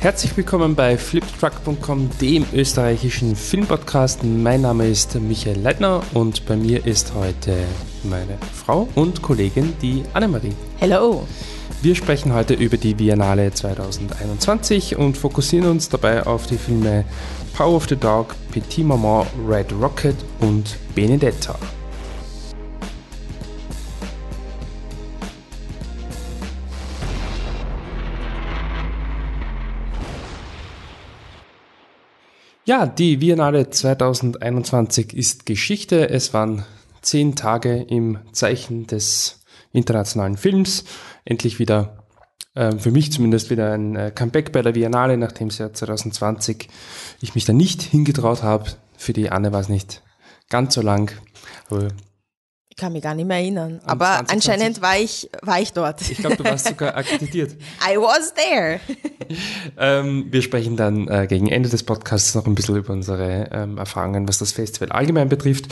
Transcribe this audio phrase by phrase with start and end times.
[0.00, 4.24] Herzlich willkommen bei fliptruck.com, dem österreichischen Filmpodcast.
[4.24, 7.54] Mein Name ist Michael Leitner und bei mir ist heute
[8.04, 10.54] meine Frau und Kollegin, die Annemarie.
[10.78, 11.26] Hello.
[11.82, 17.04] Wir sprechen heute über die Biennale 2021 und fokussieren uns dabei auf die Filme
[17.54, 21.58] Power of the Dog, Petit Maman, Red Rocket und Benedetta.
[32.70, 36.08] Ja, die Biennale 2021 ist Geschichte.
[36.08, 36.64] Es waren
[37.02, 39.40] zehn Tage im Zeichen des
[39.72, 40.84] internationalen Films.
[41.24, 42.06] Endlich wieder,
[42.54, 46.68] äh, für mich zumindest, wieder ein äh, Comeback bei der Biennale, nachdem es ja 2020
[47.20, 48.70] ich mich da nicht hingetraut habe.
[48.96, 50.04] Für die Anne war es nicht
[50.48, 51.10] ganz so lang.
[51.70, 51.88] Aber
[52.80, 53.80] kann mich gar nicht mehr erinnern.
[53.84, 54.34] Aber 2020.
[54.34, 56.00] anscheinend war ich, war ich dort.
[56.10, 57.52] Ich glaube, du warst sogar akkreditiert.
[57.86, 58.80] I was there.
[59.78, 63.78] ähm, wir sprechen dann äh, gegen Ende des Podcasts noch ein bisschen über unsere ähm,
[63.78, 65.66] Erfahrungen, was das Festival allgemein betrifft.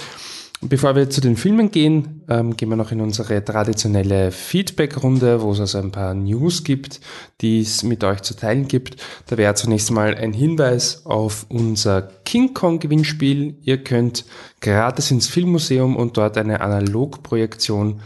[0.61, 5.53] Bevor wir zu den Filmen gehen, ähm, gehen wir noch in unsere traditionelle Feedback-Runde, wo
[5.53, 7.01] es also ein paar News gibt,
[7.41, 8.97] die es mit euch zu teilen gibt.
[9.27, 13.57] Da wäre zunächst mal ein Hinweis auf unser King Kong-Gewinnspiel.
[13.63, 14.25] Ihr könnt
[14.61, 18.01] gratis ins Filmmuseum und dort eine Analogprojektion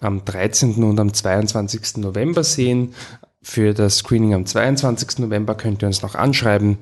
[0.00, 0.82] am 13.
[0.82, 1.98] und am 22.
[1.98, 2.94] November sehen.
[3.40, 5.20] Für das Screening am 22.
[5.20, 6.78] November könnt ihr uns noch anschreiben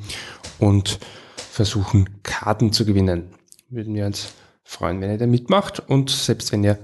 [0.59, 1.01] und
[1.37, 3.35] versuchen, Karten zu gewinnen.
[3.69, 4.33] Würden wir uns
[4.65, 5.81] freuen, wenn ihr da mitmacht.
[5.81, 6.79] Und selbst wenn ihr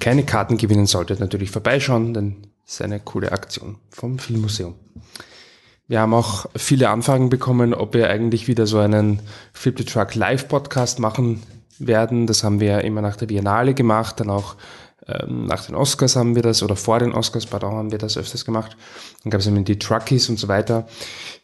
[0.00, 4.74] keine Karten gewinnen solltet, natürlich vorbeischauen, denn es ist eine coole Aktion vom Filmmuseum.
[5.88, 9.20] Wir haben auch viele Anfragen bekommen, ob wir eigentlich wieder so einen
[9.52, 11.42] Flip the Truck Live Podcast machen
[11.78, 12.26] werden.
[12.26, 14.56] Das haben wir immer nach der Biennale gemacht, dann auch
[15.28, 18.44] nach den Oscars haben wir das, oder vor den Oscars, pardon, haben wir das öfters
[18.44, 18.76] gemacht.
[19.22, 20.86] Dann gab es eben die Truckies und so weiter.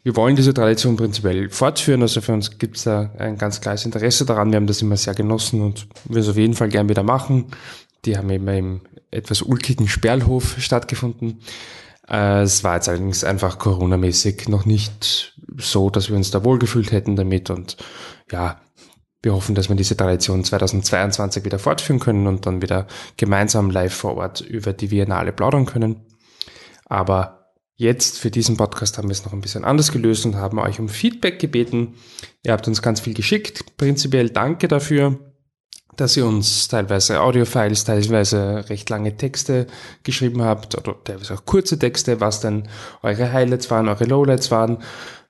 [0.03, 3.85] Wir wollen diese Tradition prinzipiell fortführen, also für uns gibt es da ein ganz klares
[3.85, 4.51] Interesse daran.
[4.51, 7.45] Wir haben das immer sehr genossen und wir es auf jeden Fall gern wieder machen.
[8.03, 11.39] Die haben eben im etwas ulkigen Sperlhof stattgefunden.
[12.09, 16.91] Äh, es war jetzt allerdings einfach Corona-mäßig noch nicht so, dass wir uns da wohlgefühlt
[16.91, 17.77] hätten damit und
[18.31, 18.59] ja,
[19.23, 23.93] wir hoffen, dass wir diese Tradition 2022 wieder fortführen können und dann wieder gemeinsam live
[23.93, 26.05] vor Ort über die Biennale plaudern können.
[26.85, 30.59] Aber jetzt für diesen Podcast haben wir es noch ein bisschen anders gelöst und haben
[30.59, 31.95] euch um Feedback gebeten.
[32.43, 33.77] Ihr habt uns ganz viel geschickt.
[33.77, 35.17] Prinzipiell danke dafür,
[35.95, 39.67] dass ihr uns teilweise Audiofiles, teilweise recht lange Texte
[40.03, 42.67] geschrieben habt oder teilweise auch kurze Texte, was denn
[43.01, 44.79] eure Highlights waren, eure Lowlights waren.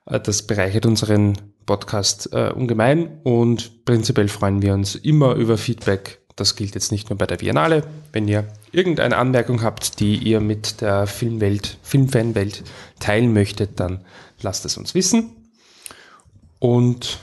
[0.04, 6.20] Das bereichert unseren Podcast äh, ungemein und prinzipiell freuen wir uns immer über Feedback.
[6.36, 7.84] Das gilt jetzt nicht nur bei der Biennale.
[8.12, 12.64] Wenn ihr irgendeine Anmerkung habt, die ihr mit der Filmwelt, Filmfanwelt
[12.98, 14.04] teilen möchtet, dann
[14.40, 15.30] lasst es uns wissen.
[16.58, 17.20] Und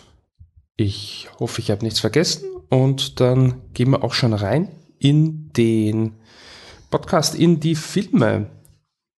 [0.78, 2.46] ich hoffe, ich habe nichts vergessen.
[2.70, 6.14] Und dann gehen wir auch schon rein in den
[6.90, 8.50] Podcast, in die Filme.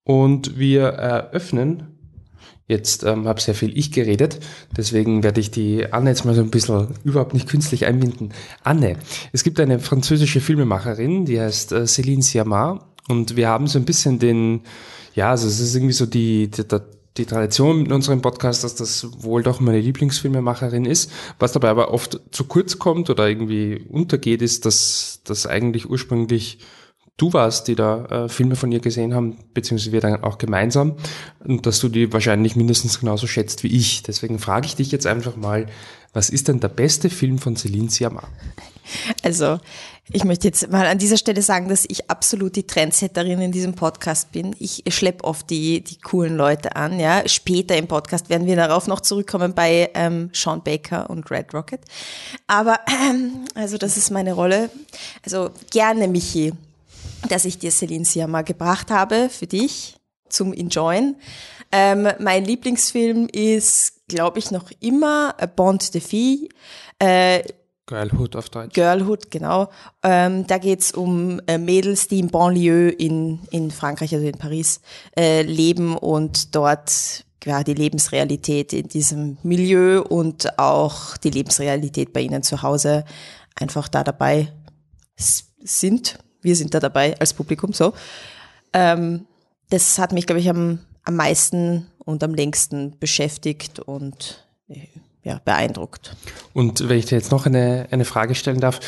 [0.04, 1.93] Und wir eröffnen
[2.68, 4.40] Jetzt ähm, habe sehr viel ich geredet,
[4.76, 8.34] deswegen werde ich die Anne jetzt mal so ein bisschen überhaupt nicht künstlich einbinden.
[8.64, 8.96] Anne,
[9.34, 13.86] es gibt eine französische Filmemacherin, die heißt äh, Céline Sciamma und wir haben so ein
[13.86, 14.62] bisschen den,
[15.14, 16.64] ja, also es ist irgendwie so die, die,
[17.18, 21.12] die Tradition in unserem Podcast, dass das wohl doch meine Lieblingsfilmemacherin ist.
[21.40, 26.60] Was dabei aber oft zu kurz kommt oder irgendwie untergeht, ist, dass das eigentlich ursprünglich
[27.18, 30.96] du warst, die da äh, Filme von ihr gesehen haben, beziehungsweise wir dann auch gemeinsam,
[31.44, 34.04] und dass du die wahrscheinlich mindestens genauso schätzt wie ich.
[34.04, 35.68] Deswegen frage ich dich jetzt einfach mal,
[36.14, 38.24] was ist denn der beste Film von Celine Sciamma?
[39.24, 39.60] Also,
[40.12, 43.74] ich möchte jetzt mal an dieser Stelle sagen, dass ich absolut die Trendsetterin in diesem
[43.74, 44.54] Podcast bin.
[44.60, 47.00] Ich schleppe oft die, die coolen Leute an.
[47.00, 47.28] Ja.
[47.28, 51.82] Später im Podcast werden wir darauf noch zurückkommen bei ähm, Sean Baker und Red Rocket.
[52.46, 54.70] Aber, ähm, also das ist meine Rolle.
[55.24, 56.54] Also gerne, Michi
[57.30, 59.96] dass ich dir Celine Sciamma gebracht habe für dich
[60.30, 61.16] zum Enjoyen.
[61.72, 66.50] Ähm, mein Lieblingsfilm ist, glaube ich, noch immer Bond de Fille.
[67.00, 67.44] Äh,
[67.86, 68.74] Girlhood auf Deutsch.
[68.74, 69.70] Girlhood, genau.
[70.04, 74.82] Ähm, da geht's um äh, Mädels, die in Banlieue in, in Frankreich, also in Paris,
[75.18, 82.22] äh, leben und dort ja, die Lebensrealität in diesem Milieu und auch die Lebensrealität bei
[82.22, 83.04] ihnen zu Hause
[83.56, 84.54] einfach da dabei
[85.16, 87.94] sind wir sind da dabei als Publikum so.
[88.74, 89.26] Ähm,
[89.70, 94.88] das hat mich, glaube ich, am, am meisten und am längsten beschäftigt und äh,
[95.24, 96.16] ja, beeindruckt.
[96.54, 98.80] Und wenn ich dir jetzt noch eine, eine Frage stellen darf,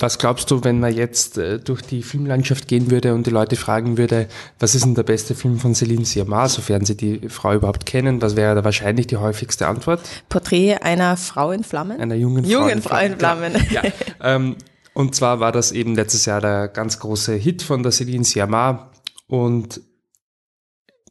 [0.00, 3.56] was glaubst du, wenn man jetzt äh, durch die Filmlandschaft gehen würde und die Leute
[3.56, 7.54] fragen würde, was ist denn der beste Film von Celine Sciamma, sofern sie die Frau
[7.54, 10.00] überhaupt kennen, was wäre da wahrscheinlich die häufigste Antwort?
[10.28, 12.00] Porträt einer Frau in Flammen?
[12.00, 12.50] Einer jungen Frau.
[12.50, 13.52] Jungen Frau in Flammen.
[13.70, 13.82] Ja,
[14.22, 14.56] ähm,
[14.94, 18.90] und zwar war das eben letztes Jahr der ganz große Hit von der Celine Sciamma
[19.26, 19.80] und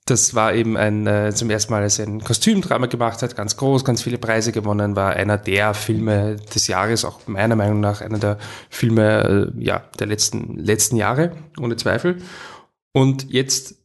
[0.09, 3.57] das war eben ein, äh, zum ersten Mal, als er ein Kostümdrama gemacht hat, ganz
[3.57, 8.01] groß, ganz viele Preise gewonnen, war einer der Filme des Jahres, auch meiner Meinung nach
[8.01, 8.37] einer der
[8.69, 12.17] Filme, äh, ja, der letzten, letzten Jahre, ohne Zweifel.
[12.91, 13.78] Und jetzt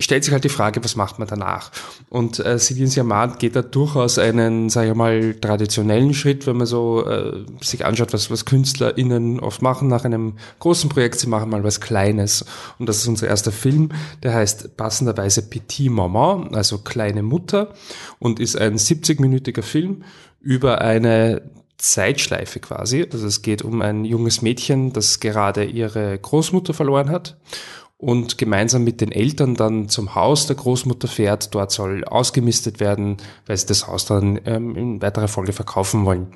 [0.00, 1.70] stellt sich halt die Frage, was macht man danach?
[2.08, 6.66] Und äh, Celine Siamat geht da durchaus einen, sage ich mal, traditionellen Schritt, wenn man
[6.66, 11.50] so äh, sich anschaut, was, was KünstlerInnen oft machen nach einem großen Projekt, sie machen
[11.50, 12.44] mal was Kleines.
[12.78, 13.90] Und das ist unser erster Film,
[14.22, 17.74] der heißt passenderweise Petit Maman, also kleine Mutter,
[18.18, 20.04] und ist ein 70-minütiger Film
[20.40, 21.42] über eine
[21.76, 23.06] Zeitschleife quasi.
[23.10, 27.36] Also es geht um ein junges Mädchen, das gerade ihre Großmutter verloren hat
[28.00, 31.54] und gemeinsam mit den Eltern dann zum Haus der Großmutter fährt.
[31.54, 36.28] Dort soll ausgemistet werden, weil sie das Haus dann ähm, in weiterer Folge verkaufen wollen.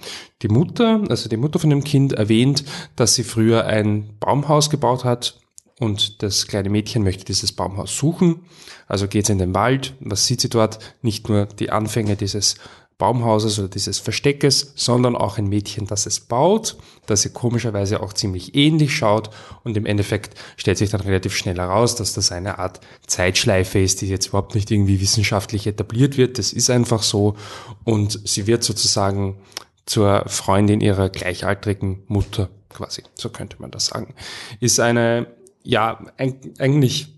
[0.43, 2.65] Die Mutter, also die Mutter von dem Kind, erwähnt,
[2.97, 5.41] dass sie früher ein Baumhaus gebaut hat
[5.81, 8.45] und das kleine Mädchen möchte dieses Baumhaus suchen.
[8.87, 9.95] Also geht sie in den Wald.
[10.01, 10.79] Was sieht sie dort?
[11.01, 12.57] Nicht nur die Anfänge dieses
[12.99, 16.77] Baumhauses oder dieses Versteckes, sondern auch ein Mädchen, das es baut,
[17.07, 19.31] das ihr komischerweise auch ziemlich ähnlich schaut
[19.65, 24.01] und im Endeffekt stellt sich dann relativ schnell heraus, dass das eine Art Zeitschleife ist,
[24.01, 26.39] die jetzt überhaupt nicht irgendwie wissenschaftlich etabliert wird.
[26.39, 27.35] Das ist einfach so
[27.83, 29.39] und sie wird sozusagen
[29.87, 34.15] zur Freundin ihrer gleichaltrigen Mutter quasi, so könnte man das sagen.
[34.61, 35.27] Ist eine,
[35.63, 36.05] ja,
[36.59, 37.09] eigentlich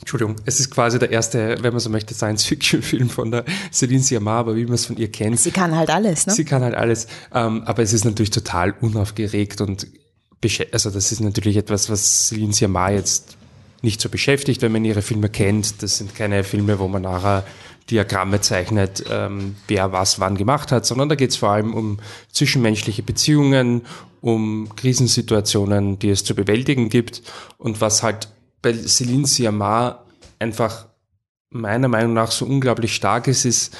[0.00, 4.38] Entschuldigung, es ist quasi der erste, wenn man so möchte, Science-Fiction-Film von der Celine Sciamma,
[4.38, 5.38] aber wie man es von ihr kennt.
[5.38, 6.32] Sie kann halt alles, ne?
[6.32, 9.86] Sie kann halt alles, ähm, aber es ist natürlich total unaufgeregt und
[10.72, 13.36] also das ist natürlich etwas, was Celine Sciamma jetzt
[13.82, 15.82] nicht so beschäftigt, wenn man ihre Filme kennt.
[15.82, 17.44] Das sind keine Filme, wo man nachher
[17.90, 21.98] Diagramme zeichnet, ähm, wer was wann gemacht hat, sondern da geht es vor allem um
[22.30, 23.82] zwischenmenschliche Beziehungen,
[24.20, 27.22] um Krisensituationen, die es zu bewältigen gibt
[27.58, 28.28] und was halt
[28.62, 30.04] bei Celine Siamar
[30.38, 30.86] einfach
[31.50, 33.76] meiner Meinung nach so unglaublich stark ist, ist,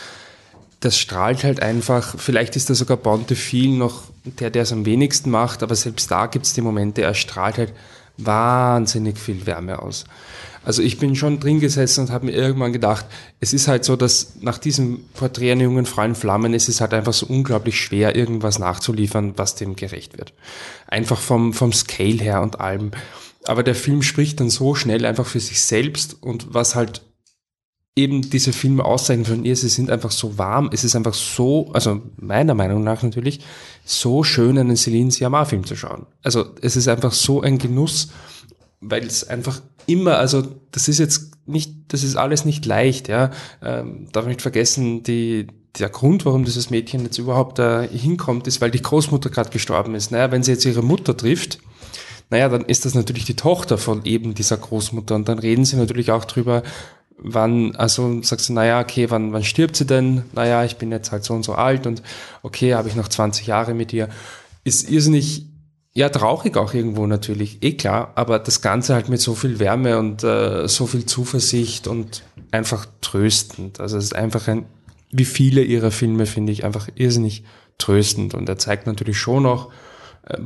[0.80, 5.30] das strahlt halt einfach, vielleicht ist da sogar Bontefiel noch der, der es am wenigsten
[5.30, 7.72] macht, aber selbst da gibt es die Momente, er strahlt halt
[8.16, 10.04] wahnsinnig viel Wärme aus.
[10.62, 13.06] Also ich bin schon drin gesessen und habe mir irgendwann gedacht,
[13.40, 16.82] es ist halt so, dass nach diesem Porträt einer jungen Frau in Flammen ist es
[16.82, 20.34] halt einfach so unglaublich schwer, irgendwas nachzuliefern, was dem gerecht wird.
[20.86, 22.90] Einfach vom, vom Scale her und allem.
[23.44, 27.02] Aber der Film spricht dann so schnell einfach für sich selbst und was halt
[27.96, 31.70] eben diese Filme auszeichnen von ihr, sie sind einfach so warm, es ist einfach so,
[31.72, 33.40] also meiner Meinung nach natürlich,
[33.84, 36.06] so schön einen Celine Sciamma-Film zu schauen.
[36.22, 38.10] Also es ist einfach so ein Genuss,
[38.81, 43.31] weil es einfach immer, also das ist jetzt nicht, das ist alles nicht leicht, ja.
[43.62, 45.48] Ähm, darf nicht vergessen, die,
[45.78, 49.94] der Grund, warum dieses Mädchen jetzt überhaupt da hinkommt, ist, weil die Großmutter gerade gestorben
[49.94, 50.12] ist.
[50.12, 51.58] Naja, wenn sie jetzt ihre Mutter trifft,
[52.30, 55.76] naja, dann ist das natürlich die Tochter von eben dieser Großmutter und dann reden sie
[55.76, 56.62] natürlich auch drüber,
[57.22, 60.22] wann, also sagst du, naja, okay, wann, wann stirbt sie denn?
[60.32, 62.02] Naja, ich bin jetzt halt so und so alt und
[62.42, 64.08] okay, habe ich noch 20 Jahre mit ihr.
[64.64, 65.46] Ist irrsinnig,
[65.92, 69.98] ja, traurig auch irgendwo natürlich, eh klar, aber das Ganze halt mit so viel Wärme
[69.98, 72.22] und äh, so viel Zuversicht und
[72.52, 73.80] einfach tröstend.
[73.80, 74.66] Also es ist einfach ein,
[75.10, 77.44] wie viele ihrer Filme finde ich einfach irrsinnig
[77.78, 79.70] tröstend und er zeigt natürlich schon auch,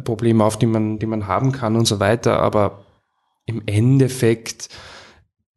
[0.04, 2.40] Probleme auf, die man, die man haben kann und so weiter.
[2.40, 2.84] Aber
[3.46, 4.68] im Endeffekt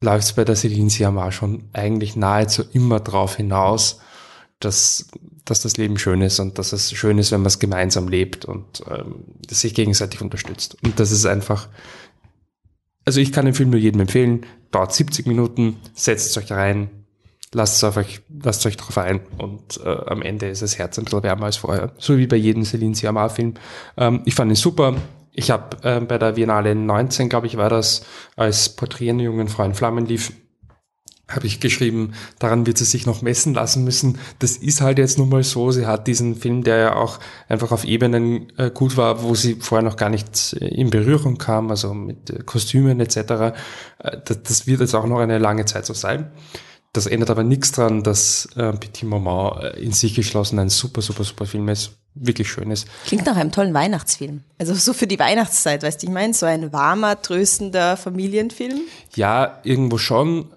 [0.01, 3.99] läuft es bei der Celine Siamar schon eigentlich nahezu immer darauf hinaus,
[4.59, 5.07] dass,
[5.45, 8.45] dass das Leben schön ist und dass es schön ist, wenn man es gemeinsam lebt
[8.45, 10.77] und ähm, sich gegenseitig unterstützt.
[10.83, 11.67] Und das ist einfach,
[13.05, 17.06] also ich kann den Film nur jedem empfehlen, dauert 70 Minuten, setzt euch rein,
[17.53, 21.23] lasst euch, lasst euch drauf ein und äh, am Ende ist das Herz ein bisschen
[21.23, 21.91] wärmer als vorher.
[21.97, 23.55] So wie bei jedem Celine Sciamma Film.
[23.97, 24.95] Ähm, ich fand ihn super.
[25.31, 28.03] Ich habe äh, bei der Biennale 19, glaube ich, war das,
[28.35, 30.33] als Porträt einer jungen Frau in Flammen lief,
[31.29, 34.17] habe ich geschrieben, daran wird sie sich noch messen lassen müssen.
[34.39, 35.71] Das ist halt jetzt nun mal so.
[35.71, 39.55] Sie hat diesen Film, der ja auch einfach auf Ebenen äh, gut war, wo sie
[39.55, 43.17] vorher noch gar nicht äh, in Berührung kam, also mit äh, Kostümen etc.
[43.17, 43.53] Äh,
[44.23, 46.31] das, das wird jetzt auch noch eine lange Zeit so sein.
[46.97, 51.03] Das ändert aber nichts daran, dass äh, Petit Maman äh, in sich geschlossen ein super,
[51.03, 51.91] super, super Film ist.
[52.15, 52.87] Wirklich schön ist.
[53.05, 54.41] Klingt nach einem tollen Weihnachtsfilm.
[54.57, 58.79] Also so für die Weihnachtszeit, weißt du, ich meine, so ein warmer, tröstender Familienfilm.
[59.13, 60.49] Ja, irgendwo schon.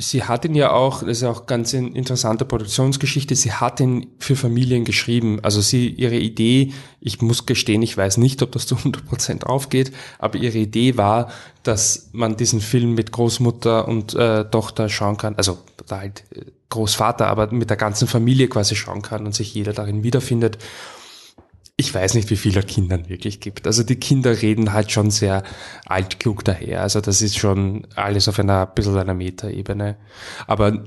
[0.00, 3.80] Sie hat ihn ja auch, das ist ja auch ganz eine interessante Produktionsgeschichte, sie hat
[3.80, 5.40] ihn für Familien geschrieben.
[5.42, 9.46] Also sie, ihre Idee, ich muss gestehen, ich weiß nicht, ob das zu 100 Prozent
[9.46, 11.32] aufgeht, aber ihre Idee war,
[11.64, 16.42] dass man diesen Film mit Großmutter und äh, Tochter schauen kann, also da halt äh,
[16.70, 20.58] Großvater, aber mit der ganzen Familie quasi schauen kann und sich jeder darin wiederfindet
[21.80, 23.68] ich weiß nicht, wie viele Kindern wirklich gibt.
[23.68, 25.44] Also die Kinder reden halt schon sehr
[25.86, 26.82] altklug daher.
[26.82, 29.96] Also das ist schon alles auf einer ein bisschen einer Metaebene.
[30.48, 30.84] Aber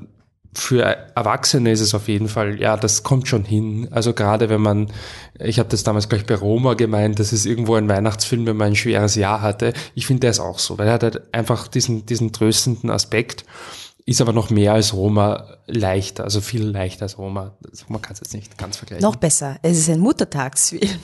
[0.54, 0.82] für
[1.16, 3.88] Erwachsene ist es auf jeden Fall, ja, das kommt schon hin.
[3.92, 4.92] Also gerade wenn man,
[5.40, 8.68] ich habe das damals gleich bei Roma gemeint, das ist irgendwo ein Weihnachtsfilm, wenn man
[8.68, 9.72] ein schweres Jahr hatte.
[9.96, 13.46] Ich finde, ist auch so, weil er hat halt einfach diesen, diesen tröstenden Aspekt
[14.06, 17.54] ist aber noch mehr als Roma leichter, also viel leichter als Roma.
[17.88, 19.04] Man kann es jetzt nicht ganz vergleichen.
[19.04, 21.00] Noch besser, es ist ein Muttertagsfilm.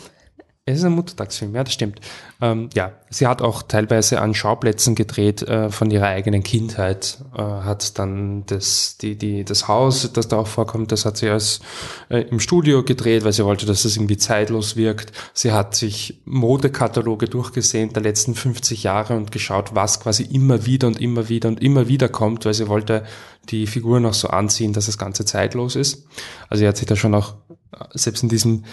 [0.69, 2.01] Es ist ein Muttertagsfilm, ja, das stimmt.
[2.41, 7.19] Ähm, ja, sie hat auch teilweise an Schauplätzen gedreht äh, von ihrer eigenen Kindheit.
[7.33, 11.29] Äh, hat dann das, die, die, das Haus, das da auch vorkommt, das hat sie
[11.29, 11.61] als
[12.09, 15.13] äh, im Studio gedreht, weil sie wollte, dass es irgendwie zeitlos wirkt.
[15.33, 20.87] Sie hat sich Modekataloge durchgesehen der letzten 50 Jahre und geschaut, was quasi immer wieder
[20.87, 23.05] und immer wieder und immer wieder kommt, weil sie wollte
[23.47, 26.05] die Figuren auch so anziehen, dass das Ganze zeitlos ist.
[26.49, 27.35] Also sie hat sich da schon auch
[27.71, 28.65] äh, selbst in diesem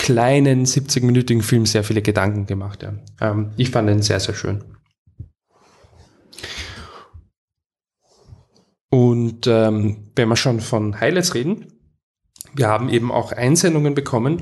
[0.00, 2.82] kleinen 70-minütigen Film sehr viele Gedanken gemacht.
[2.82, 2.94] Ja.
[3.20, 4.64] Ähm, ich fand ihn sehr, sehr schön.
[8.88, 11.66] Und ähm, wenn wir schon von Highlights reden,
[12.54, 14.40] wir haben eben auch Einsendungen bekommen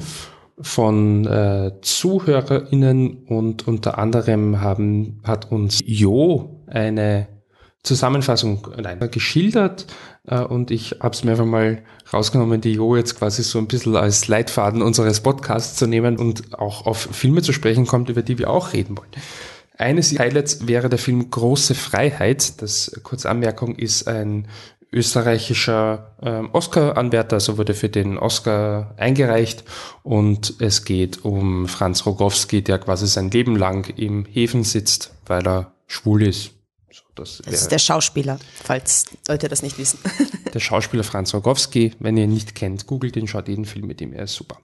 [0.60, 7.28] von äh, ZuhörerInnen und unter anderem haben, hat uns Jo eine
[7.82, 11.82] Zusammenfassung nein, geschildert äh, und ich habe es mir einfach mal
[12.12, 16.58] rausgenommen, die Jo jetzt quasi so ein bisschen als Leitfaden unseres Podcasts zu nehmen und
[16.58, 19.10] auch auf Filme zu sprechen kommt, über die wir auch reden wollen.
[19.76, 22.60] Eines Highlights wäre der Film Große Freiheit.
[22.60, 24.48] Das kurze Anmerkung ist ein
[24.90, 29.64] österreichischer ähm, Oscar-Anwärter, also wurde für den Oscar eingereicht
[30.02, 35.46] und es geht um Franz Rogowski, der quasi sein Leben lang im Häfen sitzt, weil
[35.46, 36.57] er schwul ist
[37.18, 39.98] das, das ist der Schauspieler, falls Leute das nicht wissen.
[40.54, 44.00] Der Schauspieler Franz Rogowski, wenn ihr ihn nicht kennt, googelt ihn, schaut jeden Film mit
[44.00, 44.58] ihm, er ist super.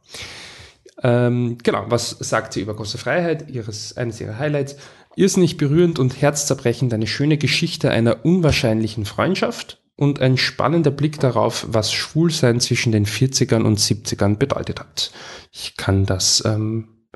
[1.03, 3.51] Ähm, genau, was sagt sie über große Freiheit?
[3.51, 4.77] Ihres, eines ihrer Highlights.
[5.17, 11.67] Irrsinnig berührend und herzzerbrechend eine schöne Geschichte einer unwahrscheinlichen Freundschaft und ein spannender Blick darauf,
[11.69, 15.13] was Schwulsein zwischen den 40ern und 70ern bedeutet hat.
[15.53, 17.07] Ich kann das ähm,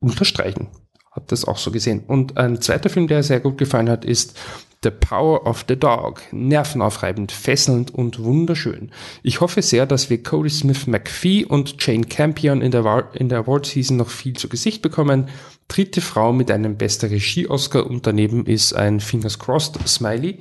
[0.00, 0.68] unterstreichen.
[1.12, 2.04] Hab das auch so gesehen.
[2.06, 4.36] Und ein zweiter Film, der sehr gut gefallen hat, ist
[4.84, 6.22] The Power of the Dog.
[6.30, 8.92] Nervenaufreibend, fesselnd und wunderschön.
[9.22, 13.38] Ich hoffe sehr, dass wir Cody Smith McPhee und Jane Campion in der, in der
[13.40, 15.28] Award Season noch viel zu Gesicht bekommen.
[15.66, 20.40] Dritte Frau mit einem bester Regie-Oscar und daneben ist ein Fingers Crossed Smiley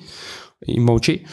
[0.61, 1.25] Emoji.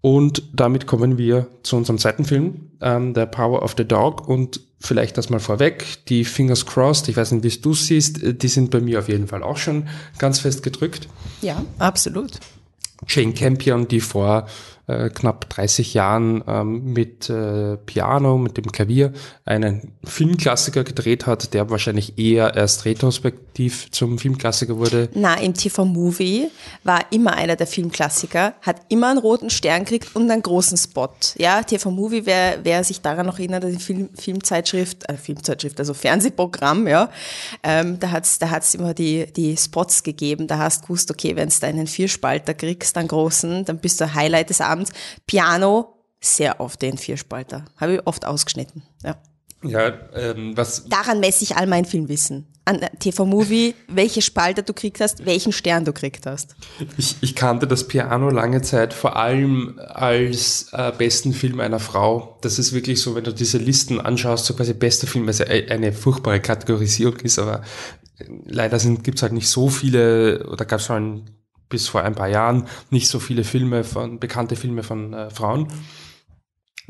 [0.00, 4.28] Und damit kommen wir zu unserem zweiten Film, ähm, The Power of the Dog.
[4.28, 8.34] Und vielleicht das mal vorweg, die Fingers Crossed, ich weiß nicht, wie du siehst, äh,
[8.34, 9.88] die sind bei mir auf jeden Fall auch schon
[10.18, 11.08] ganz fest gedrückt.
[11.40, 12.40] Ja, absolut.
[13.06, 14.46] Jane Campion, die vor
[14.86, 19.12] äh, knapp 30 Jahren ähm, mit äh, Piano, mit dem Klavier
[19.44, 25.08] einen Filmklassiker gedreht hat, der wahrscheinlich eher erst retrospektiv zum Filmklassiker wurde.
[25.14, 26.48] Na, im TV-Movie
[26.84, 31.08] war immer einer der Filmklassiker, hat immer einen roten Stern gekriegt und einen großen Spot.
[31.36, 36.88] Ja, TV-Movie, wer, wer sich daran noch erinnert, die Film, Filmzeitschrift, äh, Filmzeitschrift, also Fernsehprogramm,
[36.88, 37.10] ja,
[37.62, 41.36] ähm, da hat's da hat's immer die, die Spots gegeben, da hast du gewusst, okay,
[41.36, 44.92] wenn du einen Vierspalter kriegst, einen großen, dann bist du Highlight des Abends abends.
[45.26, 47.64] Piano, sehr oft den Vierspalter.
[47.76, 48.82] Habe ich oft ausgeschnitten.
[49.02, 49.16] Ja.
[49.64, 50.86] Ja, ähm, was.
[50.86, 52.48] Daran messe ich all mein Filmwissen.
[52.64, 56.54] An TV-Movie, welche Spalter du kriegt hast, welchen Stern du kriegt hast.
[56.96, 62.38] Ich, ich kannte das Piano lange Zeit vor allem als äh, besten Film einer Frau.
[62.40, 65.46] Das ist wirklich so, wenn du diese Listen anschaust, so quasi bester Film, was ja
[65.46, 67.62] eine furchtbare Kategorisierung ist, aber
[68.18, 71.24] äh, leider gibt es halt nicht so viele, oder gab es schon
[71.72, 75.68] bis vor ein paar Jahren nicht so viele Filme von, bekannte Filme von äh, Frauen.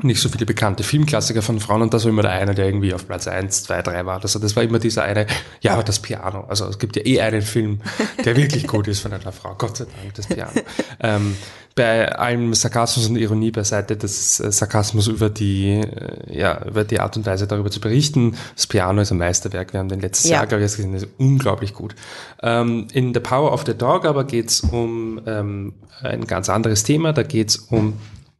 [0.01, 2.93] Nicht so viele bekannte Filmklassiker von Frauen und das war immer der eine, der irgendwie
[2.93, 4.21] auf Platz 1, 2, 3 war.
[4.21, 5.27] Also das war immer dieser eine,
[5.61, 6.45] ja, aber das Piano.
[6.47, 7.79] Also es gibt ja eh einen Film,
[8.25, 9.53] der wirklich gut ist von einer Frau.
[9.55, 10.51] Gott sei Dank, das Piano.
[10.99, 11.35] ähm,
[11.75, 16.99] bei allem Sarkasmus und Ironie beiseite, das äh, Sarkasmus über die, äh, ja, über die
[16.99, 18.35] Art und Weise darüber zu berichten.
[18.55, 19.73] Das Piano ist ein Meisterwerk.
[19.73, 20.37] Wir haben den letztes ja.
[20.37, 21.95] Jahr, glaube ich, gesehen, das ist unglaublich gut.
[22.41, 26.83] Ähm, in The Power of the Dog aber geht es um ähm, ein ganz anderes
[26.83, 27.13] Thema.
[27.13, 27.93] Da geht es um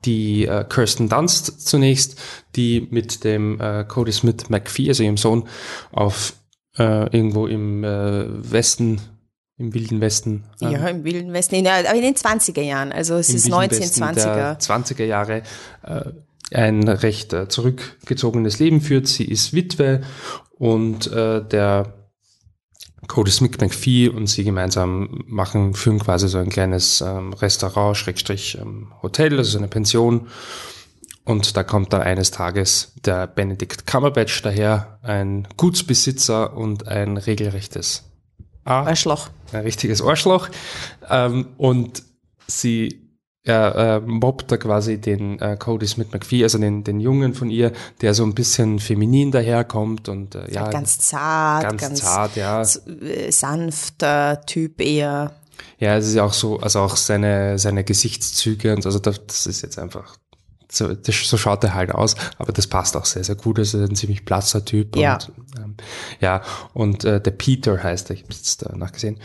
[0.05, 2.19] die äh, Kirsten Dunst zunächst,
[2.55, 5.47] die mit dem äh, Cody Smith McPhee, also ihrem Sohn,
[5.91, 6.33] auf
[6.77, 9.01] äh, irgendwo im äh, Westen
[9.57, 10.45] im Wilden Westen.
[10.61, 14.59] Ähm, ja, im Wilden Westen, in, aber in den 20er Jahren, also es ist 1920er.
[14.59, 15.43] 20er Jahre
[15.83, 16.11] äh,
[16.51, 19.07] ein recht äh, zurückgezogenes Leben führt.
[19.07, 20.01] Sie ist Witwe
[20.57, 21.93] und äh, der
[23.07, 28.57] Cody Smith McPhee und sie gemeinsam machen, führen quasi so ein kleines ähm, Restaurant, Schrägstrich
[28.59, 30.27] ähm, Hotel, also so eine Pension.
[31.25, 38.03] Und da kommt dann eines Tages der Benedict Cumberbatch daher, ein Gutsbesitzer und ein regelrechtes
[38.65, 39.29] Arschloch.
[39.51, 40.49] Ein richtiges Arschloch.
[41.09, 42.03] Ähm, und
[42.47, 43.02] sie
[43.43, 47.49] er äh, mobbt da quasi den äh, Cody Smith McPhee, also den, den Jungen von
[47.49, 50.69] ihr, der so ein bisschen feminin daherkommt und äh, ja.
[50.69, 52.61] Ganz zart, ganz, ganz zart, ja.
[52.61, 55.33] Äh, sanfter Typ eher.
[55.77, 59.61] Ja, es ist ja auch so, also auch seine, seine Gesichtszüge und also das ist
[59.61, 60.17] jetzt einfach
[60.71, 63.59] so, das, so schaut er halt aus, aber das passt auch sehr, sehr gut.
[63.59, 64.95] Also ein ziemlich blasser Typ.
[64.95, 65.15] Ja.
[65.15, 65.75] Und, ähm,
[66.19, 66.41] ja,
[66.73, 69.19] und äh, der Peter heißt er, ich habe jetzt äh, nachgesehen.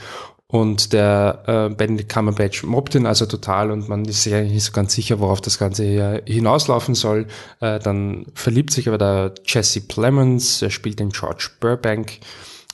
[0.51, 4.65] Und der äh, Benedict Cumberbatch mobbt ihn also total und man ist sich eigentlich nicht
[4.65, 7.27] so ganz sicher, worauf das Ganze hier hinauslaufen soll.
[7.61, 12.21] Äh, dann verliebt sich aber der Jesse Plemons, er spielt den George Burbank.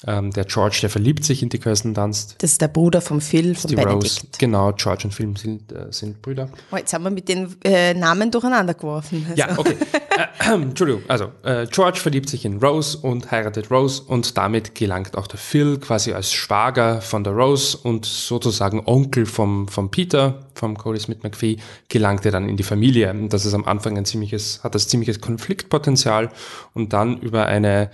[0.07, 2.37] Ähm, der George, der verliebt sich in die Kirsten Dunst.
[2.39, 4.03] Das ist der Bruder vom Phil, von die Benedict.
[4.03, 4.21] Rose.
[4.39, 6.51] Genau, George und Phil sind, äh, sind Brüder.
[6.71, 9.25] Oh, jetzt haben wir mit den äh, Namen durcheinander geworfen.
[9.31, 9.41] Also.
[9.41, 9.77] Ja, okay.
[10.41, 11.03] äh, Entschuldigung.
[11.09, 15.39] Also, äh, George verliebt sich in Rose und heiratet Rose und damit gelangt auch der
[15.39, 21.01] Phil quasi als Schwager von der Rose und sozusagen Onkel vom, vom Peter, vom Cody
[21.01, 21.57] Smith McPhee,
[21.89, 23.15] gelangt er dann in die Familie.
[23.31, 26.31] Das ist am Anfang ein ziemliches, hat das ziemliches Konfliktpotenzial
[26.75, 27.91] und dann über eine,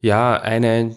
[0.00, 0.96] ja, eine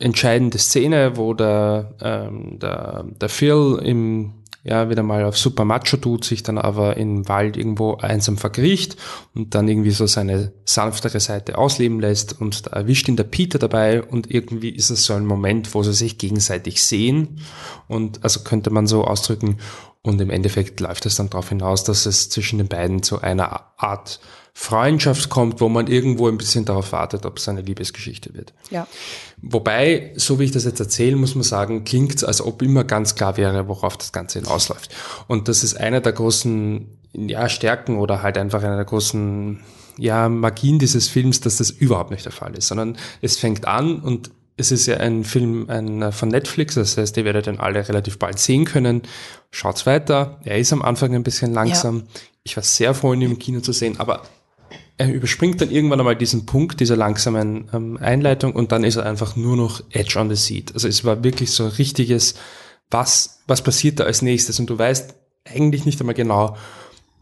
[0.00, 5.96] entscheidende Szene, wo der, ähm, der, der Phil im ja, wieder mal auf Super Macho
[5.96, 8.96] tut, sich dann aber im Wald irgendwo einsam verkriecht
[9.34, 13.58] und dann irgendwie so seine sanftere Seite ausleben lässt und da erwischt ihn der Peter
[13.58, 17.40] dabei und irgendwie ist es so ein Moment, wo sie sich gegenseitig sehen
[17.88, 19.56] und also könnte man so ausdrücken
[20.02, 23.72] und im Endeffekt läuft es dann darauf hinaus, dass es zwischen den beiden zu einer
[23.78, 24.20] Art
[24.62, 28.52] Freundschaft kommt, wo man irgendwo ein bisschen darauf wartet, ob es eine Liebesgeschichte wird.
[28.68, 28.86] Ja.
[29.40, 32.84] Wobei, so wie ich das jetzt erzähle, muss man sagen, klingt es, als ob immer
[32.84, 34.94] ganz klar wäre, worauf das Ganze hinausläuft.
[35.28, 39.60] Und das ist einer der großen ja, Stärken oder halt einfach einer der großen
[39.96, 44.00] ja, Magien dieses Films, dass das überhaupt nicht der Fall ist, sondern es fängt an
[44.00, 47.88] und es ist ja ein Film ein, von Netflix, das heißt, ihr werdet den alle
[47.88, 49.00] relativ bald sehen können.
[49.50, 50.38] Schaut's weiter.
[50.44, 52.00] Er ist am Anfang ein bisschen langsam.
[52.00, 52.20] Ja.
[52.42, 54.22] Ich war sehr froh, ihn im Kino zu sehen, aber
[55.00, 59.06] er überspringt dann irgendwann einmal diesen Punkt dieser langsamen ähm, Einleitung und dann ist er
[59.06, 60.74] einfach nur noch Edge on the Seat.
[60.74, 62.34] Also es war wirklich so ein richtiges,
[62.90, 65.14] was, was passiert da als nächstes und du weißt
[65.48, 66.54] eigentlich nicht einmal genau,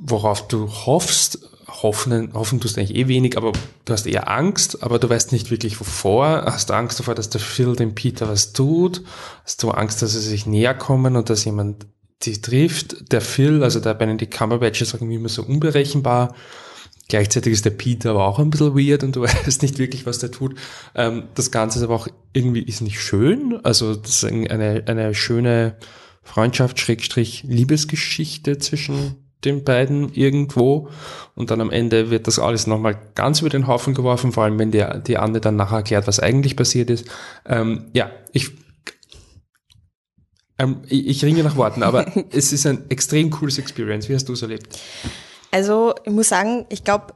[0.00, 1.38] worauf du hoffst.
[1.68, 3.52] Hoffen, hoffen tust du eigentlich eh wenig, aber
[3.84, 6.46] du hast eher Angst, aber du weißt nicht wirklich wovor.
[6.46, 9.04] Hast du Angst davor, dass der Phil dem Peter was tut?
[9.44, 11.86] Hast du Angst, dass sie sich näher kommen und dass jemand
[12.22, 13.12] die trifft?
[13.12, 16.34] Der Phil, also der Benedict Cumberbatch ist irgendwie immer so unberechenbar.
[17.09, 20.18] Gleichzeitig ist der Peter aber auch ein bisschen weird und du weißt nicht wirklich, was
[20.18, 20.57] der tut.
[20.94, 23.59] Ähm, das Ganze ist aber auch irgendwie ist nicht schön.
[23.64, 25.77] Also das ist eine, eine schöne
[26.23, 30.90] Freundschaft, Schrägstrich, Liebesgeschichte zwischen den beiden irgendwo.
[31.35, 34.59] Und dann am Ende wird das alles nochmal ganz über den Haufen geworfen, vor allem
[34.59, 37.07] wenn die, die Anne dann nachher erklärt, was eigentlich passiert ist.
[37.47, 38.51] Ähm, ja, ich,
[40.59, 44.09] ähm, ich, ich ringe nach Worten, aber es ist ein extrem cooles Experience.
[44.11, 44.79] Wie hast du es erlebt?
[45.50, 47.14] Also ich muss sagen, ich glaube,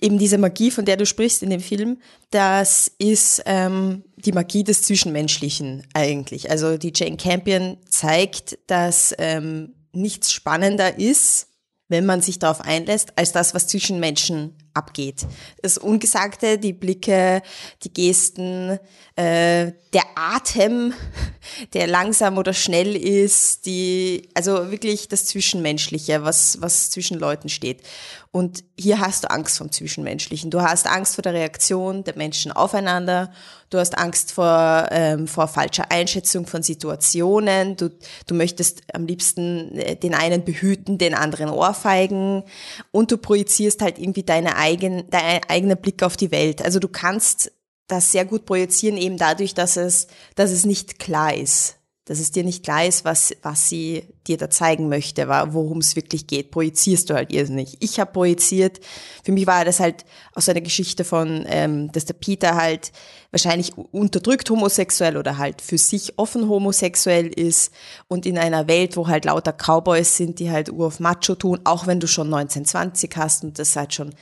[0.00, 1.98] eben diese Magie, von der du sprichst in dem Film,
[2.30, 6.50] das ist ähm, die Magie des Zwischenmenschlichen eigentlich.
[6.50, 11.48] Also die Jane Campion zeigt, dass ähm, nichts spannender ist,
[11.88, 15.26] wenn man sich darauf einlässt, als das, was zwischen Menschen abgeht.
[15.60, 17.42] Das Ungesagte, die Blicke,
[17.82, 18.78] die Gesten,
[19.16, 20.94] äh, der Atem,
[21.74, 27.82] der langsam oder schnell ist, die, also wirklich das Zwischenmenschliche, was, was zwischen Leuten steht.
[28.30, 30.50] Und hier hast du Angst vom Zwischenmenschlichen.
[30.50, 33.32] Du hast Angst vor der Reaktion der Menschen aufeinander.
[33.70, 37.76] Du hast Angst vor, ähm, vor falscher Einschätzung von Situationen.
[37.76, 37.90] Du,
[38.26, 42.44] du möchtest am liebsten äh, den einen behüten, den anderen ohrfeigen.
[42.92, 46.62] Und du projizierst halt irgendwie deine eigen, deinen eigenen Blick auf die Welt.
[46.62, 47.52] Also du kannst
[47.86, 51.78] das sehr gut projizieren, eben dadurch, dass es, dass es nicht klar ist
[52.08, 55.94] dass es dir nicht klar ist, was, was sie dir da zeigen möchte, worum es
[55.94, 57.76] wirklich geht, projizierst du halt irrsinnig.
[57.80, 58.80] Ich habe projiziert,
[59.22, 62.92] für mich war das halt aus einer Geschichte von, ähm, dass der Peter halt
[63.30, 67.72] wahrscheinlich unterdrückt homosexuell oder halt für sich offen homosexuell ist
[68.08, 71.60] und in einer Welt, wo halt lauter Cowboys sind, die halt ur auf Macho tun,
[71.64, 74.14] auch wenn du schon 1920 hast und das halt schon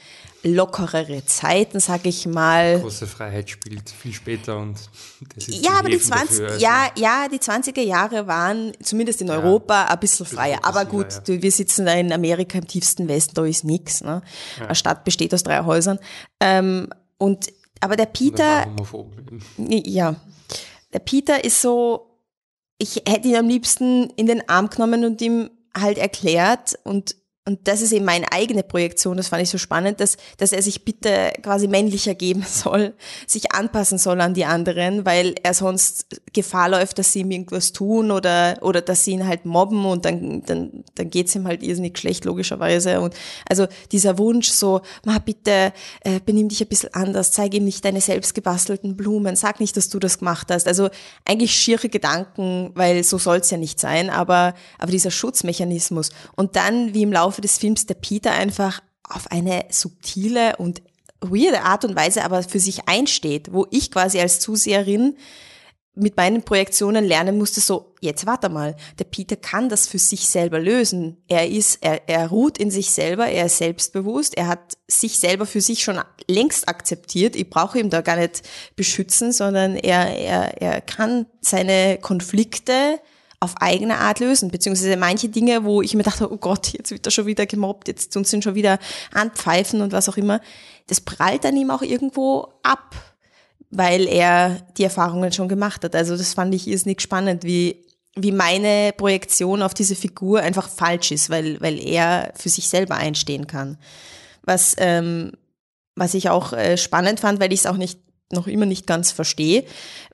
[0.43, 2.81] lockerere Zeiten, sag ich mal.
[2.81, 4.77] Große Freiheit spielt viel später und
[5.35, 9.21] das ist ja, aber die 20 dafür, also ja, ja, die 20er Jahre waren zumindest
[9.21, 10.59] in Europa ja, ein bisschen freier.
[10.63, 11.43] Aber gut, ja.
[11.43, 14.03] wir sitzen da in Amerika im tiefsten Westen, da ist nichts.
[14.03, 14.23] Ne?
[14.61, 15.99] Eine Stadt besteht aus drei Häusern.
[16.41, 16.89] Ähm,
[17.19, 17.47] und
[17.81, 18.67] aber der Peter,
[19.59, 20.17] ja,
[20.93, 22.21] der Peter ist so,
[22.79, 27.17] ich hätte ihn am liebsten in den Arm genommen und ihm halt erklärt und
[27.49, 30.63] und das ist eben meine eigene Projektion, das fand ich so spannend, dass, dass er
[30.63, 36.21] sich bitte quasi männlicher geben soll, sich anpassen soll an die anderen, weil er sonst
[36.33, 40.05] Gefahr läuft, dass sie ihm irgendwas tun oder, oder dass sie ihn halt mobben und
[40.05, 43.01] dann, dann, dann geht's ihm halt irrsinnig schlecht, logischerweise.
[43.01, 43.15] Und
[43.49, 47.85] also dieser Wunsch so, ma bitte, äh, benimm dich ein bisschen anders, zeig ihm nicht
[47.85, 50.67] deine selbst gebastelten Blumen, sag nicht, dass du das gemacht hast.
[50.67, 50.91] Also
[51.25, 56.11] eigentlich schiere Gedanken, weil so soll's ja nicht sein, aber, aber dieser Schutzmechanismus.
[56.35, 60.81] Und dann, wie im Laufe Laufe des Films der Peter einfach auf eine subtile und
[61.21, 65.17] weirde Art und Weise aber für sich einsteht, wo ich quasi als Zuseherin
[65.95, 70.29] mit meinen Projektionen lernen musste, so, jetzt warte mal, der Peter kann das für sich
[70.29, 71.19] selber lösen.
[71.29, 75.45] Er ist, er, er ruht in sich selber, er ist selbstbewusst, er hat sich selber
[75.45, 77.37] für sich schon längst akzeptiert.
[77.37, 78.43] Ich brauche ihn da gar nicht
[78.77, 82.99] beschützen, sondern er, er, er kann seine Konflikte
[83.41, 87.07] auf eigene Art lösen, beziehungsweise manche Dinge, wo ich mir dachte, oh Gott, jetzt wird
[87.07, 88.79] er schon wieder gemobbt, jetzt uns sind schon wieder
[89.13, 90.41] anpfeifen und was auch immer,
[90.87, 92.95] das prallt dann ihm auch irgendwo ab,
[93.71, 95.95] weil er die Erfahrungen schon gemacht hat.
[95.95, 97.87] Also das fand ich irrsinnig spannend, wie
[98.19, 102.97] wie meine Projektion auf diese Figur einfach falsch ist, weil, weil er für sich selber
[102.97, 103.77] einstehen kann.
[104.43, 105.33] Was, ähm,
[105.95, 108.01] was ich auch äh, spannend fand, weil ich es auch nicht
[108.33, 109.65] noch immer nicht ganz verstehe,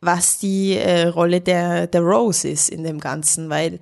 [0.01, 3.81] was die äh, Rolle der, der Rose ist in dem Ganzen, weil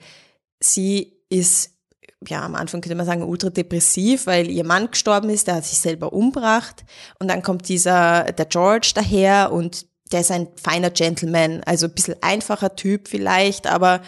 [0.62, 1.71] sie ist,
[2.27, 5.64] ja, am Anfang könnte man sagen, ultra depressiv, weil ihr Mann gestorben ist, der hat
[5.64, 6.85] sich selber umgebracht
[7.19, 11.95] und dann kommt dieser, der George daher und der ist ein feiner Gentleman, also ein
[11.95, 14.01] bisschen einfacher Typ vielleicht, aber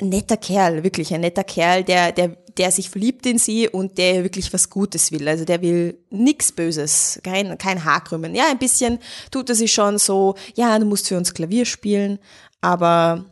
[0.00, 3.98] ein netter Kerl, wirklich ein netter Kerl, der, der der sich verliebt in sie und
[3.98, 5.28] der wirklich was Gutes will.
[5.28, 8.34] Also der will nichts Böses, kein, kein Haarkrümmen.
[8.34, 8.98] Ja, ein bisschen
[9.30, 12.18] tut er sich schon so, ja, du musst für uns Klavier spielen,
[12.60, 13.24] aber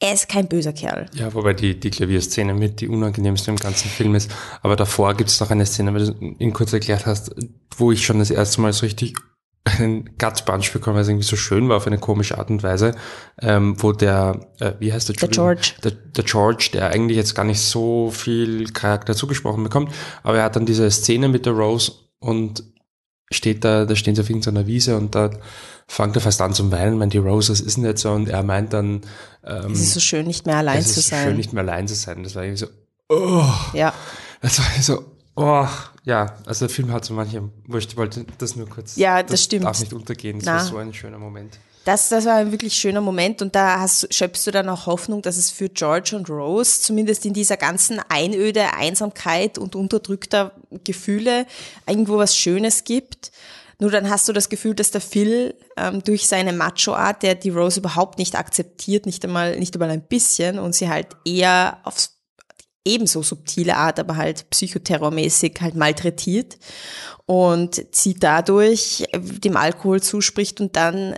[0.00, 1.06] er ist kein böser Kerl.
[1.14, 4.30] Ja, wobei die, die Klavierszene mit die unangenehmste im ganzen Film ist.
[4.62, 7.34] Aber davor gibt es noch eine Szene, weil du ihn kurz erklärt hast,
[7.76, 9.14] wo ich schon das erste Mal so richtig
[9.64, 12.62] einen Gut Punch bekommen, weil es irgendwie so schön war auf eine komische Art und
[12.62, 12.94] Weise,
[13.40, 17.34] ähm, wo der, äh, wie heißt der, der George, der, der, George, der eigentlich jetzt
[17.34, 21.54] gar nicht so viel Charakter zugesprochen bekommt, aber er hat dann diese Szene mit der
[21.54, 22.62] Rose und
[23.32, 25.30] steht da, da stehen sie auf irgendeiner Wiese und da
[25.88, 28.42] fängt er fast an zum Weinen, meint die Rose, das ist nicht so und er
[28.42, 29.00] meint dann,
[29.44, 30.98] ähm, es ist so schön, nicht mehr allein zu sein.
[31.00, 32.22] Es ist schön, nicht mehr allein zu sein.
[32.22, 32.66] Das war irgendwie so,
[33.08, 33.94] oh, ja.
[34.42, 35.66] Das war so, Oh,
[36.04, 38.96] ja, also der Film hat so manche, wo ich wollte das nur kurz.
[38.96, 39.64] Ja, das, das stimmt.
[39.64, 40.54] darf nicht untergehen, das Na.
[40.54, 41.58] war so ein schöner Moment.
[41.84, 45.20] Das, das war ein wirklich schöner Moment und da hast, schöpfst du dann auch Hoffnung,
[45.20, 50.52] dass es für George und Rose zumindest in dieser ganzen Einöde, Einsamkeit und unterdrückter
[50.84, 51.46] Gefühle
[51.86, 53.32] irgendwo was Schönes gibt.
[53.80, 57.50] Nur dann hast du das Gefühl, dass der Phil ähm, durch seine Macho-Art, der die
[57.50, 62.13] Rose überhaupt nicht akzeptiert, nicht einmal, nicht einmal ein bisschen und sie halt eher aufs
[62.84, 66.58] ebenso subtile Art, aber halt psychoterrormäßig halt malträtiert
[67.26, 71.16] und sie dadurch dem Alkohol zuspricht und dann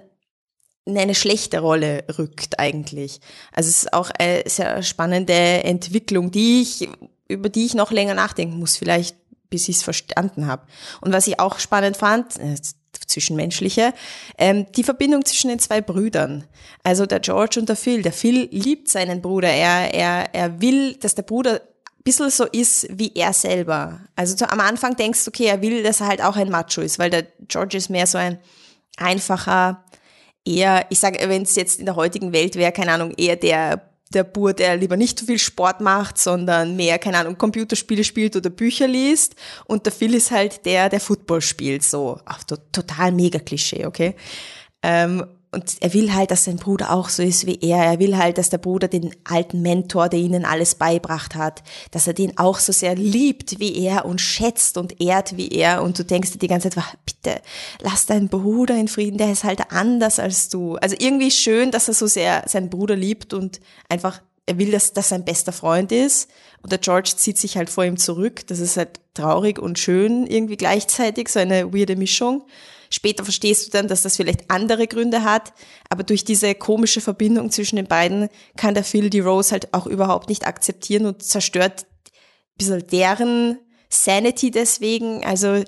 [0.84, 3.20] in eine schlechte Rolle rückt eigentlich.
[3.52, 6.88] Also es ist auch eine sehr spannende Entwicklung, die ich,
[7.28, 9.16] über die ich noch länger nachdenken muss, vielleicht
[9.50, 10.66] bis ich es verstanden habe.
[11.00, 12.56] Und was ich auch spannend fand, äh,
[13.06, 13.92] zwischenmenschliche,
[14.38, 16.44] ähm, die Verbindung zwischen den zwei Brüdern.
[16.82, 18.02] Also der George und der Phil.
[18.02, 19.48] Der Phil liebt seinen Bruder.
[19.48, 24.00] Er, er, er will, dass der Bruder ein bisschen so ist wie er selber.
[24.14, 26.80] Also zu, am Anfang denkst du, okay, er will, dass er halt auch ein Macho
[26.80, 28.38] ist, weil der George ist mehr so ein
[28.96, 29.84] einfacher,
[30.44, 33.90] eher, ich sage, wenn es jetzt in der heutigen Welt wäre, keine Ahnung, eher der
[34.14, 38.36] der Bur, der lieber nicht so viel Sport macht, sondern mehr, keine Ahnung, Computerspiele spielt
[38.36, 39.34] oder Bücher liest.
[39.66, 42.20] Und der Phil ist halt der, der Football spielt, so.
[42.24, 44.14] Ach, total mega Klischee, okay?
[44.82, 45.24] Ähm,
[45.56, 47.78] und er will halt, dass sein Bruder auch so ist wie er.
[47.78, 52.06] Er will halt, dass der Bruder den alten Mentor, der ihnen alles beibracht hat, dass
[52.06, 55.82] er den auch so sehr liebt wie er und schätzt und ehrt wie er.
[55.82, 57.40] Und du denkst dir die ganze Zeit, bitte,
[57.80, 60.76] lass deinen Bruder in Frieden, der ist halt anders als du.
[60.76, 64.92] Also irgendwie schön, dass er so sehr seinen Bruder liebt und einfach, er will, dass
[64.92, 66.28] das sein bester Freund ist.
[66.62, 68.46] Und der George zieht sich halt vor ihm zurück.
[68.48, 72.42] Das ist halt traurig und schön irgendwie gleichzeitig, so eine weirde Mischung.
[72.90, 75.52] Später verstehst du dann, dass das vielleicht andere Gründe hat,
[75.88, 79.86] aber durch diese komische Verbindung zwischen den beiden kann der Phil die Rose halt auch
[79.86, 85.24] überhaupt nicht akzeptieren und zerstört ein bisschen deren Sanity deswegen.
[85.24, 85.62] Also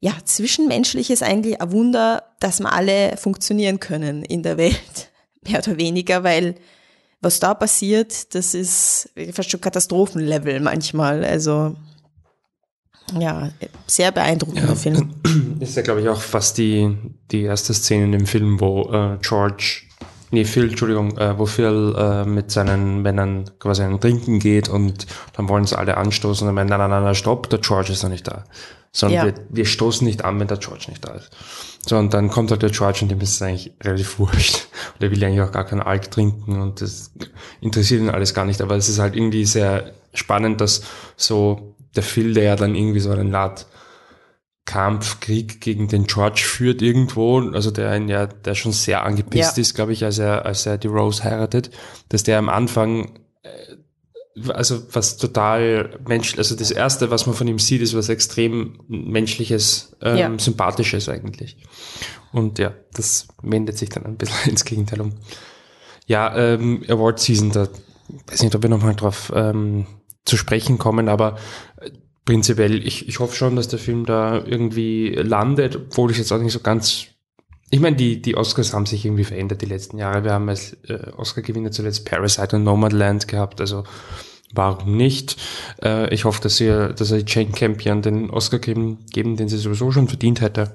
[0.00, 5.10] ja, zwischenmenschlich ist eigentlich ein Wunder, dass wir alle funktionieren können in der Welt,
[5.42, 6.54] mehr oder weniger, weil
[7.20, 11.24] was da passiert, das ist fast schon Katastrophenlevel manchmal.
[11.24, 11.74] Also
[13.18, 13.50] ja,
[13.86, 15.14] sehr beeindruckender ja, Film.
[15.22, 15.32] Das
[15.70, 16.96] ist ja, glaube ich, auch fast die,
[17.30, 19.82] die erste Szene in dem Film, wo äh, George,
[20.30, 25.06] nee, Phil, Entschuldigung, äh, wo Phil äh, mit seinen Männern quasi einen Trinken geht und
[25.34, 28.10] dann wollen sie alle anstoßen und meinen, nein, nein, nein, stopp, der George ist noch
[28.10, 28.44] nicht da.
[28.90, 29.24] Sondern ja.
[29.26, 31.30] wir, wir stoßen nicht an, wenn der George nicht da ist.
[31.86, 34.66] So, und dann kommt halt der George und dem ist es eigentlich relativ wurscht.
[34.94, 37.12] Und er will eigentlich auch gar keinen Alk trinken und das
[37.60, 38.60] interessiert ihn alles gar nicht.
[38.60, 40.82] Aber es ist halt irgendwie sehr spannend, dass
[41.16, 43.66] so der Phil, der ja dann irgendwie so einen Art
[44.64, 49.62] Kampfkrieg gegen den George führt irgendwo, also der ja, der schon sehr angepisst ja.
[49.62, 51.70] ist, glaube ich, als er, als er die Rose heiratet,
[52.10, 53.76] dass der am Anfang äh,
[54.50, 58.78] also was total menschlich, also das erste, was man von ihm sieht, ist was extrem
[58.88, 60.38] menschliches, ähm, ja.
[60.38, 61.56] sympathisches eigentlich.
[62.32, 65.14] Und ja, das wendet sich dann ein bisschen ins Gegenteil um.
[66.06, 67.68] Ja, ähm, Award Season, da
[68.26, 69.86] weiß nicht, ob wir nochmal drauf ähm,
[70.24, 71.38] zu sprechen kommen, aber
[72.28, 76.38] prinzipiell, ich, ich hoffe schon, dass der Film da irgendwie landet, obwohl ich jetzt auch
[76.38, 77.06] nicht so ganz.
[77.70, 80.24] Ich meine, die, die Oscars haben sich irgendwie verändert die letzten Jahre.
[80.24, 83.84] Wir haben als äh, Oscar-Gewinner zuletzt Parasite und Nomadland gehabt, also
[84.52, 85.38] warum nicht?
[85.82, 89.56] Äh, ich hoffe, dass sie, dass sie Jane Campion den Oscar geben, geben, den sie
[89.56, 90.74] sowieso schon verdient hätte.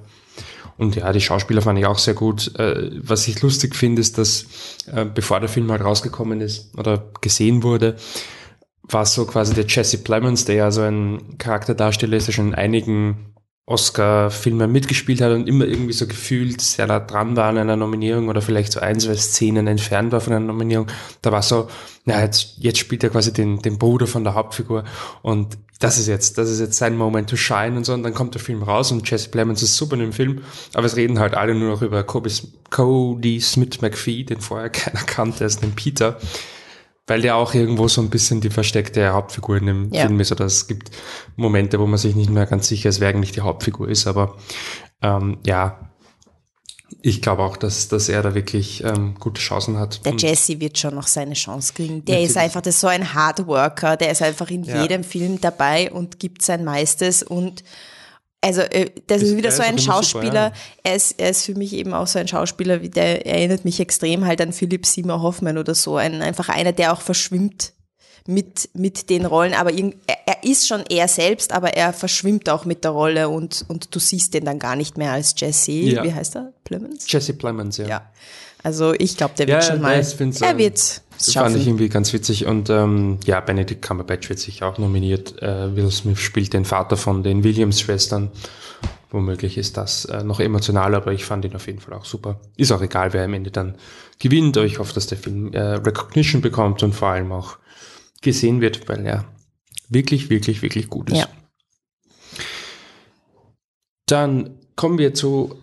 [0.80, 2.58] Und ja, die Schauspieler fand ich auch sehr gut.
[2.58, 4.48] Äh, was ich lustig finde, ist, dass
[4.92, 7.96] äh, bevor der Film halt rausgekommen ist oder gesehen wurde,
[8.84, 12.56] war so quasi der Jesse Plemons, der ja so ein Charakterdarsteller ist, der schon in
[12.56, 13.34] einigen
[13.66, 18.28] Oscar-Filmen mitgespielt hat und immer irgendwie so gefühlt sehr nah dran war an einer Nominierung
[18.28, 20.88] oder vielleicht so ein, zwei Szenen entfernt war von einer Nominierung.
[21.22, 21.70] Da war so,
[22.04, 24.84] na, jetzt, jetzt spielt er quasi den, den Bruder von der Hauptfigur
[25.22, 28.14] und das ist jetzt, das ist jetzt sein Moment to shine und so und dann
[28.14, 30.42] kommt der Film raus und Jesse Plemons ist super in dem Film,
[30.74, 35.46] aber es reden halt alle nur noch über Cody Smith McPhee, den vorher keiner kannte,
[35.46, 36.20] als den Peter
[37.08, 40.06] weil der auch irgendwo so ein bisschen die versteckte Hauptfigur in dem ja.
[40.06, 40.32] Film ist.
[40.32, 40.92] Oder es gibt
[41.36, 44.08] Momente, wo man sich nicht mehr ganz sicher ist, wer eigentlich die Hauptfigur ist.
[44.08, 44.38] Aber
[45.02, 45.90] ähm, ja,
[47.02, 50.06] ich glaube auch, dass, dass er da wirklich ähm, gute Chancen hat.
[50.06, 52.06] Der Jesse wird schon noch seine Chance kriegen.
[52.06, 54.82] Der ist einfach das ist so ein Hardworker, der ist einfach in ja.
[54.82, 57.64] jedem Film dabei und gibt sein Meistes und
[58.44, 60.52] also äh, das ist, ist wieder so ein Schauspieler, super, ja.
[60.84, 63.80] er, ist, er ist für mich eben auch so ein Schauspieler, wie der erinnert mich
[63.80, 67.74] extrem halt an Philipp Seymour Hoffman oder so, ein, einfach einer, der auch verschwimmt
[68.28, 69.94] mit, mit den Rollen, aber er,
[70.26, 74.00] er ist schon er selbst, aber er verschwimmt auch mit der Rolle und, und du
[74.00, 76.04] siehst den dann gar nicht mehr als Jesse, ja.
[76.04, 76.54] wie heißt er?
[76.64, 77.06] Plemons?
[77.10, 77.88] Jesse Plemons, ja.
[77.88, 78.12] ja.
[78.64, 82.12] Also ich glaube, der wird ja, schon mal, er wird das fand ich irgendwie ganz
[82.14, 82.46] witzig.
[82.46, 85.42] Und ähm, ja, Benedict Cumberbatch wird sich auch nominiert.
[85.42, 88.32] Äh, Will Smith spielt den Vater von den Williams-Schwestern.
[89.12, 92.40] Womöglich ist das äh, noch emotionaler, aber ich fand ihn auf jeden Fall auch super.
[92.58, 93.76] Ist auch egal, wer am Ende dann
[94.20, 94.58] gewinnt.
[94.58, 97.58] Aber ich hoffe, dass der Film äh, Recognition bekommt und vor allem auch
[98.22, 99.26] gesehen wird, weil er
[99.90, 101.20] wirklich, wirklich, wirklich gut ist.
[101.20, 101.28] Ja.
[104.08, 105.63] Dann kommen wir zu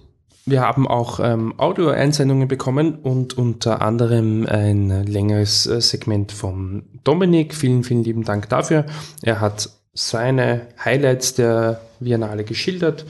[0.50, 7.54] wir haben auch ähm, Audio-Einsendungen bekommen und unter anderem ein längeres äh, Segment vom Dominik.
[7.54, 8.86] Vielen, vielen lieben Dank dafür.
[9.22, 13.06] Er hat seine Highlights der Biennale geschildert.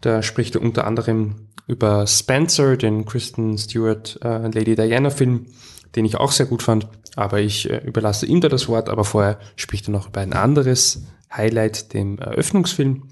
[0.00, 5.46] Da spricht er unter anderem über Spencer, den Kristen Stewart äh, Lady Diana Film,
[5.96, 6.86] den ich auch sehr gut fand.
[7.16, 8.88] Aber ich äh, überlasse ihm da das Wort.
[8.88, 11.04] Aber vorher spricht er noch über ein anderes
[11.34, 13.08] Highlight, dem Eröffnungsfilm.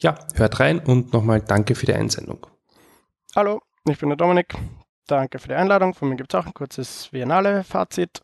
[0.00, 2.46] Ja, hört rein und nochmal danke für die Einsendung.
[3.38, 4.52] Hallo, ich bin der Dominik.
[5.06, 5.94] Danke für die Einladung.
[5.94, 8.20] Von mir gibt es auch ein kurzes Biennale-Fazit.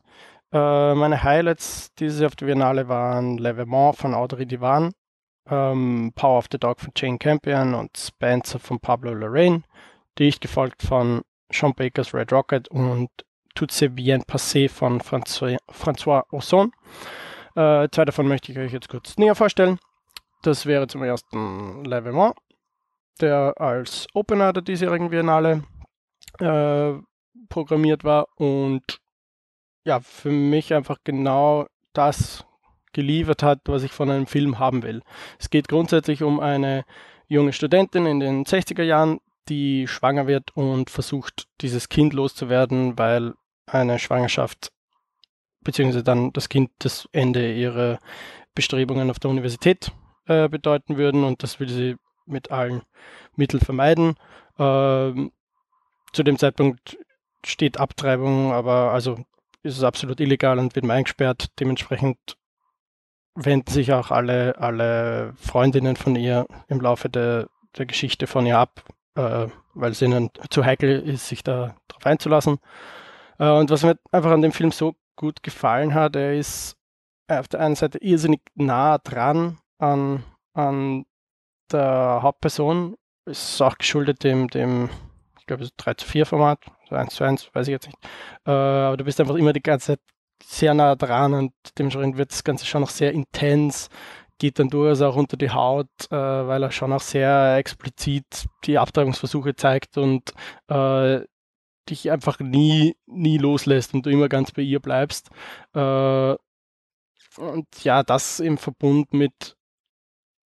[0.50, 4.92] Äh, meine Highlights dieses Jahr auf der Biennale waren L'Evénement von Audrey Divan,
[5.48, 9.62] ähm, Power of the Dog von Jane Campion und Spencer von Pablo Lorraine,
[10.18, 11.22] dicht gefolgt von
[11.53, 13.09] Sean Bakers Red Rocket und
[13.55, 16.70] Tout c'est bien passé von François, François.
[17.55, 19.79] Äh, zwei davon möchte ich euch jetzt kurz näher vorstellen.
[20.42, 22.35] Das wäre zum ersten L'Evénement
[23.20, 25.64] der als Opener der diesjährigen Biennale
[26.40, 26.92] äh,
[27.48, 28.83] programmiert war und
[29.85, 32.44] ja, für mich einfach genau das
[32.92, 35.03] geliefert hat, was ich von einem Film haben will.
[35.38, 36.85] Es geht grundsätzlich um eine
[37.27, 43.35] junge Studentin in den 60er Jahren, die schwanger wird und versucht, dieses Kind loszuwerden, weil
[43.66, 44.70] eine Schwangerschaft
[45.62, 47.98] beziehungsweise dann das Kind das Ende ihrer
[48.55, 49.90] Bestrebungen auf der Universität
[50.27, 52.82] äh, bedeuten würden und das will sie mit allen
[53.37, 54.16] Mitteln vermeiden.
[54.58, 55.32] Ähm,
[56.12, 56.98] zu dem Zeitpunkt
[57.44, 59.18] steht Abtreibung, aber also
[59.62, 61.48] ist es absolut illegal und wird man eingesperrt.
[61.58, 62.37] Dementsprechend
[63.34, 68.58] wenden sich auch alle, alle Freundinnen von ihr im Laufe der, der Geschichte von ihr
[68.58, 68.84] ab,
[69.16, 72.58] äh, weil es ihnen zu heikel ist, sich da drauf einzulassen.
[73.38, 76.76] Äh, und was mir einfach an dem Film so gut gefallen hat, er ist
[77.28, 81.06] auf der einen Seite irrsinnig nah dran an, an
[81.74, 82.96] der Hauptperson.
[83.26, 84.90] Ist auch geschuldet dem, dem
[85.44, 86.58] ich glaube, 3 zu 4 Format,
[86.88, 87.98] 1 zu 1, weiß ich jetzt nicht.
[88.46, 90.00] Äh, aber du bist einfach immer die ganze Zeit
[90.42, 93.90] sehr nah dran und dementsprechend wird das Ganze schon noch sehr intens,
[94.38, 98.78] geht dann durchaus auch unter die Haut, äh, weil er schon auch sehr explizit die
[98.78, 100.32] Abtreibungsversuche zeigt und
[100.68, 101.20] äh,
[101.90, 105.28] dich einfach nie, nie loslässt und du immer ganz bei ihr bleibst.
[105.74, 106.37] Äh,
[107.37, 109.53] und ja, das im Verbund mit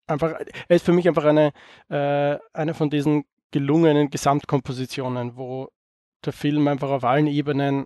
[0.07, 0.33] einfach,
[0.67, 1.51] er ist für mich einfach eine,
[1.89, 5.69] äh, eine von diesen gelungenen Gesamtkompositionen, wo
[6.25, 7.85] der Film einfach auf allen Ebenen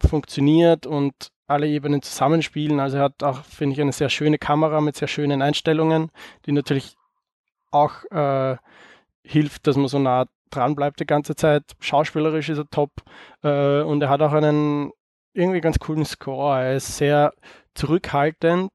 [0.00, 2.80] funktioniert und alle Ebenen zusammenspielen.
[2.80, 6.10] Also er hat auch, finde ich, eine sehr schöne Kamera mit sehr schönen Einstellungen,
[6.46, 6.96] die natürlich
[7.70, 8.56] auch äh,
[9.24, 11.64] hilft, dass man so nah dran bleibt die ganze Zeit.
[11.80, 12.90] Schauspielerisch ist er top
[13.42, 14.92] äh, und er hat auch einen
[15.32, 16.60] irgendwie ganz coolen Score.
[16.60, 17.32] Er ist sehr
[17.74, 18.70] zurückhaltend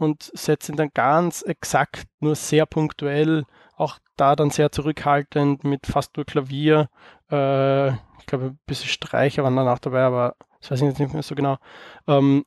[0.00, 3.44] und setzt ihn dann ganz exakt, nur sehr punktuell,
[3.76, 6.88] auch da dann sehr zurückhaltend mit fast nur Klavier.
[7.30, 11.00] Äh, ich glaube, ein bisschen Streicher waren dann auch dabei, aber das weiß ich jetzt
[11.00, 11.58] nicht mehr so genau.
[12.06, 12.44] Ähm,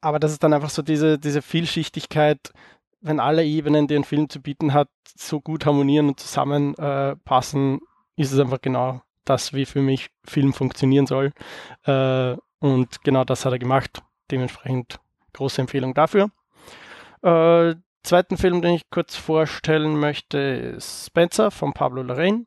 [0.00, 2.52] aber das ist dann einfach so diese, diese Vielschichtigkeit,
[3.00, 7.80] wenn alle Ebenen, die ein Film zu bieten hat, so gut harmonieren und zusammenpassen,
[8.16, 11.32] äh, ist es einfach genau das, wie für mich Film funktionieren soll.
[11.84, 14.02] Äh, und genau das hat er gemacht.
[14.30, 14.98] Dementsprechend
[15.34, 16.30] große Empfehlung dafür.
[17.22, 22.46] Äh, zweiten Film, den ich kurz vorstellen möchte, ist Spencer von Pablo Larraín.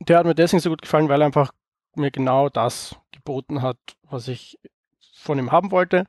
[0.00, 1.52] Der hat mir deswegen so gut gefallen, weil er einfach
[1.96, 4.58] mir genau das geboten hat, was ich
[5.14, 6.04] von ihm haben wollte.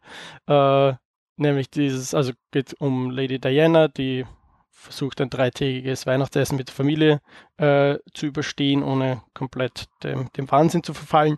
[0.47, 0.93] Äh,
[1.37, 4.25] nämlich dieses, also geht um Lady Diana, die
[4.69, 7.21] versucht ein dreitägiges Weihnachtsessen mit der Familie
[7.57, 11.37] äh, zu überstehen, ohne komplett dem, dem Wahnsinn zu verfallen.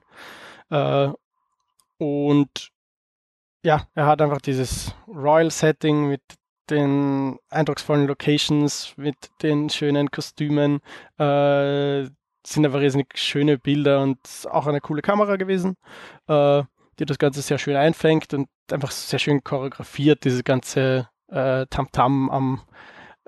[0.69, 1.10] Äh,
[1.97, 2.71] und
[3.63, 6.21] ja, er hat einfach dieses Royal Setting mit
[6.69, 10.80] den eindrucksvollen Locations, mit den schönen Kostümen.
[11.17, 12.10] Äh,
[12.45, 14.19] sind einfach riesig schöne Bilder und
[14.50, 15.76] auch eine coole Kamera gewesen,
[16.28, 16.63] äh,
[16.97, 22.30] die das Ganze sehr schön einfängt und einfach sehr schön choreografiert, diese ganze äh, Tamtam
[22.30, 22.62] -Tam am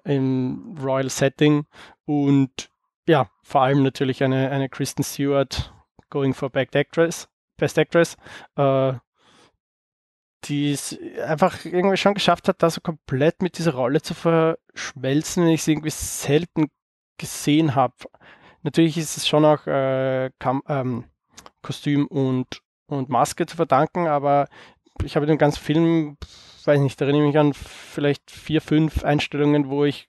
[0.06, 1.66] im Royal Setting
[2.06, 2.70] und
[3.08, 5.74] ja, vor allem natürlich eine, eine Kristen Stewart
[6.10, 8.18] going for Best Actress, Best Actress,
[8.56, 8.94] äh,
[10.46, 15.46] die es einfach irgendwie schon geschafft hat, da so komplett mit dieser Rolle zu verschmelzen,
[15.46, 16.68] wenn ich sie irgendwie selten
[17.18, 17.94] gesehen habe.
[18.64, 20.30] Natürlich ist es schon auch äh,
[20.68, 21.06] ähm,
[21.62, 24.48] Kostüm und, und Maske zu verdanken, aber
[25.04, 26.18] ich habe den ganzen Film,
[26.66, 30.08] weiß nicht, erinnere mich an vielleicht vier, fünf Einstellungen, wo ich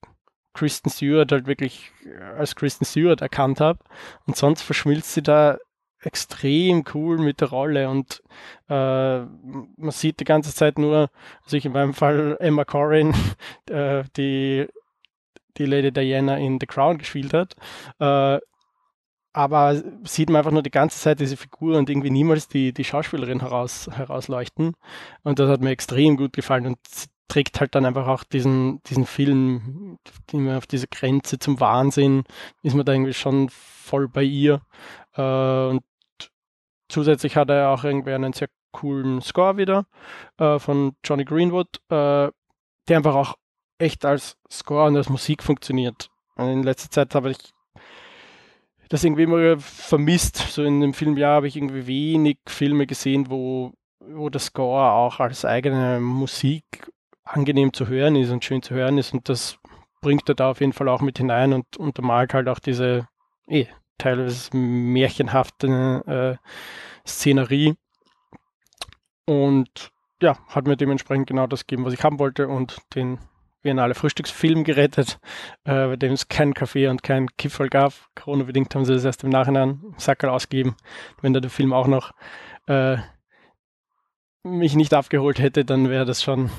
[0.52, 1.90] Kristen Stewart halt wirklich
[2.38, 3.80] als Kristen Stewart erkannt habe.
[4.26, 5.58] Und sonst verschmilzt sie da
[6.06, 8.22] extrem cool mit der Rolle und
[8.68, 11.10] äh, man sieht die ganze Zeit nur,
[11.44, 13.14] also ich in meinem Fall Emma Corrin,
[13.70, 14.66] äh, die
[15.56, 17.54] die Lady Diana in The Crown gespielt hat.
[18.00, 18.40] Äh,
[19.32, 22.84] aber sieht man einfach nur die ganze Zeit diese Figur und irgendwie niemals die, die
[22.84, 24.74] Schauspielerin heraus, herausleuchten.
[25.24, 26.78] Und das hat mir extrem gut gefallen und
[27.26, 29.98] trägt halt dann einfach auch diesen, diesen Film
[30.30, 32.22] immer auf diese Grenze zum Wahnsinn,
[32.62, 34.60] ist man da irgendwie schon voll bei ihr.
[35.16, 35.82] Äh, und
[36.94, 39.86] zusätzlich hat er auch irgendwie einen sehr coolen Score wieder
[40.38, 42.30] äh, von Johnny Greenwood, äh,
[42.88, 43.34] der einfach auch
[43.78, 46.08] echt als Score und als Musik funktioniert.
[46.36, 47.52] Und in letzter Zeit habe ich
[48.88, 50.36] das irgendwie immer vermisst.
[50.36, 55.18] So in dem Filmjahr habe ich irgendwie wenig Filme gesehen, wo, wo der Score auch
[55.18, 56.64] als eigene Musik
[57.24, 59.12] angenehm zu hören ist und schön zu hören ist.
[59.12, 59.58] Und das
[60.00, 63.08] bringt er da auf jeden Fall auch mit hinein und untermalt halt auch diese
[63.48, 63.66] eh,
[63.98, 67.74] teilweise märchenhafte äh, Szenerie.
[69.26, 73.18] Und ja, hat mir dementsprechend genau das gegeben, was ich haben wollte und den
[73.62, 75.18] Biennale Frühstücksfilm gerettet,
[75.64, 77.94] äh, bei dem es keinen Kaffee und keinen Kifferl gab.
[78.14, 80.76] Corona-bedingt haben sie das erst im Nachhinein im Sackerl ausgegeben.
[81.22, 82.12] Wenn da der Film auch noch
[82.66, 82.98] äh,
[84.42, 86.50] mich nicht abgeholt hätte, dann wäre das schon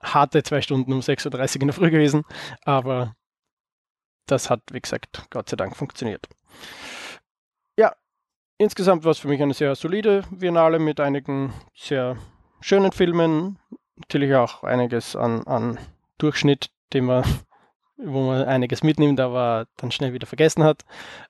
[0.00, 2.22] harte zwei Stunden um 6.30 Uhr in der Früh gewesen.
[2.64, 3.16] Aber
[4.30, 6.28] das hat, wie gesagt, Gott sei Dank funktioniert.
[7.76, 7.94] Ja,
[8.58, 12.16] insgesamt war es für mich eine sehr solide Biennale mit einigen sehr
[12.60, 13.58] schönen Filmen,
[13.96, 15.78] natürlich auch einiges an, an
[16.18, 17.24] Durchschnitt, den man
[17.98, 20.84] wo man einiges mitnimmt, aber dann schnell wieder vergessen hat.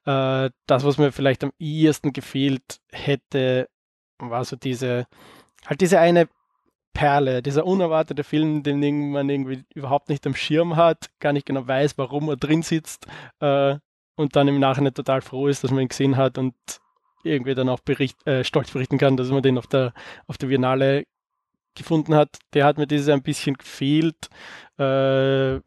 [0.05, 3.69] Äh, das, was mir vielleicht am ehesten gefehlt hätte,
[4.19, 5.07] war so diese,
[5.67, 6.29] halt diese eine
[6.93, 11.67] Perle, dieser unerwartete Film, den man irgendwie überhaupt nicht am Schirm hat, gar nicht genau
[11.67, 13.07] weiß, warum er drin sitzt
[13.41, 13.77] äh,
[14.17, 16.55] und dann im Nachhinein total froh ist, dass man ihn gesehen hat und
[17.23, 19.93] irgendwie dann auch bericht, äh, stolz berichten kann, dass man den auf der,
[20.27, 21.05] auf der Biennale
[21.75, 22.39] gefunden hat.
[22.55, 24.29] Der hat mir dieses ein bisschen gefehlt.
[24.77, 25.61] Äh,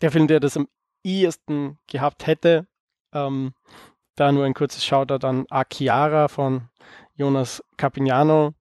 [0.00, 0.68] der Film, der das am
[1.04, 2.66] ehesten gehabt hätte.
[3.12, 3.54] Ähm,
[4.16, 6.68] da nur ein kurzes Shoutout an Akiara von
[7.14, 8.54] Jonas Capignano,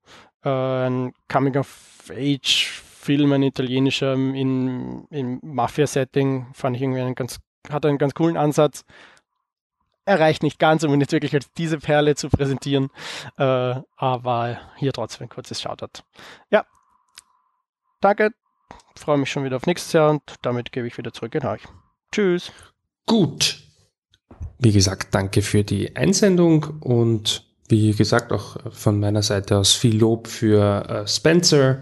[0.50, 7.40] ein Coming-of-Age-Film, ein italienischer in, in Mafia-Setting, fand ich irgendwie einen ganz,
[7.70, 8.84] hat einen ganz coolen Ansatz.
[10.06, 12.90] Er reicht nicht ganz, um ihn jetzt wirklich als diese Perle zu präsentieren,
[13.38, 16.04] äh, aber hier trotzdem ein kurzes Shoutout.
[16.52, 16.66] Ja,
[18.02, 18.32] danke,
[18.96, 21.64] freue mich schon wieder auf nächstes Jahr und damit gebe ich wieder zurück in euch.
[22.12, 22.52] Tschüss.
[23.08, 23.62] Gut.
[24.60, 29.98] Wie gesagt, danke für die Einsendung und wie gesagt auch von meiner Seite aus viel
[29.98, 31.80] Lob für äh, Spencer,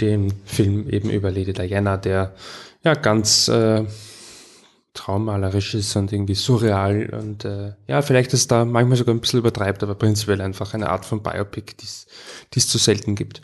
[0.00, 2.34] den Film eben über Lady Diana, der
[2.84, 3.84] ja ganz äh,
[4.92, 9.40] traummalerisch ist und irgendwie surreal und äh, ja, vielleicht ist da manchmal sogar ein bisschen
[9.40, 13.42] übertreibt, aber prinzipiell einfach eine Art von Biopic, die es zu selten gibt.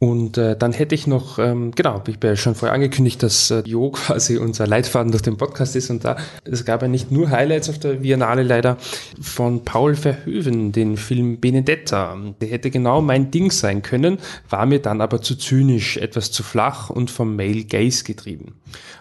[0.00, 3.50] Und äh, dann hätte ich noch, ähm, genau, ich habe ja schon vorher angekündigt, dass
[3.50, 7.10] äh, Jo quasi unser Leitfaden durch den Podcast ist und da, es gab ja nicht
[7.10, 8.76] nur Highlights auf der Biennale leider
[9.20, 12.16] von Paul Verhoeven, den Film Benedetta.
[12.40, 14.18] Der hätte genau mein Ding sein können,
[14.48, 18.54] war mir dann aber zu zynisch, etwas zu flach und vom Male Gaze getrieben,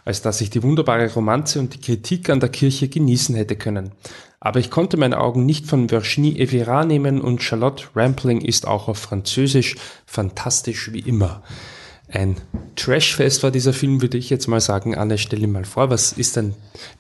[0.04, 3.91] als dass ich die wunderbare Romanze und die Kritik an der Kirche genießen hätte können.
[4.40, 8.88] Aber ich konnte meine Augen nicht von Virginie Evira nehmen und Charlotte Rampling ist auch
[8.88, 9.76] auf Französisch
[10.06, 11.44] fantastisch wie immer.
[12.10, 12.38] Ein
[12.78, 14.96] Trashfest war dieser Film, würde ich jetzt mal sagen.
[14.96, 16.56] Anne, stell dir mal vor, was ist denn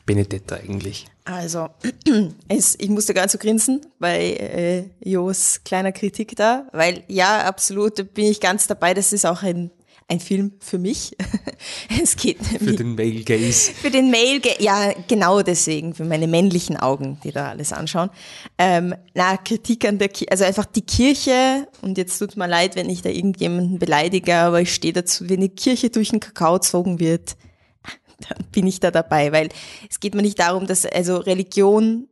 [0.05, 1.07] Benedetta eigentlich?
[1.23, 1.69] Also,
[2.49, 8.13] es, ich musste ganz so grinsen bei äh, Jos kleiner Kritik da, weil ja, absolut,
[8.13, 8.93] bin ich ganz dabei.
[8.93, 9.71] Das ist auch ein
[10.09, 11.15] ein Film für mich.
[12.01, 13.71] es geht für den Male Gaze.
[13.73, 18.09] Für den Male Gaze, ja, genau deswegen, für meine männlichen Augen, die da alles anschauen.
[18.57, 22.75] Ähm, na, Kritik an der Kirche, also einfach die Kirche, und jetzt tut mir leid,
[22.75, 26.53] wenn ich da irgendjemanden beleidige, aber ich stehe dazu, wenn die Kirche durch den Kakao
[26.53, 27.35] gezogen wird,
[28.29, 29.49] dann bin ich da dabei, weil
[29.89, 32.07] es geht mir nicht darum, dass also Religion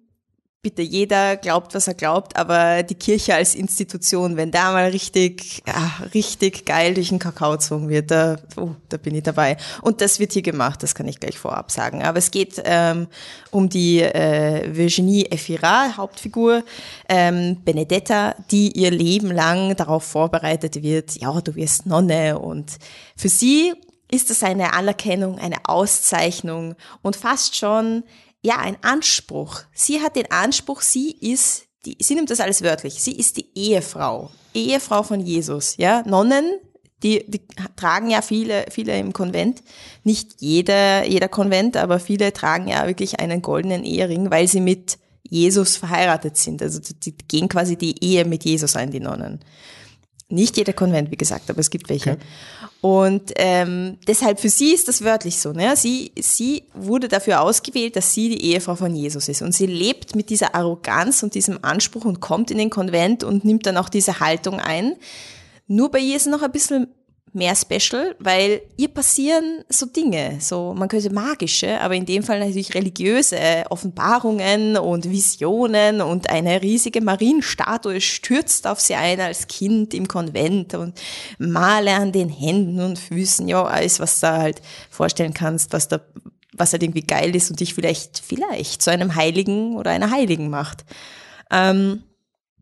[0.65, 5.61] bitte jeder glaubt, was er glaubt, aber die Kirche als Institution, wenn da mal richtig,
[5.67, 9.57] ja, richtig geil durch den Kakao gezogen wird, da, oh, da bin ich dabei.
[9.83, 12.01] Und das wird hier gemacht, das kann ich gleich vorab sagen.
[12.01, 13.05] Aber es geht ähm,
[13.51, 16.63] um die äh, Virginie Efira, Hauptfigur,
[17.09, 22.79] ähm, Benedetta, die ihr Leben lang darauf vorbereitet wird, ja, du wirst Nonne und
[23.15, 23.75] für sie
[24.09, 28.03] ist das eine Anerkennung, eine Auszeichnung und fast schon
[28.45, 29.61] ja, ein Anspruch.
[29.73, 33.49] Sie hat den Anspruch, sie ist, die, sie nimmt das alles wörtlich, sie ist die
[33.55, 36.03] Ehefrau, Ehefrau von Jesus, ja.
[36.05, 36.45] Nonnen,
[37.01, 37.41] die, die
[37.75, 39.63] tragen ja viele, viele im Konvent,
[40.03, 44.99] nicht jeder, jeder Konvent, aber viele tragen ja wirklich einen goldenen Ehering, weil sie mit
[45.27, 46.61] Jesus verheiratet sind.
[46.61, 49.39] Also die gehen quasi die Ehe mit Jesus ein, die Nonnen.
[50.35, 52.11] Nicht jeder Konvent, wie gesagt, aber es gibt welche.
[52.11, 52.21] Okay.
[52.81, 55.53] Und ähm, deshalb für sie ist das wörtlich so.
[55.53, 55.75] Ne?
[55.75, 59.41] Sie, sie wurde dafür ausgewählt, dass sie die Ehefrau von Jesus ist.
[59.41, 63.43] Und sie lebt mit dieser Arroganz und diesem Anspruch und kommt in den Konvent und
[63.43, 64.97] nimmt dann auch diese Haltung ein.
[65.67, 66.87] Nur bei ihr ist noch ein bisschen
[67.35, 72.39] mehr special, weil ihr passieren so Dinge, so man könnte magische, aber in dem Fall
[72.39, 79.93] natürlich religiöse Offenbarungen und Visionen und eine riesige Marienstatue stürzt auf sie ein als Kind
[79.93, 80.99] im Konvent und
[81.37, 85.99] male an den Händen und Füßen, ja, alles, was du halt vorstellen kannst, was da
[86.57, 90.49] was halt irgendwie geil ist und dich vielleicht, vielleicht zu einem Heiligen oder einer Heiligen
[90.49, 90.85] macht.
[91.51, 92.03] Ähm,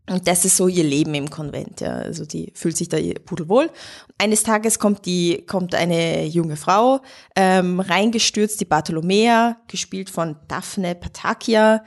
[0.10, 1.80] und das ist so ihr Leben im Konvent.
[1.80, 1.96] Ja.
[1.96, 3.70] Also die fühlt sich da pudelwohl.
[4.18, 7.02] Eines Tages kommt die kommt eine junge Frau
[7.36, 11.86] ähm, reingestürzt, die Bartolomea, gespielt von Daphne Patakia,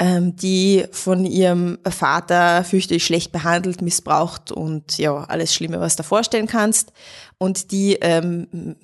[0.00, 6.02] ähm, die von ihrem Vater fürchterlich schlecht behandelt, missbraucht und ja alles Schlimme, was du
[6.02, 6.92] dir vorstellen kannst.
[7.38, 8.76] Und die ähm,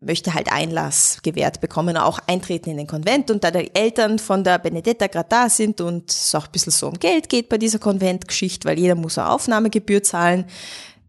[0.00, 3.30] möchte halt Einlass gewährt bekommen, auch eintreten in den Konvent.
[3.30, 6.72] Und da die Eltern von der Benedetta gerade da sind und es auch ein bisschen
[6.72, 10.44] so um Geld geht bei dieser Konventgeschichte, weil jeder muss eine Aufnahmegebühr zahlen,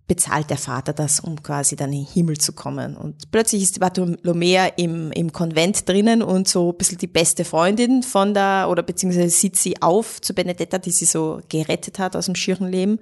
[0.08, 2.98] bezahlt der Vater das, um quasi dann in den Himmel zu kommen.
[2.98, 8.02] Und plötzlich ist Bartolomea im, im Konvent drinnen und so ein bisschen die beste Freundin
[8.02, 12.26] von der, oder beziehungsweise sitzt sie auf zu Benedetta, die sie so gerettet hat aus
[12.26, 13.00] dem schieren Leben.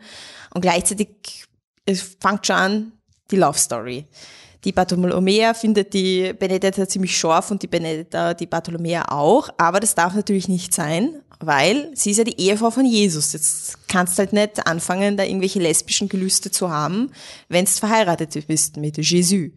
[0.53, 1.47] Und gleichzeitig
[1.85, 2.91] es fängt schon an
[3.31, 4.05] die Love Story
[4.63, 9.95] Die Bartolomea findet die Benedetta ziemlich scharf und die Benedetta die Bartolomea auch, aber das
[9.95, 13.33] darf natürlich nicht sein, weil sie ist ja die Ehefrau von Jesus.
[13.33, 17.11] Jetzt kannst halt nicht anfangen, da irgendwelche lesbischen Gelüste zu haben,
[17.49, 19.51] wenn du verheiratet bist mit Jesus.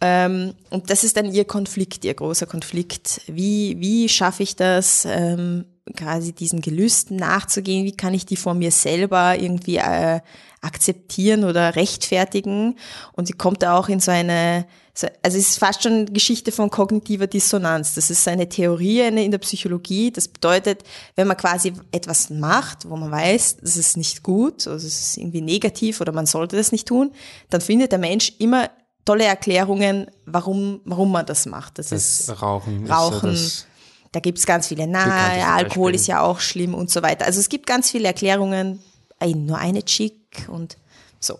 [0.00, 3.20] Ähm, und das ist dann ihr Konflikt, ihr großer Konflikt.
[3.26, 7.84] Wie, wie schaffe ich das, ähm, quasi diesen Gelüsten nachzugehen?
[7.84, 10.20] Wie kann ich die vor mir selber irgendwie äh,
[10.60, 12.76] akzeptieren oder rechtfertigen?
[13.12, 16.52] Und sie kommt da auch in so eine, so, also es ist fast schon Geschichte
[16.52, 17.94] von kognitiver Dissonanz.
[17.94, 20.10] Das ist eine Theorie eine in der Psychologie.
[20.10, 20.82] Das bedeutet,
[21.16, 25.16] wenn man quasi etwas macht, wo man weiß, das ist nicht gut, also es ist
[25.16, 27.12] irgendwie negativ oder man sollte das nicht tun,
[27.48, 28.70] dann findet der Mensch immer
[29.04, 31.78] tolle Erklärungen, warum, warum man das macht.
[31.78, 32.86] Das, Das ist Rauchen.
[32.90, 33.32] Rauchen.
[33.32, 33.66] Ist
[34.12, 37.26] da gibt's ganz viele, na, Alkohol ist ja auch schlimm und so weiter.
[37.26, 38.82] Also es gibt ganz viele Erklärungen,
[39.20, 40.76] ey, nur eine Chick und
[41.20, 41.38] so.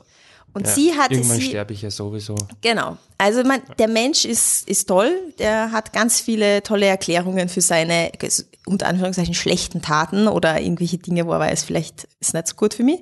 [0.52, 2.34] Und ja, sie hat Irgendwann sie, sterbe ich ja sowieso.
[2.60, 2.96] Genau.
[3.18, 8.10] Also man, der Mensch ist, ist toll, der hat ganz viele tolle Erklärungen für seine,
[8.66, 12.74] unter Anführungszeichen, schlechten Taten oder irgendwelche Dinge, wo er weiß, vielleicht ist nicht so gut
[12.74, 13.00] für mich.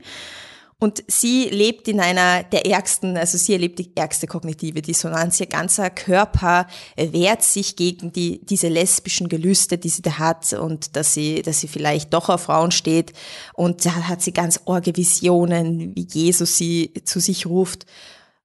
[0.81, 5.41] Und sie lebt in einer der ärgsten, also sie erlebt die ärgste kognitive Dissonanz.
[5.41, 10.95] Ihr ganzer Körper wehrt sich gegen die, diese lesbischen Gelüste, die sie da hat und
[10.95, 13.12] dass sie, dass sie vielleicht doch auf Frauen steht.
[13.55, 17.85] Und da hat sie ganz orge Visionen, wie Jesus sie zu sich ruft,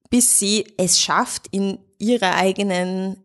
[0.10, 3.18] bis sie es schafft, in ihrer eigenen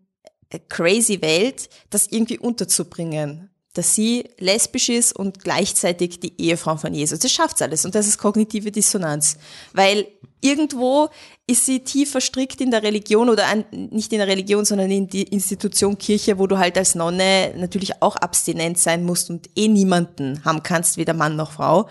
[0.68, 3.47] crazy Welt das irgendwie unterzubringen
[3.78, 7.20] dass sie lesbisch ist und gleichzeitig die Ehefrau von Jesus.
[7.20, 9.36] Das schafft alles und das ist kognitive Dissonanz,
[9.72, 10.08] weil
[10.40, 11.10] irgendwo
[11.46, 15.06] ist sie tief verstrickt in der Religion oder an, nicht in der Religion, sondern in
[15.06, 19.68] die Institution Kirche, wo du halt als Nonne natürlich auch abstinent sein musst und eh
[19.68, 21.88] niemanden haben kannst, weder Mann noch Frau.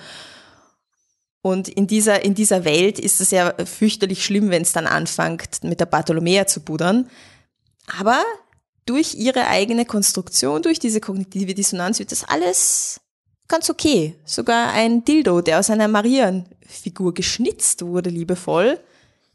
[1.42, 5.64] Und in dieser, in dieser Welt ist es ja fürchterlich schlimm, wenn es dann anfängt,
[5.64, 7.10] mit der Bartholomea zu pudern.
[7.98, 8.22] Aber
[8.88, 13.00] durch ihre eigene Konstruktion, durch diese kognitive Dissonanz wird das alles
[13.48, 14.16] ganz okay.
[14.26, 18.80] Sogar ein Dildo, der aus einer Marienfigur geschnitzt wurde, liebevoll,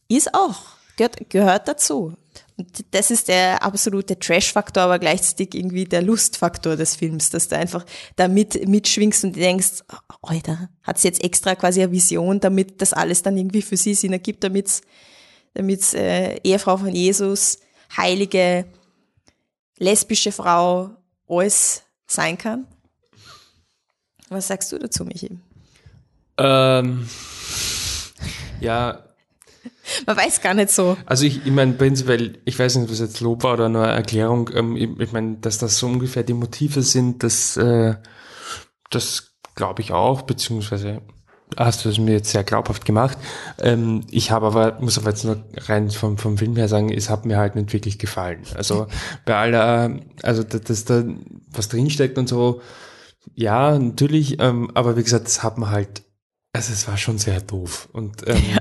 [0.09, 0.57] ist auch,
[0.97, 2.15] gehört, gehört dazu.
[2.57, 7.57] Und das ist der absolute Trash-Faktor, aber gleichzeitig irgendwie der Lustfaktor des Films, dass du
[7.57, 7.85] einfach
[8.17, 12.83] da mit, mitschwingst und denkst, oh, Alter, hat sie jetzt extra quasi eine Vision, damit
[12.83, 14.83] das alles dann irgendwie für sie Sinn ergibt, damit
[15.55, 17.59] damit äh, Ehefrau von Jesus,
[17.97, 18.67] heilige,
[19.83, 20.91] lesbische Frau
[21.28, 22.66] alles sein kann?
[24.28, 25.39] Was sagst du dazu, Michi?
[26.39, 27.09] Ähm,
[28.61, 29.05] ja,
[30.07, 30.97] Man weiß gar nicht so.
[31.07, 33.93] also ich, ich meine prinzipiell, ich weiß nicht, was jetzt Lob war oder nur eine
[33.93, 37.97] Erklärung, ähm, ich, ich meine, dass das so ungefähr die Motive sind, das, äh,
[38.91, 41.03] das glaube ich auch, beziehungsweise
[41.57, 43.19] hast du es mir jetzt sehr glaubhaft gemacht.
[43.61, 47.11] Ähm, ich habe aber, muss aber jetzt nur rein vom, vom Film her sagen, es
[47.11, 48.43] hat mir halt nicht wirklich gefallen.
[48.55, 48.87] Also
[49.25, 51.05] bei aller, also dass, dass da
[51.53, 52.61] was drinsteckt und so,
[53.35, 56.03] ja, natürlich, ähm, aber wie gesagt, das hat man halt,
[56.55, 57.89] also es war schon sehr doof.
[57.93, 58.59] Und ähm,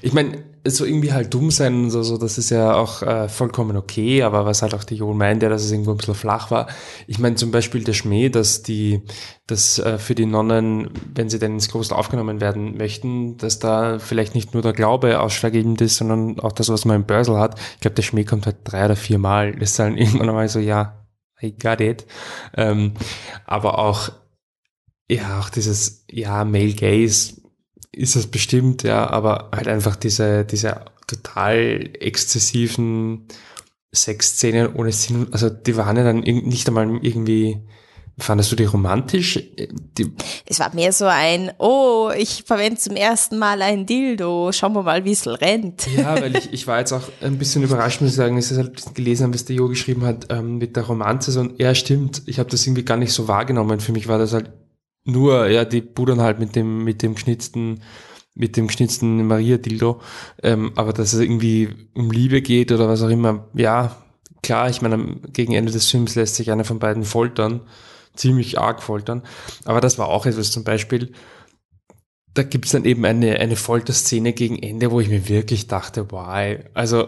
[0.00, 3.28] ich meine, so irgendwie halt dumm sein und so, so das ist ja auch äh,
[3.28, 6.14] vollkommen okay, aber was halt auch die Jo meint, ja, dass es irgendwo ein bisschen
[6.14, 6.68] flach war.
[7.06, 9.02] Ich meine zum Beispiel der Schmäh, dass die,
[9.46, 13.98] dass äh, für die Nonnen, wenn sie denn ins Kloster aufgenommen werden möchten, dass da
[13.98, 17.60] vielleicht nicht nur der Glaube ausschlaggebend ist, sondern auch das, was man im Börsel hat.
[17.74, 19.52] Ich glaube, der Schmäh kommt halt drei oder vier Mal.
[19.52, 21.04] Das ist dann irgendwann einmal so, ja,
[21.42, 22.06] I got it.
[22.56, 22.94] Ähm,
[23.44, 24.10] aber auch,
[25.10, 27.34] ja, auch dieses, ja, Male Gaze
[27.92, 33.26] ist es bestimmt, ja, aber halt einfach diese, diese total exzessiven
[33.94, 37.60] Sexszenen ohne Sinn, also die waren ja dann nicht einmal irgendwie,
[38.18, 39.38] fandest du die romantisch?
[39.98, 40.12] Die,
[40.46, 44.82] Es war mehr so ein, oh, ich verwende zum ersten Mal ein Dildo, schauen wir
[44.82, 45.86] mal, wie es rennt.
[45.96, 48.56] ja, weil ich, ich war jetzt auch ein bisschen überrascht, muss ich sagen, dass ich
[48.56, 51.74] halt gelesen habe, was der Jo geschrieben hat, ähm, mit der Romanze, so, und ja,
[51.74, 54.50] stimmt, ich habe das irgendwie gar nicht so wahrgenommen, für mich war das halt
[55.04, 57.82] nur, ja, die pudern halt mit dem, mit dem geschnitzten,
[58.34, 60.00] mit dem geschnitzten Maria-Dildo,
[60.42, 63.96] ähm, aber dass es irgendwie um Liebe geht oder was auch immer, ja,
[64.42, 67.60] klar, ich meine, gegen Ende des Films lässt sich einer von beiden foltern,
[68.14, 69.22] ziemlich arg foltern,
[69.64, 71.12] aber das war auch etwas zum Beispiel,
[72.32, 76.64] da gibt's dann eben eine, eine Folterszene gegen Ende, wo ich mir wirklich dachte, why,
[76.74, 77.06] also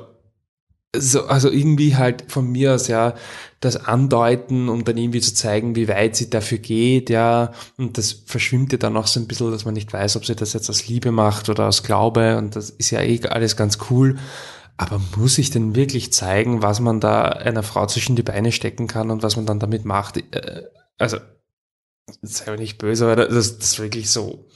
[1.01, 3.15] so, also irgendwie halt von mir aus ja
[3.61, 8.13] das andeuten, um dann irgendwie zu zeigen, wie weit sie dafür geht, ja, und das
[8.27, 10.69] verschwimmt ja dann auch so ein bisschen, dass man nicht weiß, ob sie das jetzt
[10.69, 14.19] aus Liebe macht oder aus Glaube und das ist ja eh alles ganz cool.
[14.79, 18.87] Aber muss ich denn wirklich zeigen, was man da einer Frau zwischen die Beine stecken
[18.87, 20.19] kann und was man dann damit macht?
[20.19, 20.65] Äh,
[20.99, 21.19] Also,
[22.23, 24.47] sei aber nicht böse, aber das, das ist wirklich so.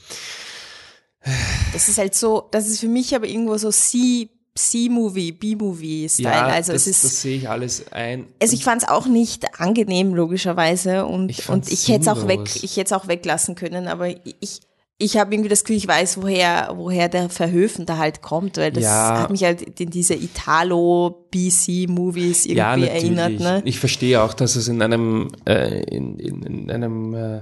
[1.73, 6.29] Das ist halt so, das ist für mich aber irgendwo so, sie C-Movie, B-Movie-Style.
[6.29, 7.03] Ja, also das, es ist.
[7.05, 8.27] das sehe ich alles ein.
[8.41, 11.05] Also ich fand es auch nicht angenehm, logischerweise.
[11.05, 14.59] Und Ich und ich hätte es auch weg, ich hätte auch weglassen können, aber ich,
[14.97, 18.71] ich habe irgendwie das Gefühl, ich weiß, woher, woher der Verhöfen da halt kommt, weil
[18.71, 19.21] das Ja.
[19.21, 23.39] hat mich halt in diese Italo-BC-Movies irgendwie ja, erinnert.
[23.39, 23.61] Ne?
[23.65, 27.41] Ich verstehe auch, dass es in einem, äh, in, in, in einem äh,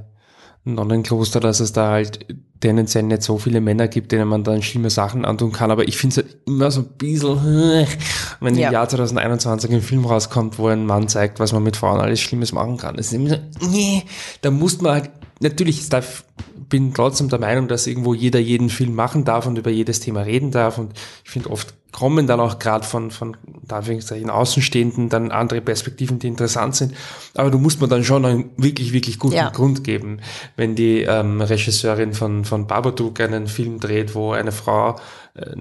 [0.65, 2.25] Nonnenkloster, dass es da halt
[2.59, 5.71] tendenziell nicht so viele Männer gibt, denen man dann schlimme Sachen antun kann.
[5.71, 7.87] Aber ich finde es halt immer so ein bisschen,
[8.41, 8.67] wenn Ja.
[8.67, 12.19] im Jahr 2021 ein Film rauskommt, wo ein Mann zeigt, was man mit Frauen alles
[12.19, 12.97] Schlimmes machen kann.
[12.99, 13.37] Es ist immer so,
[13.69, 14.03] nee,
[14.41, 16.25] da muss man halt, natürlich, darf,
[16.67, 20.21] bin trotzdem der Meinung, dass irgendwo jeder jeden Film machen darf und über jedes Thema
[20.21, 20.77] reden darf.
[20.77, 20.91] Und
[21.23, 26.19] ich finde, oft kommen dann auch gerade von, von da Anführungszeichen Außenstehenden dann andere Perspektiven,
[26.19, 26.93] die interessant sind.
[27.35, 29.49] Aber du musst mir dann schon einen wirklich, wirklich guten Ja.
[29.49, 30.19] Grund geben,
[30.55, 34.95] wenn die ähm, Regisseurin von, von Babadook einen Film dreht, wo eine Frau
[35.35, 35.55] äh,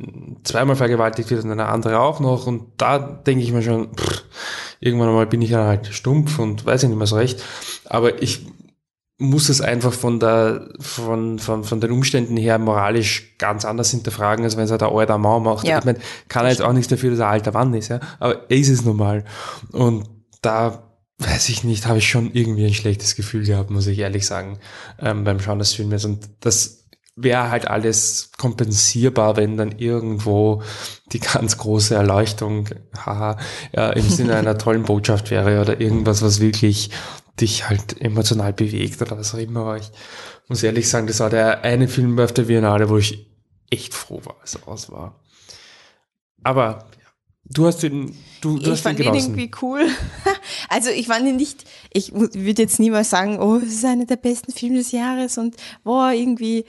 [0.44, 2.46] zweimal vergewaltigt wird und eine andere auch noch.
[2.46, 4.24] Und da denke ich mir schon, pff,
[4.80, 7.42] irgendwann einmal bin ich ja halt stumpf und weiß ich nicht mehr so recht.
[7.86, 8.46] Aber ich
[9.18, 14.44] muss es einfach von der, von, von, von den Umständen her moralisch ganz anders hinterfragen,
[14.44, 15.66] als wenn es halt ein alter Mann macht.
[15.66, 15.78] Ja.
[15.78, 15.98] Ich meine,
[16.28, 17.98] kann er jetzt auch nichts dafür, dass er ein alter Mann ist, ja.
[18.20, 19.24] Aber er ist es nun mal.
[19.72, 20.08] Und
[20.40, 20.84] da
[21.18, 24.60] weiß ich nicht, habe ich schon irgendwie ein schlechtes Gefühl gehabt, muss ich ehrlich sagen,
[25.00, 26.04] ähm, beim Schauen des Filmes.
[26.04, 26.84] Und das
[27.16, 30.62] wäre halt alles kompensierbar, wenn dann irgendwo
[31.12, 33.36] die ganz große Erleuchtung, haha,
[33.74, 36.90] ja, im Sinne einer tollen Botschaft wäre oder irgendwas, was wirklich
[37.40, 39.60] dich halt emotional bewegt oder was auch immer.
[39.60, 39.90] Aber ich
[40.48, 43.26] muss ehrlich sagen, das war der eine Film auf der Biennale, wo ich
[43.70, 45.20] echt froh war, als er aus war.
[46.42, 46.86] Aber
[47.44, 49.38] du hast den, du, du Ich hast fand ihn genossen.
[49.38, 49.86] irgendwie cool.
[50.70, 54.16] Also ich fand ihn nicht, ich würde jetzt niemals sagen, oh, es ist einer der
[54.16, 56.64] besten Filme des Jahres und boah, irgendwie,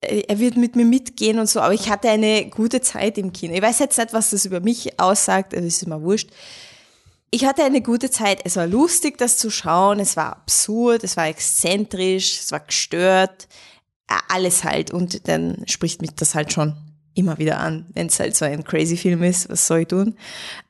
[0.00, 3.32] äh, er wird mit mir mitgehen und so, aber ich hatte eine gute Zeit im
[3.32, 3.54] Kino.
[3.54, 6.30] Ich weiß jetzt nicht, was das über mich aussagt, also ist immer wurscht.
[7.34, 8.42] Ich hatte eine gute Zeit.
[8.44, 9.98] Es war lustig, das zu schauen.
[9.98, 13.48] Es war absurd, es war exzentrisch, es war gestört.
[14.28, 14.92] Alles halt.
[14.92, 16.76] Und dann spricht mich das halt schon
[17.12, 19.50] immer wieder an, wenn es halt so ein crazy Film ist.
[19.50, 20.14] Was soll ich tun?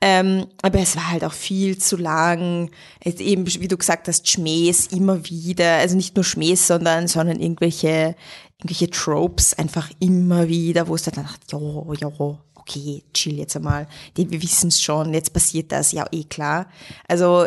[0.00, 2.70] Ähm, aber es war halt auch viel zu lang.
[3.00, 5.74] Es eben, wie du gesagt hast, Schmähs immer wieder.
[5.74, 8.16] Also nicht nur Schmähs, sondern, sondern irgendwelche,
[8.56, 13.86] irgendwelche Tropes einfach immer wieder, wo es dann dachte, jo, jo, okay, chill jetzt einmal.
[14.16, 16.68] Die, wir wissen es schon, jetzt passiert das, ja, eh klar.
[17.08, 17.46] Also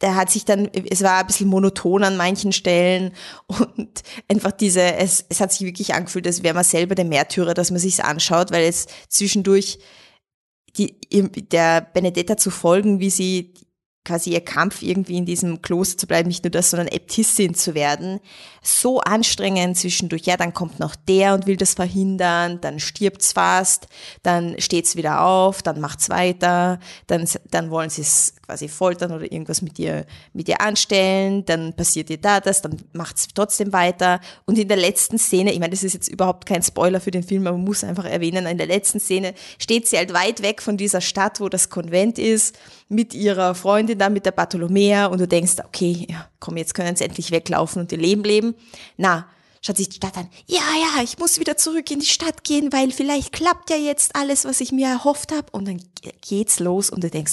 [0.00, 3.12] der hat sich dann, es war ein bisschen monoton an manchen Stellen
[3.46, 7.54] und einfach diese, es, es hat sich wirklich angefühlt, als wäre man selber der Märtyrer,
[7.54, 9.78] dass man sich's anschaut, weil es zwischendurch
[10.76, 10.98] die,
[11.50, 13.54] der Benedetta zu folgen, wie sie
[14.04, 17.74] quasi ihr Kampf irgendwie in diesem Kloster zu bleiben, nicht nur das, sondern Äbtissin zu
[17.74, 18.20] werden,
[18.62, 20.22] so anstrengend zwischendurch.
[20.22, 23.88] Ja, dann kommt noch der und will das verhindern, dann stirbt's fast,
[24.22, 29.30] dann steht's wieder auf, dann macht's weiter, dann, dann wollen sie es quasi foltern oder
[29.30, 34.20] irgendwas mit ihr, mit ihr anstellen, dann passiert ihr da das, dann macht's trotzdem weiter.
[34.44, 37.22] Und in der letzten Szene, ich meine, das ist jetzt überhaupt kein Spoiler für den
[37.22, 40.60] Film, aber man muss einfach erwähnen, in der letzten Szene steht sie halt weit weg
[40.60, 42.56] von dieser Stadt, wo das Konvent ist,
[42.88, 46.96] mit ihrer Freundin da, mit der Bartholomea und du denkst, okay, ja, komm, jetzt können
[46.96, 48.54] sie endlich weglaufen und ihr Leben leben.
[48.96, 49.26] Na,
[49.60, 50.28] schaut sich die Stadt an.
[50.46, 50.60] Ja,
[50.96, 54.44] ja, ich muss wieder zurück in die Stadt gehen, weil vielleicht klappt ja jetzt alles,
[54.44, 55.46] was ich mir erhofft habe.
[55.52, 55.80] Und dann
[56.20, 57.32] geht's los und du denkst,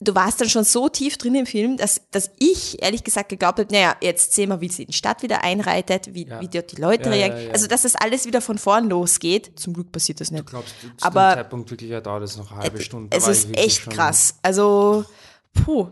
[0.00, 3.58] du warst dann schon so tief drin im Film, dass, dass ich ehrlich gesagt geglaubt
[3.58, 6.40] habe, naja, jetzt sehen wir, wie sie in die Stadt wieder einreitet, wie, Ja.
[6.40, 7.46] wie dort die Leute Ja, reagieren.
[7.48, 7.52] ja.
[7.52, 9.58] Also, dass das alles wieder von vorn losgeht.
[9.58, 10.46] Zum Glück passiert das nicht.
[10.46, 13.08] Glaubst du, zu Aber- dem Zeitpunkt wirklich ja, dauert es noch eine halbe Stunde.
[13.10, 14.36] Da Es ist echt krass.
[14.42, 15.04] Also,
[15.54, 15.88] puh.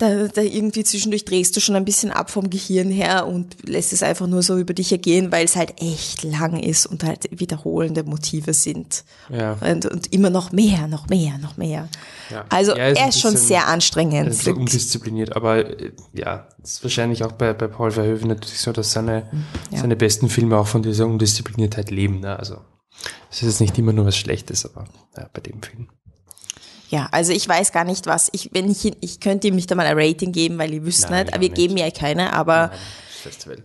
[0.00, 3.92] Da, da irgendwie zwischendurch drehst du schon ein bisschen ab vom Gehirn her und lässt
[3.92, 7.28] es einfach nur so über dich ergehen, weil es halt echt lang ist und halt
[7.32, 9.02] wiederholende Motive sind.
[9.28, 9.54] Ja.
[9.54, 11.88] Und, und immer noch mehr, noch mehr, noch mehr.
[12.30, 12.44] Ja.
[12.48, 14.14] Also Ja, ist er ist schon sehr anstrengend.
[14.14, 18.60] Ein bisschen undiszipliniert, aber äh, ja, das ist wahrscheinlich auch bei, bei Paul Verhoeven natürlich
[18.60, 19.28] so, dass seine,
[19.72, 19.80] Ja.
[19.80, 22.20] seine besten Filme auch von dieser Undiszipliniertheit leben.
[22.20, 22.38] Ne?
[22.38, 22.58] Also
[23.32, 24.84] es ist jetzt nicht immer nur was Schlechtes, aber
[25.16, 25.88] ja, bei dem Film.
[26.88, 28.30] Ja, also ich weiß gar nicht was.
[28.32, 31.26] Ich, wenn ich, ich könnte ihm nicht einmal ein Rating geben, weil ihr wüsst Nein,
[31.26, 31.84] nicht, ich aber wir auch geben nicht.
[31.84, 32.78] ja keine, aber Nein,
[33.22, 33.62] Festival.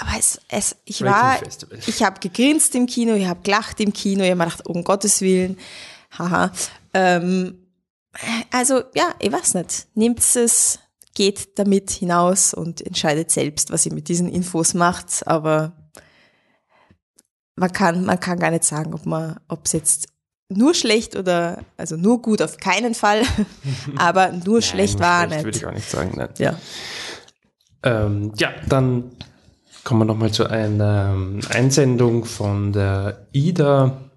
[0.00, 1.78] Aber es, es, ich Rating war, Festival.
[1.86, 4.84] ich habe gegrinst im Kino, ich habe gelacht im Kino, ich habe mir gedacht, um
[4.84, 5.58] Gottes Willen,
[6.18, 6.52] haha.
[6.92, 7.58] Ähm,
[8.50, 9.86] also ja, ich weiß nicht.
[9.94, 10.78] Nehmt es,
[11.14, 15.26] geht damit hinaus und entscheidet selbst, was ihr mit diesen Infos macht.
[15.26, 15.72] Aber
[17.54, 20.08] man kann, man kann gar nicht sagen, ob man, ob es jetzt
[20.52, 23.22] nur schlecht oder also nur gut auf keinen Fall,
[23.96, 25.56] aber nur schlecht Nein, war schlecht Würde nicht.
[25.56, 26.12] ich auch nicht sagen.
[26.16, 26.28] Nein.
[26.38, 26.54] Ja.
[27.84, 29.10] Ähm, ja, dann
[29.84, 34.10] kommen wir nochmal zu einer ähm, Einsendung von der Ida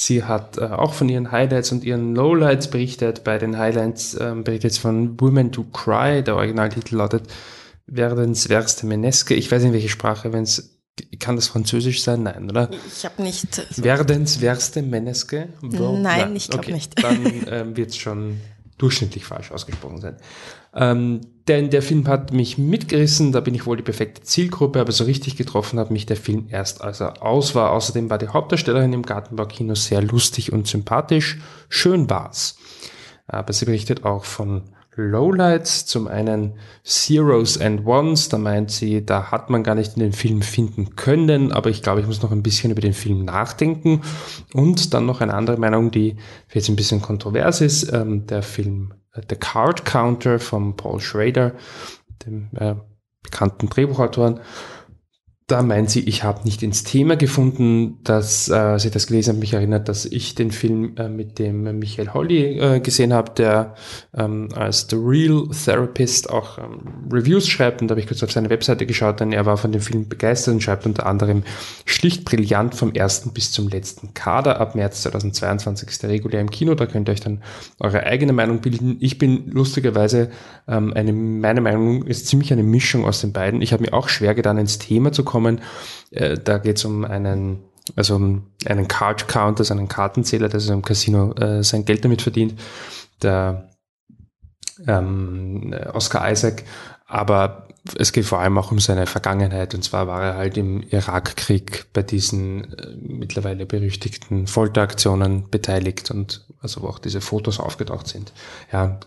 [0.00, 3.24] Sie hat äh, auch von ihren Highlights und ihren Lowlights berichtet.
[3.24, 6.22] Bei den Highlights ähm, berichtet sie von Women to Cry.
[6.22, 7.24] Der Originaltitel lautet
[7.88, 9.34] Werdens Werste Meneske.
[9.34, 10.77] Ich weiß nicht, welche Sprache, wenn es
[11.18, 12.22] kann das Französisch sein?
[12.22, 12.70] Nein, oder?
[12.86, 13.54] Ich habe nicht.
[13.54, 15.48] So Werdens Werste Meneske?
[15.62, 16.72] Nein, Nein, ich glaube okay.
[16.72, 17.02] nicht.
[17.02, 18.40] Dann ähm, wird es schon
[18.78, 20.16] durchschnittlich falsch ausgesprochen sein.
[20.74, 24.92] Ähm, denn der Film hat mich mitgerissen, da bin ich wohl die perfekte Zielgruppe, aber
[24.92, 27.72] so richtig getroffen hat mich der Film erst, als er aus war.
[27.72, 31.38] Außerdem war die Hauptdarstellerin im Gartenbaukino sehr lustig und sympathisch.
[31.68, 32.56] Schön war's.
[33.26, 34.62] Aber sie berichtet auch von
[35.02, 35.86] Lowlights.
[35.86, 40.12] Zum einen Zeros and Ones, da meint sie, da hat man gar nicht in den
[40.12, 44.02] Film finden können, aber ich glaube, ich muss noch ein bisschen über den Film nachdenken.
[44.54, 46.16] Und dann noch eine andere Meinung, die
[46.52, 51.52] jetzt ein bisschen kontrovers ist, ähm, der Film äh, The Card Counter von Paul Schrader,
[52.24, 52.74] dem äh,
[53.22, 54.40] bekannten Drehbuchautoren
[55.48, 59.40] da meint sie, ich habe nicht ins Thema gefunden, dass äh, sie das gelesen hat,
[59.40, 63.74] mich erinnert, dass ich den Film äh, mit dem Michael Holly äh, gesehen habe, der
[64.14, 68.30] ähm, als The Real Therapist auch ähm, Reviews schreibt und da habe ich kurz auf
[68.30, 71.44] seine Webseite geschaut, denn er war von dem Film begeistert und schreibt unter anderem
[71.86, 74.60] schlicht brillant vom ersten bis zum letzten Kader.
[74.60, 77.42] Ab März 2022 ist er regulär im Kino, da könnt ihr euch dann
[77.80, 78.98] eure eigene Meinung bilden.
[79.00, 80.28] Ich bin lustigerweise,
[80.68, 83.62] ähm, eine, meine Meinung ist ziemlich eine Mischung aus den beiden.
[83.62, 85.60] Ich habe mir auch schwer getan, ins Thema zu kommen kommen.
[86.10, 87.60] Äh, da geht es um einen,
[87.96, 92.22] also um einen Card Counter, also einen Kartenzähler, der im Casino äh, sein Geld damit
[92.22, 92.58] verdient.
[93.22, 93.70] Der
[94.86, 96.64] ähm, Oscar Isaac,
[97.06, 100.82] aber es geht vor allem auch um seine Vergangenheit und zwar war er halt im
[100.82, 108.08] Irakkrieg bei diesen äh, mittlerweile berüchtigten Folteraktionen beteiligt und also wo auch diese Fotos aufgetaucht
[108.08, 108.32] sind.
[108.72, 109.00] Ja,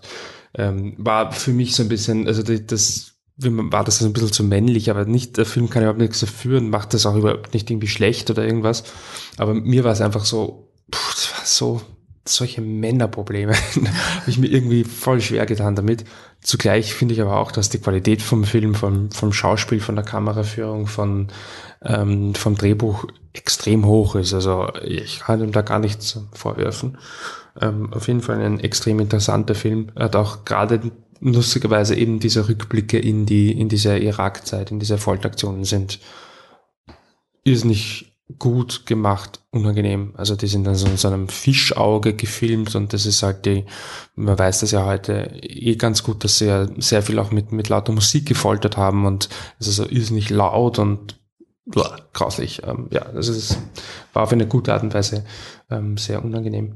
[0.56, 3.11] ähm, war für mich so ein bisschen, also das
[3.44, 6.70] war das ein bisschen zu männlich, aber nicht, der Film kann überhaupt nichts dafür und
[6.70, 8.84] macht das auch überhaupt nicht irgendwie schlecht oder irgendwas.
[9.38, 11.82] Aber mir war es einfach so, pff, das war so,
[12.26, 13.54] solche Männerprobleme.
[13.76, 16.06] habe ich mir irgendwie voll schwer getan damit.
[16.42, 20.06] Zugleich finde ich aber auch, dass die Qualität vom Film, vom, vom Schauspiel, von der
[20.06, 21.28] Kameraführung, von,
[21.84, 24.34] ähm, vom Drehbuch extrem hoch ist.
[24.34, 26.98] Also ich kann ihm da gar nichts vorwerfen.
[27.60, 29.92] Ähm, auf jeden Fall ein extrem interessanter Film.
[29.96, 30.92] Er hat auch gerade
[31.22, 36.00] lustigerweise eben diese Rückblicke in die, in diese Irak-Zeit, in diese Folteraktionen sind,
[37.44, 40.14] ist nicht gut gemacht, unangenehm.
[40.16, 43.66] Also die sind dann so in so einem Fischauge gefilmt und das ist halt die,
[44.16, 47.52] man weiß das ja heute eh ganz gut, dass sie ja sehr viel auch mit,
[47.52, 51.20] mit lauter Musik gefoltert haben und es ist so irrsinnig laut und
[51.66, 52.62] boah, grauslich.
[52.66, 53.60] Ähm, ja, das ist,
[54.14, 55.26] war auf eine gute Art und Weise
[55.70, 56.76] ähm, sehr unangenehm.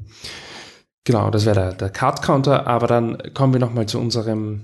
[1.06, 4.64] Genau, das wäre der, der Card Counter, aber dann kommen wir nochmal zu unserem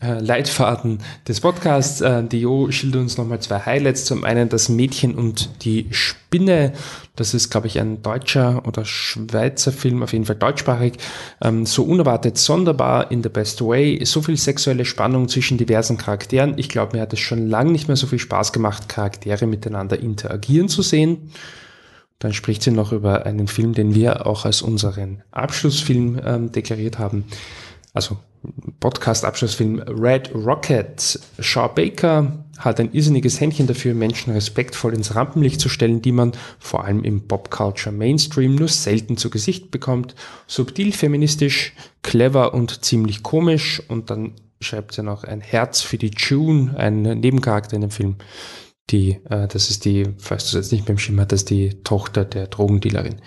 [0.00, 2.00] äh, Leitfaden des Podcasts.
[2.00, 4.04] Äh, Dio schildert uns nochmal zwei Highlights.
[4.04, 6.72] Zum einen das Mädchen und die Spinne.
[7.16, 10.94] Das ist, glaube ich, ein deutscher oder Schweizer Film, auf jeden Fall deutschsprachig.
[11.42, 14.02] Ähm, so unerwartet sonderbar in the best way.
[14.04, 16.54] So viel sexuelle Spannung zwischen diversen Charakteren.
[16.56, 19.98] Ich glaube, mir hat es schon lange nicht mehr so viel Spaß gemacht, Charaktere miteinander
[19.98, 21.30] interagieren zu sehen.
[22.20, 26.98] Dann spricht sie noch über einen Film, den wir auch als unseren Abschlussfilm ähm, deklariert
[26.98, 27.24] haben.
[27.92, 28.18] Also
[28.78, 31.18] Podcast-Abschlussfilm Red Rocket.
[31.40, 36.32] Shaw Baker hat ein irrsinniges Händchen dafür, Menschen respektvoll ins Rampenlicht zu stellen, die man
[36.58, 40.14] vor allem im Pop-Culture Mainstream nur selten zu Gesicht bekommt.
[40.46, 43.82] Subtil feministisch, clever und ziemlich komisch.
[43.88, 48.16] Und dann schreibt sie noch ein Herz für die June, ein Nebencharakter in dem Film
[48.92, 51.82] die, äh, das ist die, falls du es jetzt nicht mehr im Schirm ist die
[51.82, 53.20] Tochter der Drogendealerin.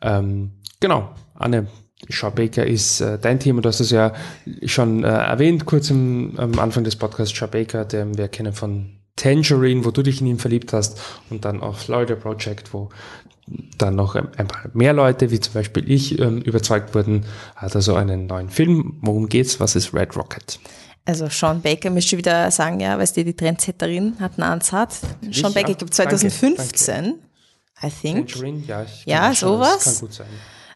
[0.00, 1.68] Ähm, genau, Anne,
[2.08, 3.60] Shaw Baker ist äh, dein Thema.
[3.60, 4.12] Du hast es ja
[4.64, 7.36] schon äh, erwähnt, kurz im, am Anfang des Podcasts.
[7.36, 11.00] Shaw Baker, den wir kennen von Tangerine, wo du dich in ihn verliebt hast,
[11.30, 12.88] und dann auch Florida Project, wo
[13.76, 17.24] dann noch ein paar mehr Leute, wie zum Beispiel ich, ähm, überzeugt wurden,
[17.56, 18.98] hat also einen neuen Film.
[19.02, 19.60] Worum geht's?
[19.60, 20.58] Was ist Red Rocket?
[21.04, 25.00] Also Sean Baker müsste wieder sagen, ja, weißt du, die Trendsetterin hat einen Ansatz.
[25.30, 27.32] Sean Baker, ich glaube 2015, danke, danke.
[27.84, 28.66] I think.
[28.68, 29.84] ja, ja sowas.
[29.84, 30.26] Kann gut sein.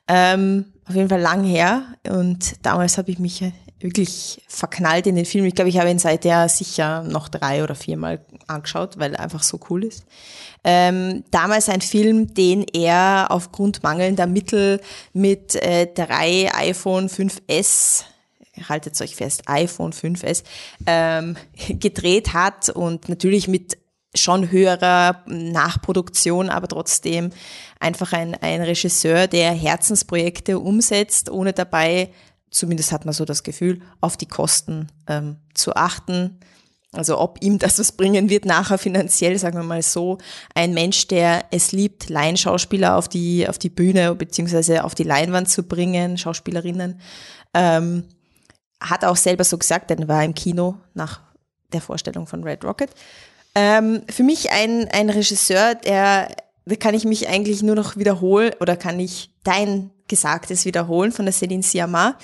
[0.08, 3.42] Ähm, auf jeden Fall lang her und damals habe ich mich
[3.80, 5.44] wirklich verknallt in den Film.
[5.44, 9.42] Ich glaube, ich habe ihn seither sicher noch drei oder viermal angeschaut, weil er einfach
[9.42, 10.04] so cool ist.
[10.64, 14.80] Ähm, damals ein Film, den er aufgrund mangelnder Mittel
[15.12, 18.04] mit äh, drei iPhone 5S
[18.68, 20.42] haltet euch fest, iPhone 5S,
[20.86, 21.36] ähm,
[21.68, 23.78] gedreht hat und natürlich mit
[24.14, 27.30] schon höherer Nachproduktion, aber trotzdem
[27.80, 32.10] einfach ein, ein Regisseur, der Herzensprojekte umsetzt, ohne dabei,
[32.50, 36.40] zumindest hat man so das Gefühl, auf die Kosten ähm, zu achten.
[36.92, 40.18] Also ob ihm das was bringen wird nachher finanziell, sagen wir mal so.
[40.54, 45.50] Ein Mensch, der es liebt, Laienschauspieler auf die, auf die Bühne beziehungsweise auf die Leinwand
[45.50, 47.00] zu bringen, Schauspielerinnen,
[47.52, 48.04] ähm,
[48.80, 51.20] hat auch selber so gesagt, denn war im Kino nach
[51.72, 52.90] der Vorstellung von Red Rocket.
[53.54, 56.28] Ähm, für mich ein, ein Regisseur, der,
[56.64, 61.24] da kann ich mich eigentlich nur noch wiederholen oder kann ich dein Gesagtes wiederholen von
[61.24, 62.16] der Céline Sciamma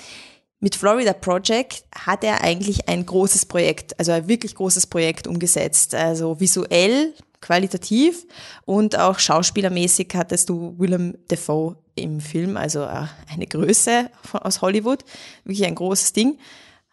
[0.63, 5.93] mit Florida Project hat er eigentlich ein großes Projekt, also ein wirklich großes Projekt umgesetzt.
[5.93, 8.25] Also visuell, qualitativ
[8.63, 15.03] und auch schauspielermäßig hattest du Willem Dafoe im Film, also äh, eine Größe aus Hollywood,
[15.43, 16.37] wirklich ein großes Ding.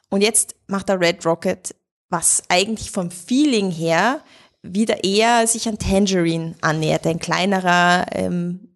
[0.09, 1.75] Und jetzt macht er Red Rocket,
[2.09, 4.21] was eigentlich vom Feeling her
[4.63, 8.71] wieder eher sich an Tangerine annähert, ein kleinerer ähm,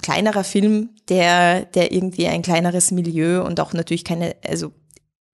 [0.00, 4.72] kleinerer Film, der, der irgendwie ein kleineres Milieu und auch natürlich keine, also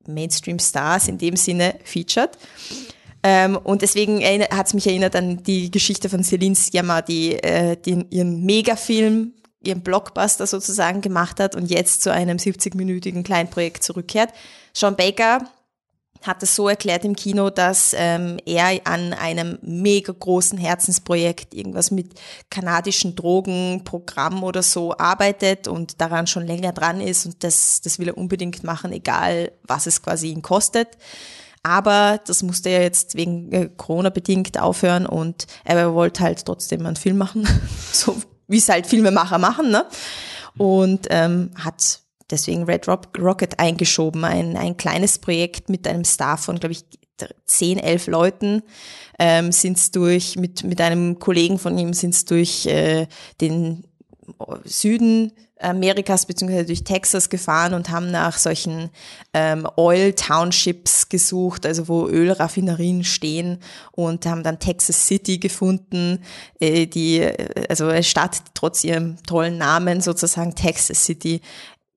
[0.07, 2.31] Mainstream-Stars in dem Sinne featured.
[3.23, 7.77] Ähm, und deswegen hat es mich erinnert an die Geschichte von Celine Sciamma, die, äh,
[8.11, 9.33] ihren Megafilm,
[9.67, 14.33] ihren Blockbuster sozusagen gemacht hat und jetzt zu einem 70-minütigen Kleinprojekt zurückkehrt.
[14.73, 15.41] Sean Baker
[16.23, 21.91] hat es so erklärt im Kino, dass ähm, er an einem mega großen Herzensprojekt, irgendwas
[21.91, 22.15] mit
[22.51, 28.09] kanadischen Drogenprogramm oder so arbeitet und daran schon länger dran ist und das, das will
[28.09, 30.89] er unbedingt machen, egal was es quasi ihn kostet.
[31.63, 36.87] Aber das musste er jetzt wegen äh, Corona bedingt aufhören und er wollte halt trotzdem
[36.87, 37.47] einen Film machen,
[37.93, 38.17] so
[38.49, 39.87] wie es halt Filmemacher machen, ne?
[40.57, 46.59] Und ähm, hat deswegen Red Rocket eingeschoben, ein, ein kleines Projekt mit einem Staff von,
[46.59, 46.85] glaube ich,
[47.47, 48.63] zehn, elf Leuten
[49.19, 53.07] ähm, sind durch, mit, mit einem Kollegen von ihm sind durch äh,
[53.41, 53.85] den
[54.65, 58.91] Süden Amerikas beziehungsweise durch Texas gefahren und haben nach solchen
[59.33, 63.59] ähm, Oil Townships gesucht, also wo Ölraffinerien stehen
[63.93, 66.23] und haben dann Texas City gefunden,
[66.61, 67.27] äh, die
[67.71, 71.41] also eine Stadt trotz ihrem tollen Namen sozusagen Texas City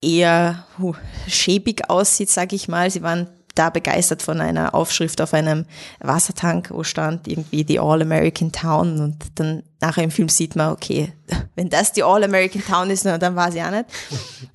[0.01, 0.95] eher huh,
[1.27, 2.89] schäbig aussieht, sage ich mal.
[2.89, 3.27] Sie waren
[3.59, 5.65] da begeistert von einer Aufschrift auf einem
[5.99, 11.11] Wassertank, wo stand irgendwie die All-American Town und dann nachher im Film sieht man, okay,
[11.55, 13.85] wenn das die All-American Town ist, dann war sie auch nicht.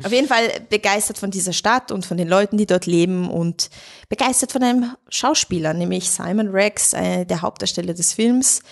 [0.02, 3.68] Auf jeden Fall begeistert von dieser Stadt und von den Leuten, die dort leben und
[4.09, 8.62] begeistert von einem Schauspieler, nämlich Simon Rex, äh, der Hauptdarsteller des Films.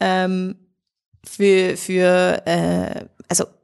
[0.00, 0.56] Ähm,
[1.24, 3.04] für, für äh,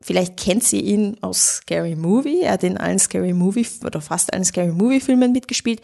[0.08, 2.40] vielleicht kennt sie ihn aus Scary Movie.
[2.40, 5.82] Er hat in allen Scary Movie oder fast allen Scary Movie Filmen mitgespielt.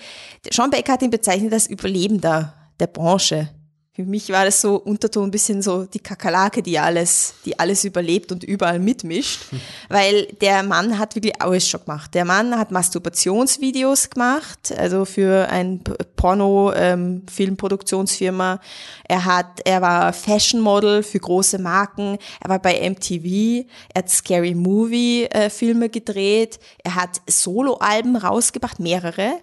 [0.51, 3.51] Sean Baker hat ihn bezeichnet als Überlebender der Branche.
[3.97, 7.85] Für mich war das so Unterton ein bisschen so die Kakerlake, die alles, die alles
[7.85, 9.43] überlebt und überall mitmischt.
[9.89, 12.13] Weil der Mann hat wirklich alles schon gemacht.
[12.13, 15.85] Der Mann hat Masturbationsvideos gemacht, also für ein
[16.17, 18.55] Porno-Filmproduktionsfirma.
[18.55, 18.59] Ähm,
[19.07, 22.19] er hat, er war Fashion Model für große Marken.
[22.43, 23.65] Er war bei MTV.
[23.95, 26.59] Er hat Scary Movie äh, Filme gedreht.
[26.83, 29.35] Er hat Soloalben rausgebracht, mehrere.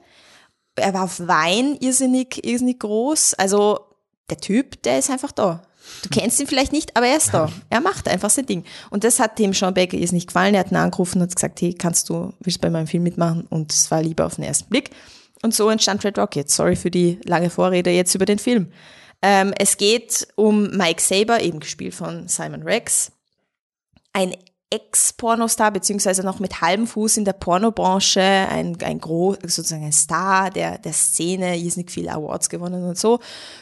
[0.75, 3.35] Er war auf Wein irrsinnig, irrsinnig groß.
[3.35, 3.90] Also
[4.31, 5.61] der Typ, der ist einfach da.
[6.03, 7.49] Du kennst ihn vielleicht nicht, aber er ist da.
[7.69, 8.63] Er macht einfach sein Ding.
[8.89, 10.53] Und das hat dem Sean Baker ist nicht gefallen.
[10.53, 13.03] Er hat ihn angerufen und hat gesagt, hey, kannst du, willst du bei meinem Film
[13.03, 13.45] mitmachen?
[13.49, 14.91] Und es war lieber auf den ersten Blick.
[15.41, 16.49] Und so entstand Red Rocket.
[16.49, 18.71] Sorry für die lange Vorrede jetzt über den Film.
[19.21, 23.11] Ähm, es geht um Mike Saber, eben gespielt von Simon Rex.
[24.13, 24.35] Ein
[24.71, 30.49] Ex-Pornostar, beziehungsweise noch mit halbem Fuß in der Pornobranche, ein, ein groß, sozusagen ein Star
[30.49, 33.19] der, der Szene, irrsinnig viele Awards gewonnen und so,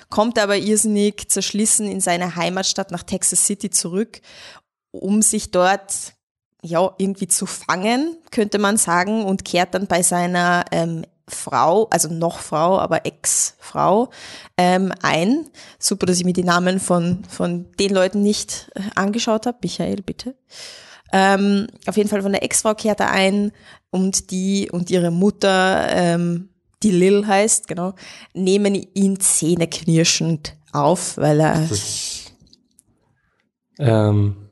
[0.10, 4.22] kommt aber irrsinnig zerschlissen in seine Heimatstadt nach Texas City zurück,
[4.91, 6.14] um sich dort
[6.62, 12.10] ja irgendwie zu fangen, könnte man sagen, und kehrt dann bei seiner ähm, Frau, also
[12.10, 14.10] noch Frau, aber Ex-Frau,
[14.57, 15.47] ähm, ein.
[15.80, 19.60] Super, dass ich mir die Namen von, von den Leuten nicht äh, angeschaut habe.
[19.62, 20.36] Michael, bitte.
[21.12, 23.51] Ähm, auf jeden Fall von der Ex-Frau kehrt er ein
[23.89, 26.49] und die und ihre Mutter, ähm,
[26.84, 27.93] die Lil heißt, genau,
[28.34, 31.70] nehmen ihn zähneknirschend auf, weil er.
[33.80, 34.49] Ähm,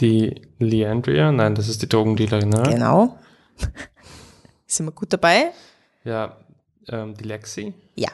[0.00, 2.62] die Leandria, nein, das ist die Drogendealerin, ne?
[2.64, 3.18] Genau.
[4.66, 5.52] Sind wir gut dabei?
[6.04, 6.36] Ja,
[6.88, 7.74] ähm, die Lexi.
[7.94, 8.10] Ja.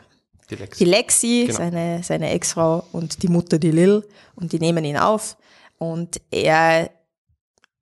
[0.51, 1.59] Die Lexi, die Lexi genau.
[1.59, 5.37] seine, seine Ex-Frau und die Mutter, die Lil, und die nehmen ihn auf.
[5.79, 6.91] Und er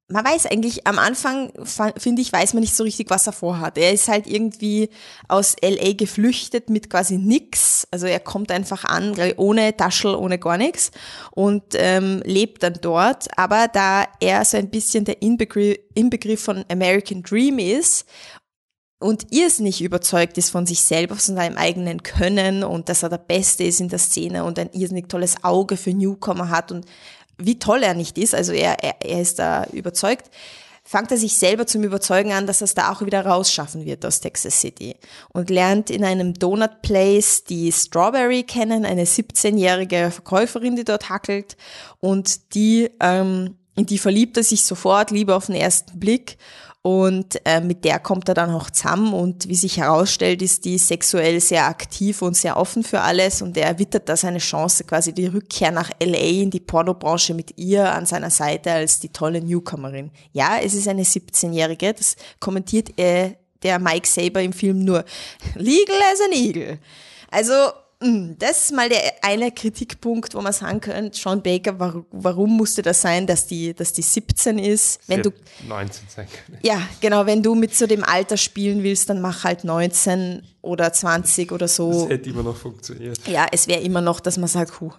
[0.09, 1.53] man weiß eigentlich am Anfang,
[1.97, 3.77] finde ich, weiß man nicht so richtig, was er vorhat.
[3.77, 4.89] Er ist halt irgendwie
[5.27, 7.89] aus LA geflüchtet mit quasi nix.
[7.91, 10.93] Also er kommt einfach an, ohne Taschel, ohne gar nichts
[11.33, 13.27] und ähm, lebt dann dort.
[13.37, 18.07] Aber da er so ein bisschen der Inbegriff, Inbegriff von American Dream ist
[19.01, 23.19] und irrsinnig überzeugt ist von sich selber, von seinem eigenen Können und dass er der
[23.19, 26.87] Beste ist in der Szene und ein irrsinnig tolles Auge für Newcomer hat und
[27.39, 30.31] wie toll er nicht ist, also er, er, er ist da überzeugt,
[30.87, 34.07] fängt er sich selber zum Überzeugen an, dass er es da auch wieder rausschaffen wird
[34.07, 34.95] aus Texas City
[35.33, 41.57] und lernt in einem Donut Place die Strawberry kennen, eine 17-jährige Verkäuferin, die dort hackelt
[41.99, 46.39] und die, ähm, in die verliebt er sich sofort, Liebe auf den ersten Blick
[46.87, 50.79] und äh, mit der kommt er dann auch zusammen und wie sich herausstellt, ist die
[50.79, 55.13] sexuell sehr aktiv und sehr offen für alles und er erwittert da seine Chance, quasi
[55.13, 59.41] die Rückkehr nach LA in die Pornobranche mit ihr an seiner Seite als die tolle
[59.41, 60.13] Newcomerin.
[60.33, 63.33] Ja, es ist eine 17-Jährige, das kommentiert äh,
[63.65, 65.05] der Mike Saber im Film nur
[65.57, 66.79] legal as an eagle.
[67.33, 67.53] Also
[67.99, 72.83] das ist mal der eine Kritikpunkt, wo man sagen könnte, Sean Baker, warum, warum musste
[72.83, 75.01] das sein, dass die, dass die 17 ist?
[75.07, 75.31] Wenn du
[75.67, 76.59] 19 sein können.
[76.63, 80.93] Ja, genau, wenn du mit so dem Alter spielen willst, dann mach halt 19 oder
[80.93, 82.03] 20 oder so.
[82.03, 83.19] Das hätte immer noch funktioniert.
[83.27, 84.93] Ja, es wäre immer noch, dass man sagt, huh.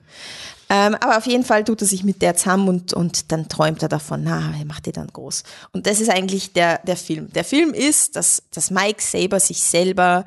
[0.70, 3.84] Ähm, aber auf jeden Fall tut er sich mit der zusammen und, und dann träumt
[3.84, 5.44] er davon, na, er macht die dann groß.
[5.72, 7.32] Und das ist eigentlich der, der Film.
[7.32, 10.26] Der Film ist, dass, dass Mike Saber sich selber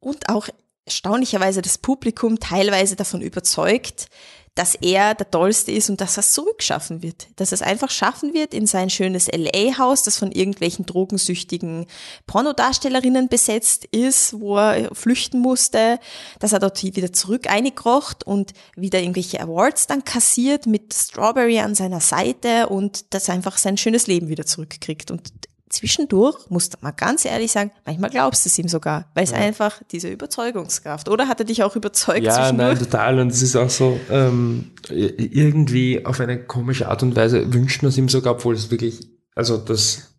[0.00, 0.48] und auch
[0.86, 4.08] erstaunlicherweise das Publikum teilweise davon überzeugt,
[4.54, 7.26] dass er der Tollste ist und dass er es zurückschaffen wird.
[7.36, 11.86] Dass er es einfach schaffen wird in sein schönes LA-Haus, das von irgendwelchen drogensüchtigen
[12.28, 15.98] Pornodarstellerinnen besetzt ist, wo er flüchten musste,
[16.38, 21.74] dass er dort wieder zurück eingekrocht und wieder irgendwelche Awards dann kassiert mit Strawberry an
[21.74, 25.10] seiner Seite und dass er einfach sein schönes Leben wieder zurückkriegt.
[25.10, 25.32] Und
[25.74, 29.38] zwischendurch, muss man ganz ehrlich sagen, manchmal glaubst du es ihm sogar, weil es ja.
[29.38, 31.08] einfach diese Überzeugungskraft.
[31.08, 32.24] Oder hat er dich auch überzeugt?
[32.24, 33.18] Ja, nein, total.
[33.18, 37.90] Und es ist auch so, ähm, irgendwie auf eine komische Art und Weise wünscht man
[37.90, 40.14] es ihm sogar, obwohl es wirklich, also das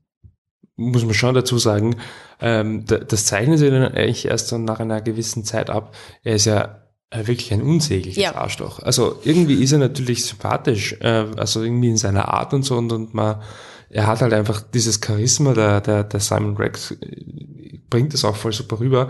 [0.76, 1.96] muss man schon dazu sagen,
[2.42, 5.96] ähm, das zeichnet sich dann eigentlich erst so nach einer gewissen Zeit ab.
[6.24, 6.82] Er ist ja
[7.14, 8.36] wirklich ein unsägliches ja.
[8.36, 8.80] Arschloch.
[8.80, 12.92] Also irgendwie ist er natürlich sympathisch, äh, also irgendwie in seiner Art und so und,
[12.92, 13.42] und man
[13.90, 18.36] er hat halt einfach dieses Charisma, der, der, der Simon Rex äh, bringt es auch
[18.36, 19.10] voll super rüber,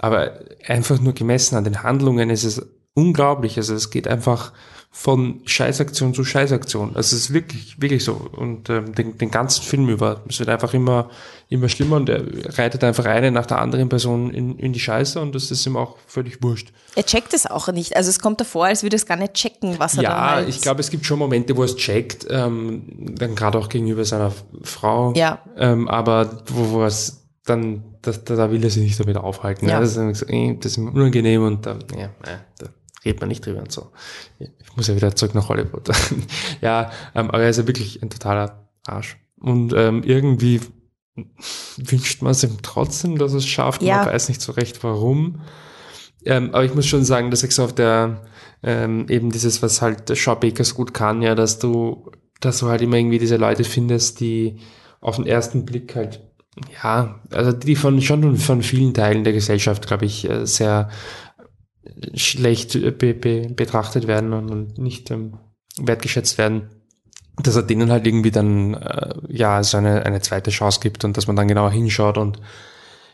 [0.00, 3.56] aber einfach nur gemessen an den Handlungen ist es unglaublich.
[3.56, 4.52] Also es geht einfach
[4.96, 6.90] von Scheißaktion zu Scheißaktion.
[6.94, 8.12] Also es ist wirklich, wirklich so.
[8.12, 10.22] Und ähm, den, den ganzen Film über.
[10.28, 11.10] Es wird einfach immer,
[11.48, 12.22] immer schlimmer und er
[12.56, 15.76] reitet einfach eine nach der anderen Person in, in die Scheiße und das ist ihm
[15.76, 16.72] auch völlig wurscht.
[16.94, 17.96] Er checkt es auch nicht.
[17.96, 20.46] Also es kommt davor, als würde es gar nicht checken, was er ja, da Ja,
[20.46, 22.84] ich glaube, es gibt schon Momente, wo er es checkt, ähm,
[23.18, 24.32] dann gerade auch gegenüber seiner
[24.62, 25.12] Frau.
[25.16, 25.40] Ja.
[25.56, 29.68] Ähm, aber wo, wo es dann, da, da will er sich nicht damit aufhalten.
[29.68, 29.80] Ja.
[29.80, 32.10] Das, ist, das ist unangenehm und dann, ja,
[32.58, 32.68] da
[33.04, 33.90] redet man nicht drüber und so.
[34.38, 35.88] Ich muss ja wieder zurück nach Hollywood.
[36.60, 39.16] ja, ähm, aber er ist ja wirklich ein totaler Arsch.
[39.38, 40.60] Und ähm, irgendwie
[41.76, 43.82] wünscht man es ihm trotzdem, dass es schafft.
[43.82, 43.98] Ja.
[43.98, 45.40] Man weiß nicht so recht warum.
[46.24, 48.22] Ähm, aber ich muss schon sagen, dass ich so auf der,
[48.62, 52.80] ähm, eben dieses, was halt Shaw Bakers gut kann, ja, dass du, dass du halt
[52.80, 54.58] immer irgendwie diese Leute findest, die
[55.00, 56.20] auf den ersten Blick halt,
[56.82, 60.88] ja, also die von schon von vielen Teilen der Gesellschaft, glaube ich, äh, sehr
[62.14, 65.38] schlecht äh, be, be, betrachtet werden und, und nicht ähm,
[65.78, 66.70] wertgeschätzt werden,
[67.42, 71.16] dass er denen halt irgendwie dann äh, ja so eine, eine zweite Chance gibt und
[71.16, 72.18] dass man dann genauer hinschaut.
[72.18, 72.40] Und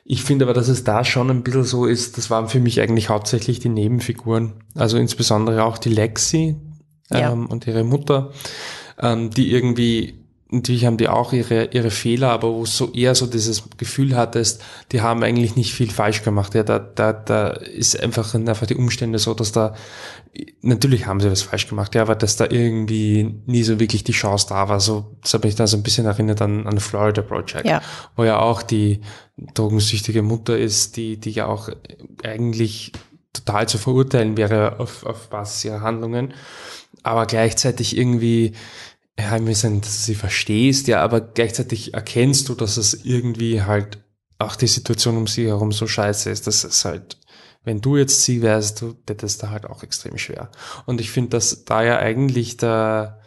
[0.05, 2.81] ich finde aber, dass es da schon ein bisschen so ist, das waren für mich
[2.81, 6.57] eigentlich hauptsächlich die Nebenfiguren, also insbesondere auch die Lexi
[7.11, 7.31] ähm, ja.
[7.31, 8.33] und ihre Mutter,
[8.99, 10.20] ähm, die irgendwie
[10.51, 14.63] natürlich haben die auch ihre, ihre Fehler, aber wo so eher so dieses Gefühl hattest,
[14.93, 16.55] die haben eigentlich nicht viel falsch gemacht.
[16.55, 19.75] Ja, da, da, da ist einfach, einfach die Umstände so, dass da,
[20.61, 24.13] natürlich haben sie was falsch gemacht, ja, aber dass da irgendwie nie so wirklich die
[24.13, 24.81] Chance da war.
[24.81, 27.81] So, das hat mich da so ein bisschen erinnert an, an Florida Project, ja.
[28.17, 29.01] wo ja auch die
[29.55, 31.69] drogensüchtige Mutter ist, die, die ja auch
[32.25, 32.93] eigentlich
[33.33, 36.35] total zu verurteilen wäre auf, auf Basis ihrer Handlungen,
[37.03, 38.53] aber gleichzeitig irgendwie
[39.21, 43.63] ja, im Sinne, dass du sie verstehst, ja, aber gleichzeitig erkennst du, dass es irgendwie
[43.63, 43.99] halt
[44.39, 47.19] auch die Situation um sie herum so scheiße ist, dass es halt,
[47.63, 50.51] wenn du jetzt sie wärst, du hättest da halt auch extrem schwer.
[50.87, 53.21] Und ich finde, dass da ja eigentlich der,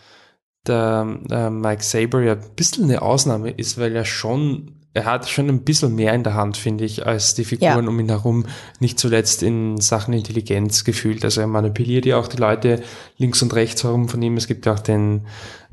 [0.66, 5.28] der, der Mike Saber ja ein bisschen eine Ausnahme ist, weil er schon er hat
[5.28, 7.89] schon ein bisschen mehr in der Hand, finde ich, als die Figuren ja.
[7.89, 8.46] um ihn herum,
[8.80, 11.26] nicht zuletzt in Sachen Intelligenz gefühlt.
[11.26, 12.84] Also er manipuliert ja auch die Leute
[13.18, 14.38] links und rechts herum von ihm.
[14.38, 15.26] Es gibt ja auch den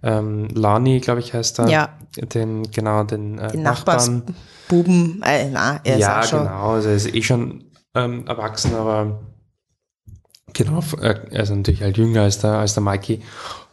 [0.03, 1.68] ähm, Lani, glaube ich, heißt er.
[1.68, 1.88] Ja.
[2.16, 4.22] Den, genau, den, äh, den Nachbarn.
[4.68, 6.38] Buben, äh, na, er ist ja, auch schon.
[6.44, 9.20] genau, also er ist eh schon ähm, erwachsen, aber
[10.53, 13.20] genau, er ist natürlich halt jünger als der, als der Mikey.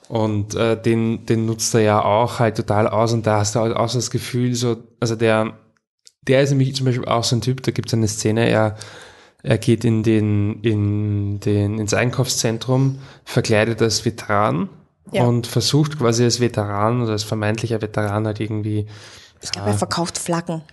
[0.09, 3.59] Und äh, den, den nutzt er ja auch halt total aus und da hast du
[3.59, 5.57] halt auch so das Gefühl, so, also der,
[6.21, 8.77] der ist nämlich zum Beispiel auch so ein Typ, da gibt es eine Szene, er,
[9.43, 14.69] er geht in den, in den, ins Einkaufszentrum, verkleidet als Veteran
[15.11, 15.23] Ja.
[15.23, 18.87] und versucht quasi als Veteran oder als vermeintlicher Veteran halt irgendwie
[19.41, 20.63] Ich glaube, er verkauft Flaggen.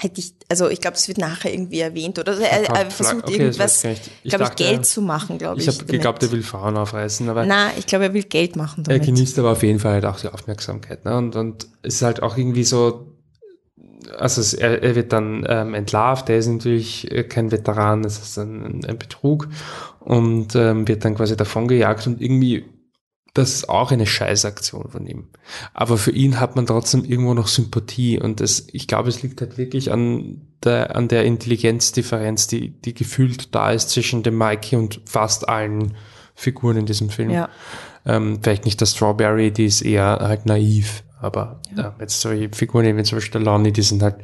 [0.00, 2.42] Hätte ich, also ich glaube, das wird nachher irgendwie erwähnt oder so.
[2.42, 3.24] er, er Verkauft versucht.
[3.28, 5.68] Okay, irgendwas, ich glaube ich, dachte, Geld zu machen, glaube ich.
[5.68, 8.82] Ich habe geglaubt, er will Frauen aufreißen, aber Na, ich glaube, er will Geld machen
[8.88, 9.04] er damit.
[9.04, 11.04] genießt aber auf jeden Fall halt auch die Aufmerksamkeit.
[11.04, 11.16] Ne?
[11.16, 13.06] Und, und es ist halt auch irgendwie so,
[14.18, 18.18] also es, er, er wird dann ähm, entlarvt, er ist natürlich äh, kein Veteran, das
[18.18, 19.48] ist ein, ein Betrug
[20.00, 22.64] und ähm, wird dann quasi davongejagt und irgendwie,
[23.34, 25.28] das ist auch eine Scheißaktion von ihm.
[25.72, 29.40] Aber für ihn hat man trotzdem irgendwo noch Sympathie und das, ich glaube, es liegt
[29.40, 34.76] halt wirklich an der, an der Intelligenzdifferenz, die, die gefühlt da ist zwischen dem Mikey
[34.76, 35.96] und fast allen
[36.34, 37.30] Figuren in diesem Film.
[37.30, 37.48] Ja.
[38.04, 41.94] Ähm, vielleicht nicht der Strawberry, die ist eher halt naiv, aber ja.
[42.00, 44.16] jetzt solche Figuren wie zum Beispiel der Lonnie, die sind halt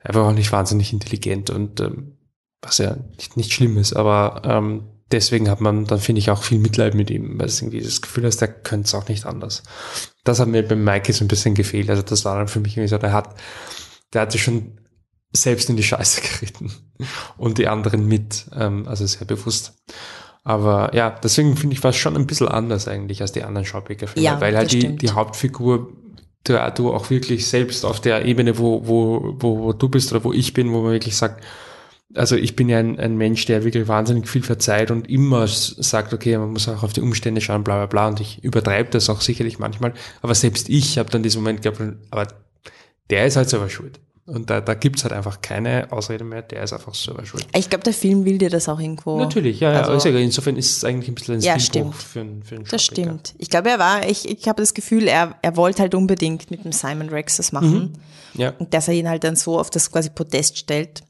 [0.00, 2.16] einfach auch nicht wahnsinnig intelligent und ähm,
[2.60, 6.42] was ja nicht, nicht schlimm ist, aber ähm, deswegen hat man dann, finde ich, auch
[6.42, 9.26] viel Mitleid mit ihm, weil es irgendwie das Gefühl hast, der könnte es auch nicht
[9.26, 9.62] anders.
[10.24, 12.76] Das hat mir beim Mikey so ein bisschen gefehlt, also das war dann für mich
[12.76, 13.34] irgendwie so, der hat,
[14.12, 14.78] der hat sich schon
[15.32, 16.72] selbst in die Scheiße geritten
[17.36, 19.74] und die anderen mit, ähm, also sehr bewusst.
[20.44, 23.64] Aber ja, deswegen finde ich war es schon ein bisschen anders eigentlich als die anderen
[23.64, 25.02] Schauspielerfilme, Ja, weil halt die, stimmt.
[25.02, 25.92] die Hauptfigur
[26.44, 30.24] du, du auch wirklich selbst auf der Ebene, wo, wo, wo, wo du bist oder
[30.24, 31.44] wo ich bin, wo man wirklich sagt,
[32.14, 36.12] also ich bin ja ein, ein Mensch, der wirklich wahnsinnig viel verzeiht und immer sagt,
[36.12, 38.08] okay, man muss auch auf die Umstände schauen, bla bla bla.
[38.08, 39.94] Und ich übertreibe das auch sicherlich manchmal.
[40.20, 42.28] Aber selbst ich habe dann diesen Moment gehabt, aber
[43.10, 44.00] der ist halt selber schuld.
[44.24, 47.44] Und da, da gibt's halt einfach keine Ausrede mehr, der ist einfach selber schuld.
[47.56, 49.18] Ich glaube, der Film will dir das auch irgendwo.
[49.18, 49.70] Natürlich, ja.
[49.72, 52.04] Also- Also, insofern ist es eigentlich ein bisschen ein Ja, Stilbruch stimmt.
[52.12, 53.34] für, einen- für einen Das stimmt.
[53.38, 56.64] Ich glaube, er war, ich, ich habe das Gefühl, er, er wollte halt unbedingt mit
[56.64, 57.98] dem Simon Rex das machen.
[58.34, 58.50] Ja.
[58.60, 61.02] Und dass er ihn halt dann so auf das quasi Podest stellt.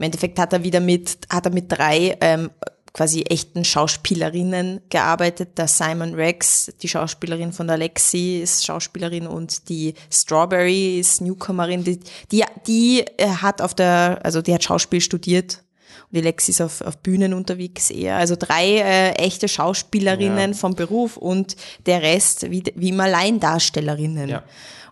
[0.00, 2.48] Im Endeffekt hat er wieder mit, hat er mit drei ähm,
[2.94, 5.58] quasi echten Schauspielerinnen gearbeitet.
[5.58, 11.84] Der Simon Rex, die Schauspielerin von der Lexi, ist Schauspielerin und die Strawberry ist Newcomerin.
[11.84, 12.00] Die,
[12.32, 15.62] die, die äh, hat auf der, also die hat Schauspiel studiert.
[16.10, 18.16] Und die Lexi ist auf, auf Bühnen unterwegs eher.
[18.16, 20.56] Also drei äh, echte Schauspielerinnen Ja.
[20.56, 24.30] vom Beruf und der Rest wie, wie immer Laiendarstellerinnen.
[24.30, 24.44] Ja.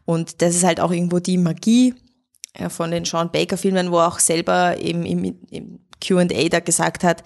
[0.05, 1.95] Und das ist halt auch irgendwo die Magie
[2.69, 7.05] von den Sean Baker Filmen, wo er auch selber im, im, im Q&A da gesagt
[7.05, 7.23] hat,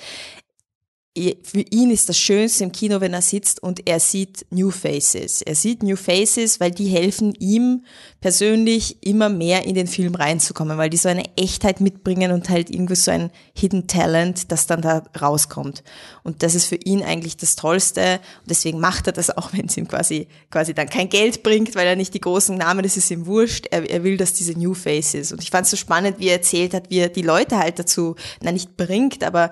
[1.14, 5.42] für ihn ist das Schönste im Kino, wenn er sitzt und er sieht New Faces.
[5.42, 7.84] Er sieht New Faces, weil die helfen ihm
[8.22, 12.70] persönlich immer mehr in den Film reinzukommen, weil die so eine Echtheit mitbringen und halt
[12.70, 15.82] irgendwie so ein Hidden Talent, das dann da rauskommt.
[16.22, 18.14] Und das ist für ihn eigentlich das Tollste.
[18.40, 21.74] Und deswegen macht er das auch, wenn es ihm quasi, quasi dann kein Geld bringt,
[21.74, 23.66] weil er nicht die großen Namen, das ist ihm wurscht.
[23.70, 25.30] Er, er will, dass diese New Faces.
[25.30, 27.78] Und ich fand es so spannend, wie er erzählt hat, wie er die Leute halt
[27.78, 29.50] dazu, na nicht bringt, aber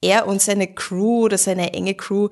[0.00, 2.28] er und seine Crew oder seine enge Crew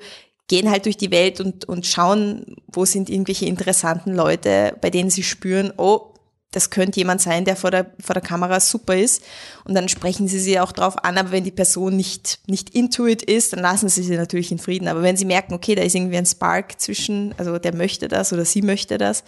[0.48, 5.10] gehen halt durch die Welt und, und schauen, wo sind irgendwelche interessanten Leute, bei denen
[5.10, 6.14] sie spüren, oh,
[6.56, 9.22] das könnte jemand sein, der vor der, vor der Kamera super ist.
[9.64, 13.06] Und dann sprechen sie sie auch drauf an, aber wenn die Person nicht, nicht into
[13.06, 14.88] it ist, dann lassen sie sie natürlich in Frieden.
[14.88, 18.32] Aber wenn sie merken, okay, da ist irgendwie ein Spark zwischen, also der möchte das
[18.32, 19.22] oder sie möchte das,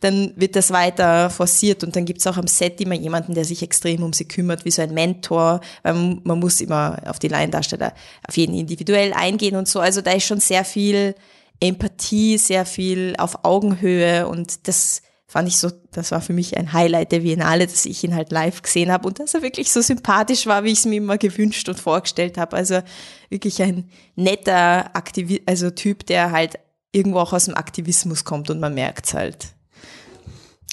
[0.00, 1.84] dann wird das weiter forciert.
[1.84, 4.72] Und dann gibt's auch am Set immer jemanden, der sich extrem um sie kümmert, wie
[4.72, 7.94] so ein Mentor, weil man, man muss immer auf die Laiendarsteller,
[8.26, 9.78] auf jeden individuell eingehen und so.
[9.78, 11.14] Also da ist schon sehr viel
[11.60, 15.02] Empathie, sehr viel auf Augenhöhe und das
[15.32, 18.30] fand ich so, das war für mich ein Highlight der Biennale, dass ich ihn halt
[18.32, 21.16] live gesehen habe und dass er wirklich so sympathisch war, wie ich es mir immer
[21.16, 22.54] gewünscht und vorgestellt habe.
[22.54, 22.82] Also
[23.30, 26.58] wirklich ein netter Aktivi also Typ, der halt
[26.92, 29.54] irgendwo auch aus dem Aktivismus kommt und man merkt's halt.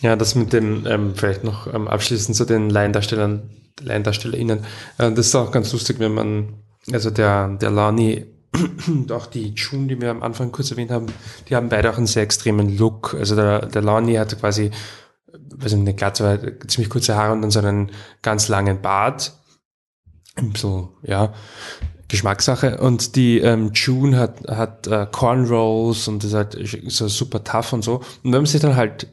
[0.01, 3.49] Ja, das mit den, ähm, vielleicht noch ähm, abschließend zu den Laiendarstellern,
[3.82, 4.66] LaiendarstellerInnen.
[4.97, 6.53] Äh, das ist auch ganz lustig, wenn man,
[6.91, 8.26] also der, der Lani
[8.88, 11.08] und auch die June, die wir am Anfang kurz erwähnt haben,
[11.47, 13.14] die haben beide auch einen sehr extremen Look.
[13.14, 14.72] Also der, der Lani hatte quasi,
[15.56, 19.34] weiß nicht, eine Glatze, aber ziemlich kurze Haare und dann so einen ganz langen Bart.
[20.55, 21.34] So, ja,
[22.08, 22.78] Geschmackssache.
[22.78, 26.58] Und die ähm, June hat, hat äh, Cornrows und ist halt
[26.88, 27.97] so super tough und so.
[27.97, 29.08] Und wenn man sich dann halt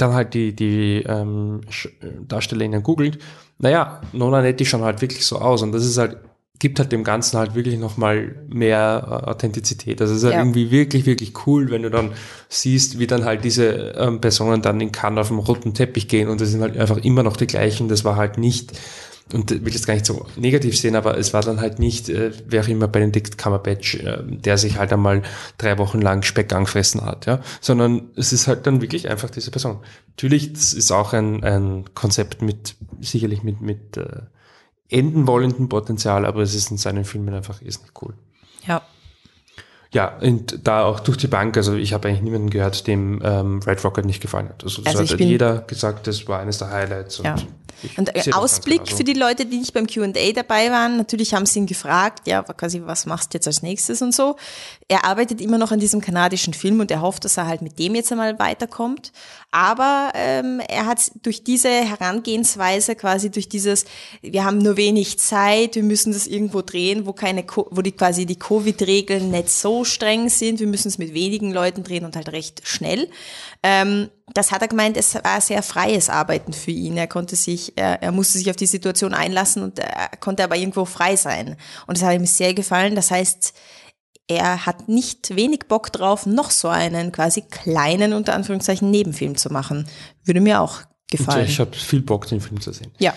[0.00, 1.60] dann halt die, die ähm,
[2.22, 3.18] DarstellerInnen googelt,
[3.58, 6.16] naja, Nona Netti schauen halt wirklich so aus und das ist halt,
[6.60, 10.00] gibt halt dem Ganzen halt wirklich nochmal mehr äh, Authentizität.
[10.00, 10.40] Also es ist halt Ja.
[10.40, 12.12] irgendwie wirklich, wirklich cool, wenn du dann
[12.48, 16.28] siehst, wie dann halt diese ähm, Personen dann in Cannes auf dem roten Teppich gehen
[16.28, 17.88] und das sind halt einfach immer noch die gleichen.
[17.88, 18.78] Das war halt nicht
[19.32, 22.32] und will jetzt gar nicht so negativ sehen, aber es war dann halt nicht, äh,
[22.48, 25.22] wer auch immer Benedict Cumberbatch, äh, der sich halt einmal
[25.56, 29.50] drei Wochen lang Speck angefressen hat, ja, sondern es ist halt dann wirklich einfach diese
[29.52, 29.78] Person.
[30.08, 34.22] Natürlich, das ist auch ein, ein Konzept mit, sicherlich mit, mit äh,
[34.90, 38.14] enden wollendem Potenzial, aber es ist in seinen Filmen einfach ist nicht cool.
[38.66, 38.82] Ja.
[39.92, 43.60] Ja, und da auch durch die Bank, also ich habe eigentlich niemanden gehört, dem ähm,
[43.66, 44.62] Red Rocket nicht gefallen hat.
[44.62, 47.18] Also das Also hat jeder gesagt, das war eines der Highlights.
[47.24, 47.34] Ja.
[47.96, 51.60] Und äh, Ausblick für die Leute, die nicht beim Q&A dabei waren, natürlich haben sie
[51.60, 54.36] ihn gefragt, ja, quasi, was machst du jetzt als nächstes und so.
[54.88, 57.78] Er arbeitet immer noch an diesem kanadischen Film und er hofft, dass er halt mit
[57.78, 59.12] dem jetzt einmal weiterkommt.
[59.52, 63.84] Aber ähm, er hat durch diese Herangehensweise, quasi durch dieses,
[64.22, 68.26] wir haben nur wenig Zeit, wir müssen das irgendwo drehen, wo keine, wo die quasi
[68.26, 72.30] die Covid-Regeln nicht so streng sind, wir müssen es mit wenigen Leuten drehen und halt
[72.30, 73.08] recht schnell.
[73.62, 76.96] Ähm, das hat er gemeint, es war sehr freies Arbeiten für ihn.
[76.96, 80.56] Er konnte sich, er, er musste sich auf die Situation einlassen und er konnte aber
[80.56, 81.56] irgendwo frei sein.
[81.86, 82.94] Und das hat ihm sehr gefallen.
[82.94, 83.52] Das heißt,
[84.28, 89.52] er hat nicht wenig Bock drauf, noch so einen quasi kleinen, unter Anführungszeichen, Nebenfilm zu
[89.52, 89.88] machen.
[90.24, 91.46] Würde mir auch gefallen.
[91.46, 92.92] Ich habe viel Bock, den Film zu sehen.
[92.98, 93.12] Ja.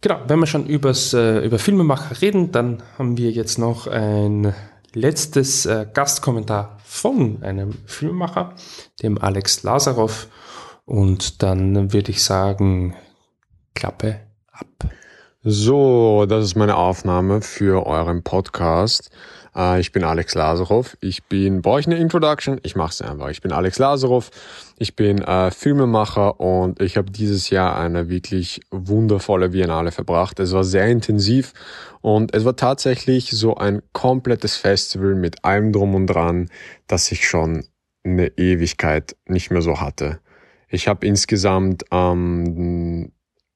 [0.00, 4.54] Genau, wenn wir schon übers, äh, über Filmemacher reden, dann haben wir jetzt noch ein
[4.92, 8.54] letztes äh, Gastkommentar von einem Filmemacher,
[9.02, 10.28] dem Alex Lazarov.
[10.84, 12.94] Und dann würde ich sagen,
[13.74, 14.20] Klappe
[14.52, 14.90] ab.
[15.42, 19.10] So, das ist meine Aufnahme für euren Podcast.
[19.54, 20.96] Äh, ich bin Alex Lazarov.
[21.00, 22.58] Ich bin, brauche ich eine Introduction?
[22.62, 23.28] Ich mache es einfach.
[23.28, 24.30] Ich bin Alex Lazarov.
[24.78, 30.38] Ich bin äh, Filmemacher und ich habe dieses Jahr eine wirklich wundervolle Biennale verbracht.
[30.38, 31.54] Es war sehr intensiv
[32.02, 36.50] und es war tatsächlich so ein komplettes Festival mit allem drum und dran,
[36.88, 37.64] das ich schon
[38.04, 40.20] eine Ewigkeit nicht mehr so hatte.
[40.68, 43.12] Ich habe insgesamt ähm,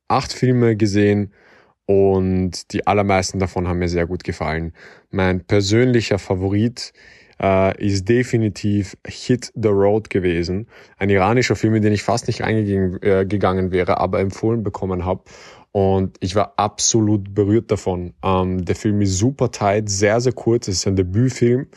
[0.08, 1.34] acht Filme gesehen
[1.84, 4.72] und die allermeisten davon haben mir sehr gut gefallen.
[5.10, 6.94] Mein persönlicher Favorit
[7.40, 10.66] äh, ist definitiv Hit the Road gewesen.
[10.98, 15.22] Ein iranischer Film, in den ich fast nicht eingegangen äh, wäre, aber empfohlen bekommen habe.
[15.72, 18.12] Und ich war absolut berührt davon.
[18.24, 20.68] Ähm, der Film ist super tight, sehr, sehr kurz.
[20.68, 21.68] Es ist ein Debütfilm,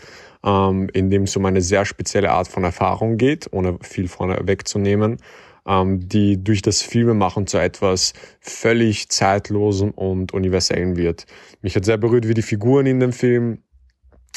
[0.43, 4.39] ähm, in dem es um eine sehr spezielle Art von Erfahrung geht, ohne viel vorne
[4.45, 5.17] wegzunehmen
[5.65, 11.25] ähm, die durch das Filmemachen zu etwas völlig zeitlosem und universellen wird.
[11.61, 13.59] Mich hat sehr berührt, wie die Figuren in dem Film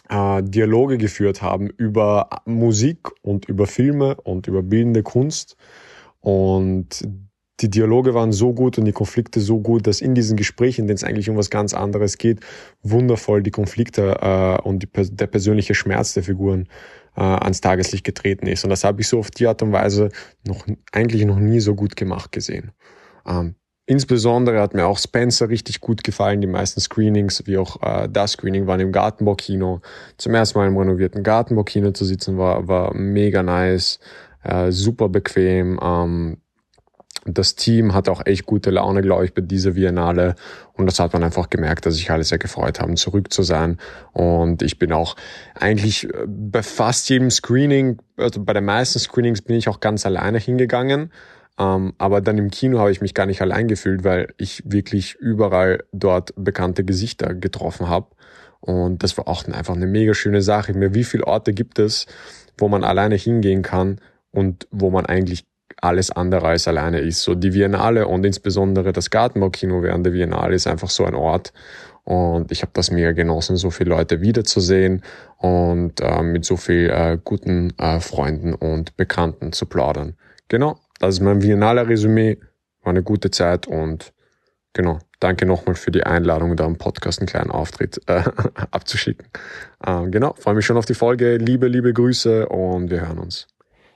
[0.09, 5.57] äh, Dialoge geführt haben über Musik und über Filme und über bildende Kunst.
[6.21, 7.09] Und
[7.61, 10.97] die Dialoge waren so gut und die Konflikte so gut, dass in diesen Gesprächen, denen
[10.97, 12.41] es eigentlich um was ganz anderes geht,
[12.83, 16.69] wundervoll die Konflikte äh, und die, der persönliche Schmerz der Figuren
[17.17, 18.65] äh, ans Tageslicht getreten ist.
[18.65, 20.11] Und das habe ich so auf die Art und Weise
[20.47, 22.73] noch eigentlich noch nie so gut gemacht gesehen.
[23.27, 23.55] Ähm,
[23.87, 26.41] insbesondere hat mir auch Spencer richtig gut gefallen.
[26.41, 29.81] Die meisten Screenings, wie auch äh, das Screening, waren im Gartenbaukino.
[30.19, 34.01] Zum ersten Mal im renovierten Gartenbaukino zu sitzen, war, war mega nice,
[34.43, 35.79] äh, super bequem.
[35.81, 36.39] Ähm,
[37.29, 40.37] das Team hat auch echt gute Laune, glaube ich, bei dieser Biennale.
[40.75, 43.79] Und das hat man einfach gemerkt, dass sich alle sehr gefreut haben, zurück zu sein.
[44.13, 45.17] Und ich bin auch
[45.55, 50.07] eigentlich äh, bei fast jedem Screening, also bei den meisten Screenings bin ich auch ganz
[50.07, 51.13] alleine hingegangen.
[51.59, 55.15] Ähm, aber dann im Kino habe ich mich gar nicht allein gefühlt, weil ich wirklich
[55.15, 58.09] überall dort bekannte Gesichter getroffen habe.
[58.61, 60.75] Und das war auch einfach eine mega schöne Sache.
[60.75, 62.07] Mir, wie viele Orte gibt es,
[62.59, 64.01] wo man alleine hingehen kann
[64.33, 65.47] und wo man eigentlich
[65.81, 67.23] alles andere als alleine ist.
[67.23, 71.53] So die Biennale und insbesondere das Gartenbaukino während der Biennale ist einfach so ein Ort.
[72.05, 75.03] Und ich habe das mega genossen, so viele Leute wiederzusehen
[75.39, 80.15] und äh, mit so viel äh, guten äh, Freunden und Bekannten zu plaudern.
[80.49, 82.39] Genau, das ist mein Biennale-Resümee.
[82.83, 84.13] War eine gute Zeit und
[84.73, 88.23] genau, danke nochmal für die Einladung, da im Podcast einen kleinen Auftritt äh,
[88.71, 89.27] abzuschicken.
[89.85, 91.37] Ähm, genau, freue mich schon auf die Folge.
[91.37, 93.47] Liebe, liebe Grüße und wir hören uns.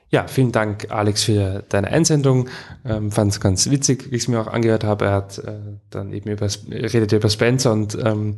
[0.09, 2.49] Ja, vielen Dank, Alex, für deine Einsendung.
[2.83, 5.05] Ähm, Fand es ganz witzig, wie ich es mir auch angehört habe.
[5.05, 5.53] Er hat äh,
[5.89, 8.37] dann eben über, redet über Spencer und ähm,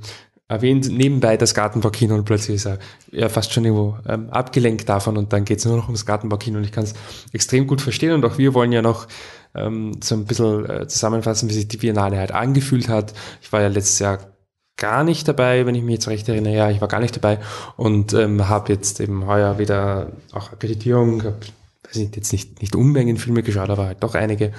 [0.54, 2.80] erwähnt nebenbei das Gartenbaukino und plötzlich ist er
[3.12, 6.58] ja fast schon irgendwo ähm, abgelenkt davon und dann geht es nur noch ums Gartenbaukino
[6.58, 6.94] und ich kann es
[7.34, 9.08] extrem gut verstehen und auch wir wollen ja noch
[9.56, 13.14] ähm, so ein bisschen äh, zusammenfassen, wie sich die Biennale halt angefühlt hat.
[13.42, 14.20] Ich war ja letztes Jahr
[14.78, 16.56] gar nicht dabei, wenn ich mich jetzt recht erinnere.
[16.56, 17.40] Ja, ich war gar nicht dabei
[17.78, 21.38] und ähm, habe jetzt eben heuer wieder auch Akkreditierung, habe
[21.96, 24.52] nicht, jetzt nicht, nicht Unmengen Filme geschaut, aber halt doch einige.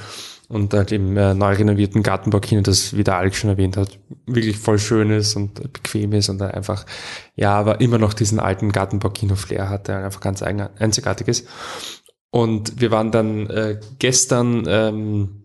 [0.48, 4.58] Und halt im äh, neu renovierten Gartenbaukino, das wie der Alex schon erwähnt hat, wirklich
[4.58, 6.84] voll schön ist und bequem ist und einfach,
[7.34, 11.48] ja, aber immer noch diesen alten Gartenbaukino-Flair hat, der einfach ganz eigen, einzigartig ist.
[12.30, 15.44] Und wir waren dann äh, gestern ähm,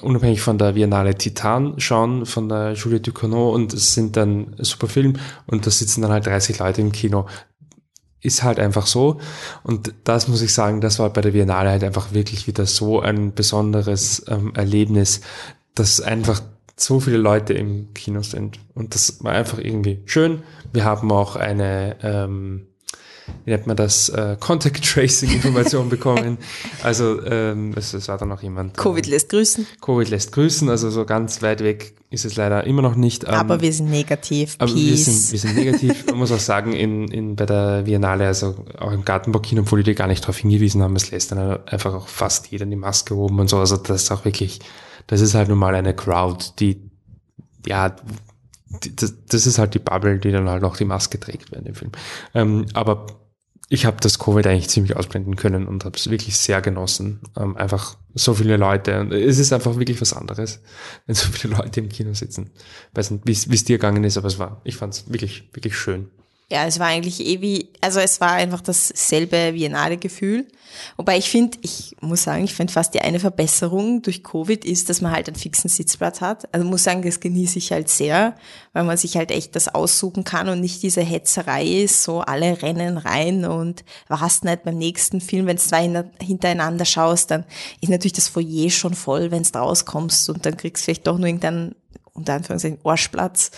[0.00, 4.88] unabhängig von der Biennale Titan schauen, von der Julie Ducournau und es sind dann super
[4.88, 5.14] Film
[5.46, 7.26] und da sitzen dann halt 30 Leute im Kino.
[8.26, 9.20] Ist halt einfach so.
[9.62, 13.00] Und das muss ich sagen, das war bei der Biennale halt einfach wirklich wieder so
[13.00, 15.20] ein besonderes ähm, Erlebnis,
[15.76, 16.42] dass einfach
[16.76, 18.58] so viele Leute im Kino sind.
[18.74, 20.42] Und das war einfach irgendwie schön.
[20.72, 22.66] Wir haben auch eine, ähm,
[23.44, 26.38] wie nennt man das, äh, Contact Tracing Information bekommen.
[26.82, 28.76] Also ähm, es, es war dann noch jemand.
[28.76, 29.66] Covid lässt grüßen.
[29.80, 33.24] Covid lässt grüßen, also so ganz weit weg ist es leider immer noch nicht.
[33.24, 34.56] Ähm, aber wir sind negativ.
[34.58, 34.86] aber Peace.
[34.86, 36.06] wir sind, wir sind negativ.
[36.06, 39.94] Man muss auch sagen, in, in, bei der Biennale, also auch im Gartenbaukino, obwohl die
[39.94, 43.40] gar nicht darauf hingewiesen haben, es lässt dann einfach auch fast jeder die Maske oben
[43.40, 43.58] und so.
[43.58, 44.60] Also das ist auch wirklich,
[45.08, 46.80] das ist halt nun mal eine Crowd, die,
[47.66, 47.96] ja,
[48.68, 51.74] das, das ist halt die Bubble, die dann halt auch die Maske trägt während dem
[51.74, 51.92] Film.
[52.34, 53.06] Ähm, aber
[53.68, 57.20] ich habe das Covid eigentlich ziemlich ausblenden können und habe es wirklich sehr genossen.
[57.36, 59.00] Ähm, einfach so viele Leute.
[59.00, 60.60] Und es ist einfach wirklich was anderes,
[61.06, 62.50] wenn so viele Leute im Kino sitzen.
[62.94, 65.76] weiß nicht, wie es dir gegangen ist, aber es war, ich fand es wirklich, wirklich
[65.76, 66.10] schön.
[66.48, 70.46] Ja, es war eigentlich eh wie, also es war einfach dasselbe Biennale-Gefühl.
[70.96, 74.88] Wobei ich finde, ich muss sagen, ich finde fast die eine Verbesserung durch Covid ist,
[74.88, 76.52] dass man halt einen fixen Sitzplatz hat.
[76.54, 78.36] Also muss sagen, das genieße ich halt sehr,
[78.72, 82.62] weil man sich halt echt das aussuchen kann und nicht diese Hetzerei ist, so alle
[82.62, 87.44] rennen rein und warst nicht beim nächsten Film, wenn du zwei hintereinander schaust, dann
[87.80, 91.18] ist natürlich das Foyer schon voll, wenn du rauskommst und dann kriegst du vielleicht doch
[91.18, 91.74] nur irgendeinen,
[92.12, 93.50] unter Anführungszeichen, Arschplatz.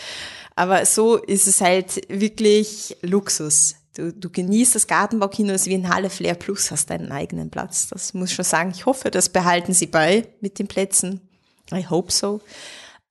[0.59, 3.77] Aber so ist es halt wirklich Luxus.
[3.95, 7.87] Du, du genießt das Gartenbaukino, das Halle Flair Plus, hast deinen eigenen Platz.
[7.87, 8.73] Das muss ich schon sagen.
[8.75, 11.21] Ich hoffe, das behalten sie bei mit den Plätzen.
[11.73, 12.41] I hope so.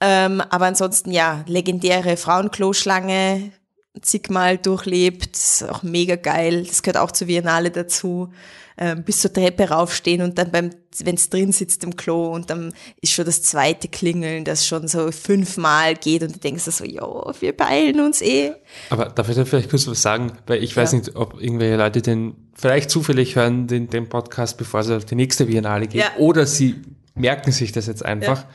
[0.02, 3.54] Ähm, aber ansonsten, ja, legendäre Frauenkloschlange,
[4.02, 6.66] zigmal durchlebt, ist auch mega geil.
[6.66, 8.34] Das gehört auch zur Biennale dazu
[8.78, 12.50] ähm, bis zur Treppe raufstehen und dann beim, wenn es drin sitzt im Klo und
[12.50, 16.86] dann ist schon das zweite Klingeln, das schon so fünfmal geht und du denkst so,
[16.86, 18.54] jo, wir beeilen uns eh.
[18.90, 20.34] Aber darf ich da vielleicht kurz was sagen?
[20.46, 21.00] Weil ich weiß ja.
[21.00, 25.16] nicht, ob irgendwelche Leute den vielleicht zufällig hören, den, den Podcast, bevor sie auf die
[25.16, 26.12] nächste Biennale gehen, ja.
[26.20, 26.76] oder sie
[27.16, 28.42] merken sich das jetzt einfach.
[28.42, 28.50] Ja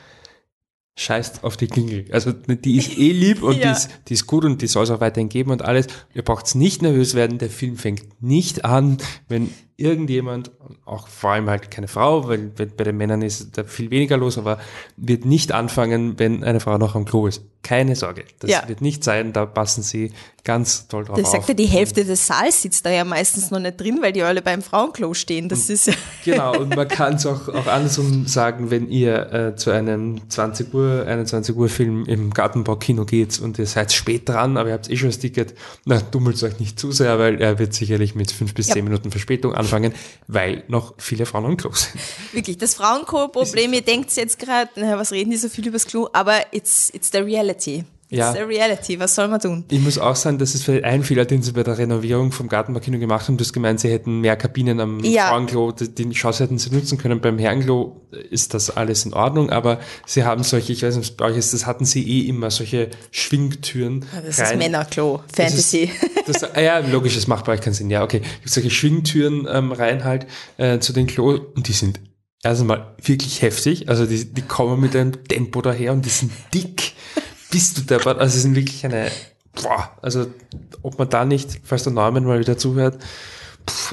[0.95, 2.05] scheißt auf die Klingel.
[2.13, 3.63] Also die ist eh lieb und ja.
[3.63, 5.87] die, ist, die ist gut und die soll es auch weiterhin geben und alles.
[6.15, 8.99] Ihr braucht nicht nervös werden, der Film fängt nicht an,
[9.29, 10.53] wenn irgendjemand,
[10.85, 14.39] auch vor allem halt keine Frau, weil bei den Männern ist da viel weniger los,
[14.39, 14.59] aber
[14.97, 17.43] wird nicht anfangen, wenn eine Frau noch am Klo ist.
[17.63, 18.25] Keine Sorge.
[18.39, 18.69] Das ja.
[18.69, 20.13] wird nicht sein, da passen sie
[20.45, 23.61] ganz toll drauf das sagt ja, die Hälfte des Saals sitzt da ja meistens noch
[23.61, 25.49] nicht drin, weil die alle beim Frauenklo stehen.
[25.49, 25.95] Das ist ja
[26.25, 30.75] Genau, und man kann es auch, auch andersrum sagen, wenn ihr äh, zu einem 20
[30.75, 34.91] Uhr, 21 Uhr Film im Gartenbaukino geht und ihr seid spät dran, aber ihr habt
[34.91, 35.55] eh schon das Ticket,
[35.85, 38.75] na, dummelt euch nicht zu sehr, weil er wird sicherlich mit fünf bis ja.
[38.75, 39.95] zehn Minuten Verspätung anfangen,
[40.27, 41.95] weil noch viele Frauen am Klo sind.
[42.33, 46.53] Wirklich, das Frauenklo-Problem, ihr denkt jetzt gerade, was reden die so viel übers Klo, aber
[46.53, 47.85] it's, it's the reality.
[48.13, 48.31] Ja.
[48.31, 49.65] It's the reality, was soll man tun?
[49.71, 52.47] Ich muss auch sagen, das ist vielleicht ein Fehler, den sie bei der Renovierung vom
[52.47, 53.39] Gartenbaukino gemacht haben.
[53.39, 55.29] Du hast gemeint, sie hätten mehr Kabinen am ja.
[55.29, 57.23] Frauenklo, die Chance hätten sie nutzen können.
[57.23, 61.25] Beim Herrenklo ist das alles in Ordnung, aber sie haben solche, ich weiß nicht, bei
[61.25, 64.05] euch ist das, hatten sie eh immer solche Schwingtüren.
[64.27, 64.53] Das rein.
[64.53, 65.91] ist Männerklo, Fantasy.
[66.27, 67.89] Das ist, das, ja, logisch, das macht bei euch keinen Sinn.
[67.89, 68.21] Ja, okay.
[68.45, 70.27] Solche Schwingtüren ähm, rein halt
[70.59, 71.99] äh, zu den Klo und die sind
[72.43, 73.89] erst einmal wirklich heftig.
[73.89, 76.93] Also die, die kommen mit einem Tempo daher und die sind dick
[77.53, 78.19] bist du deppert?
[78.19, 79.09] Also es sind wirklich eine,
[79.63, 80.27] boah, also
[80.83, 82.99] ob man da nicht, falls der Norman mal wieder zuhört,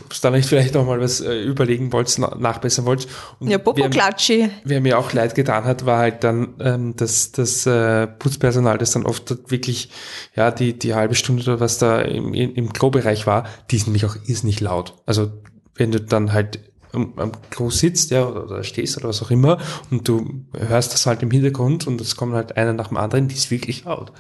[0.04, 3.08] ob es da nicht vielleicht noch mal was äh, überlegen wollt, nachbessern wollt.
[3.40, 4.40] Und ja, Popo-Klatschi.
[4.40, 8.80] Wer, wer, mir auch leid getan hat, war halt dann ähm, das, das äh, Putzpersonal,
[8.80, 9.92] das dann oft wirklich,
[10.36, 14.06] ja, die, die halbe Stunde oder was da im, im Klobereich war, die sind nämlich
[14.06, 14.96] auch irrsinnig laut.
[15.06, 15.32] Also
[15.76, 19.32] wenn du dann halt am, am Klo sitzt, ja, oder, oder, stehst oder was auch
[19.32, 19.58] immer,
[19.92, 23.28] und du hörst das halt im Hintergrund und es kommt halt einer nach dem anderen,
[23.28, 24.12] die ist wirklich laut.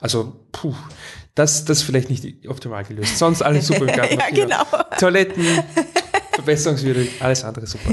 [0.00, 0.74] Also, puh,
[1.34, 3.18] das, das vielleicht nicht optimal gelöst.
[3.18, 4.18] Sonst alles super im Garten.
[4.18, 4.62] ja, genau.
[4.98, 5.44] Toiletten,
[6.32, 7.90] verbesserungswürdig, alles andere super.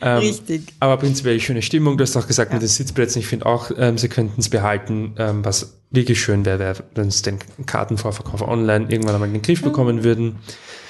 [0.00, 0.74] Ähm, Richtig.
[0.78, 1.96] Aber prinzipiell schöne Stimmung.
[1.96, 2.56] Du hast auch gesagt ja.
[2.56, 3.20] mit den Sitzplätzen.
[3.20, 7.08] Ich finde auch, ähm, sie könnten es behalten, ähm, was wirklich schön wäre, wär, wenn
[7.08, 10.36] es den Kartenvorverkauf online irgendwann einmal in den Griff bekommen würden.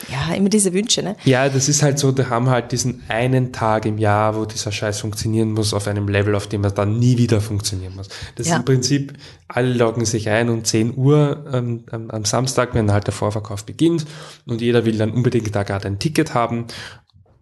[0.09, 1.17] Ja, immer diese Wünsche, ne?
[1.25, 4.73] Ja, das ist halt so, da haben halt diesen einen Tag im Jahr, wo dieser
[4.73, 8.09] Scheiß funktionieren muss, auf einem Level, auf dem er dann nie wieder funktionieren muss.
[8.37, 8.55] Das ja.
[8.55, 9.15] ist im Prinzip,
[9.49, 14.07] alle loggen sich ein um 10 Uhr ähm, am Samstag, wenn halt der Vorverkauf beginnt
[14.47, 16.67] und jeder will dann unbedingt da gerade ein Ticket haben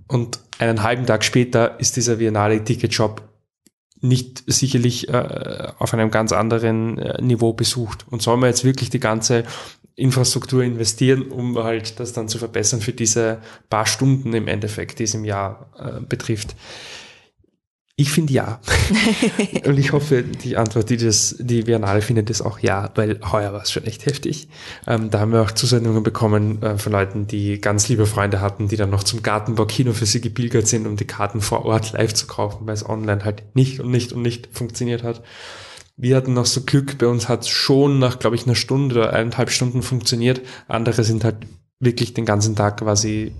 [0.09, 3.23] und einen halben Tag später ist dieser Viennale Ticket-Shop
[4.01, 8.05] nicht sicherlich äh, auf einem ganz anderen äh, Niveau besucht.
[8.11, 9.45] Und soll man jetzt wirklich die ganze
[9.97, 13.39] Infrastruktur investieren, um halt das dann zu verbessern für diese
[13.71, 16.57] paar Stunden im Endeffekt, die es im Jahr äh, betrifft.
[17.97, 18.61] Ich finde ja.
[19.67, 23.53] und ich hoffe, die Antwort, die das, die Biennale findet, ist auch ja, weil heuer
[23.53, 24.49] war es schon echt heftig.
[24.89, 28.67] Ähm, da haben wir auch Zusendungen bekommen äh, von Leuten, die ganz liebe Freunde hatten,
[28.67, 32.15] die dann noch zum Gartenbau-Kino für sie gepilgert sind, um die Karten vor Ort live
[32.15, 35.23] zu kaufen, weil es online halt nicht und nicht und nicht funktioniert hat.
[35.97, 38.97] Wir hatten noch so Glück, bei uns hat es schon nach, glaube ich, einer Stunde
[38.97, 40.41] oder eineinhalb Stunden funktioniert.
[40.67, 41.37] Andere sind halt
[41.79, 43.33] wirklich den ganzen Tag quasi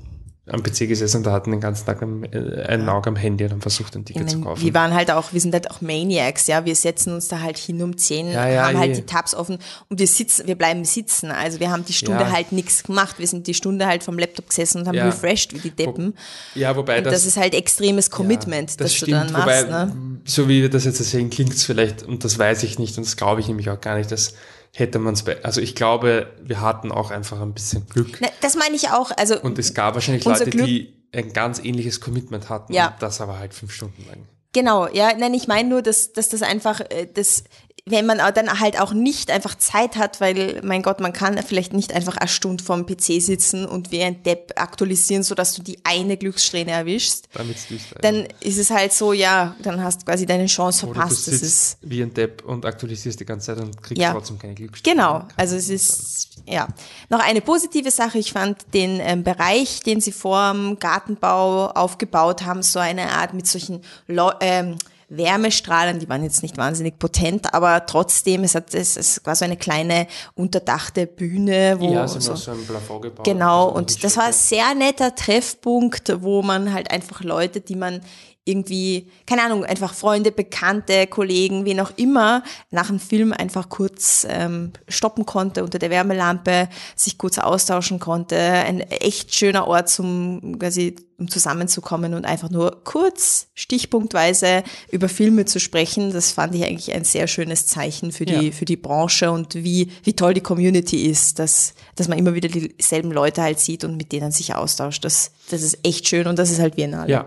[0.47, 3.45] am PC gesessen und da hatten den ganzen Tag ein, äh, ein Auge am Handy
[3.45, 4.63] und haben versucht, ein Ticket meine, zu kaufen.
[4.63, 6.67] Wir waren halt auch, wir sind halt auch Maniacs, ja.
[6.67, 8.95] Wir setzen uns da halt hin um 10, Ja, ja, haben halt eh.
[8.97, 9.59] die Tabs offen
[9.89, 11.31] und wir sitzen, wir bleiben sitzen.
[11.31, 12.31] Also wir haben die Stunde Ja.
[12.31, 13.19] halt nichts gemacht.
[13.19, 16.15] Wir sind die Stunde halt vom Laptop gesessen und haben refreshed wie die Deppen.
[16.55, 19.47] ja, wobei Und das, ist halt extremes Commitment, das, das du stimmt, dann machst.
[19.47, 19.97] wobei, ne?
[20.27, 23.07] so wie wir das jetzt sehen, klingt es vielleicht, und das weiß ich nicht, und
[23.07, 24.35] das glaube ich nämlich auch gar nicht, dass
[24.75, 28.19] hätte man es, also ich glaube, wir hatten auch einfach ein bisschen Glück.
[28.21, 29.11] Na, das meine ich auch.
[29.17, 32.97] Also Und es gab wahrscheinlich Leute, Glück- die ein ganz ähnliches Commitment hatten, Ja.
[32.99, 34.27] das aber halt fünf Stunden lang.
[34.53, 37.45] Genau, ja, nein, ich meine nur, dass, dass das einfach, äh, das,
[37.87, 41.75] wenn man dann halt auch nicht einfach Zeit hat, weil, mein Gott, man kann vielleicht
[41.75, 45.79] nicht einfach eine Stunde vorm PC sitzen und wie ein Depp aktualisieren, sodass du die
[45.85, 50.07] eine Glückssträhne erwischst, Damit es düster dann ist es halt so, ja, dann hast du
[50.07, 51.27] quasi deine Chance Oder verpasst.
[51.27, 54.13] du Das sitzt ist, wie ein Depp und aktualisierst die ganze Zeit und kriegst Ja.
[54.13, 54.97] trotzdem keine Glückssträhne.
[54.97, 56.69] Genau, also es ist, ja.
[57.11, 62.45] Noch eine positive Sache, ich fand den ähm, Bereich, den sie vor dem Gartenbau aufgebaut
[62.47, 64.77] haben, so eine Art mit solchen Leu ähm,
[65.09, 69.45] Wärmestrahlen, die waren jetzt nicht wahnsinnig potent, aber trotzdem, es, hat, es, es war so
[69.45, 73.25] eine kleine unterdachte Bühne, wo Ja, sie so, auch so ein Plafond gebaut.
[73.27, 77.77] Genau, also und das war ein sehr netter Treffpunkt, wo man halt einfach Leute, die
[77.77, 78.01] man
[78.47, 84.27] irgendwie, keine Ahnung, einfach Freunde, Bekannte, Kollegen, wen auch immer, nach dem Film einfach kurz
[84.29, 88.37] ähm, stoppen konnte unter der Wärmelampe, sich kurz austauschen konnte.
[88.39, 95.45] Ein echt schöner Ort, zum quasi um zusammenzukommen und einfach nur kurz, stichpunktweise über Filme
[95.45, 96.13] zu sprechen.
[96.13, 98.53] Das fand ich eigentlich ein sehr schönes Zeichen für die, Ja.
[98.53, 102.49] für die Branche und wie, wie toll die Community ist, dass, dass man immer wieder
[102.49, 105.05] dieselben Leute halt sieht und mit denen sich austauscht.
[105.05, 107.11] Das, das ist echt schön und das ist halt Biennale.
[107.11, 107.27] Ja,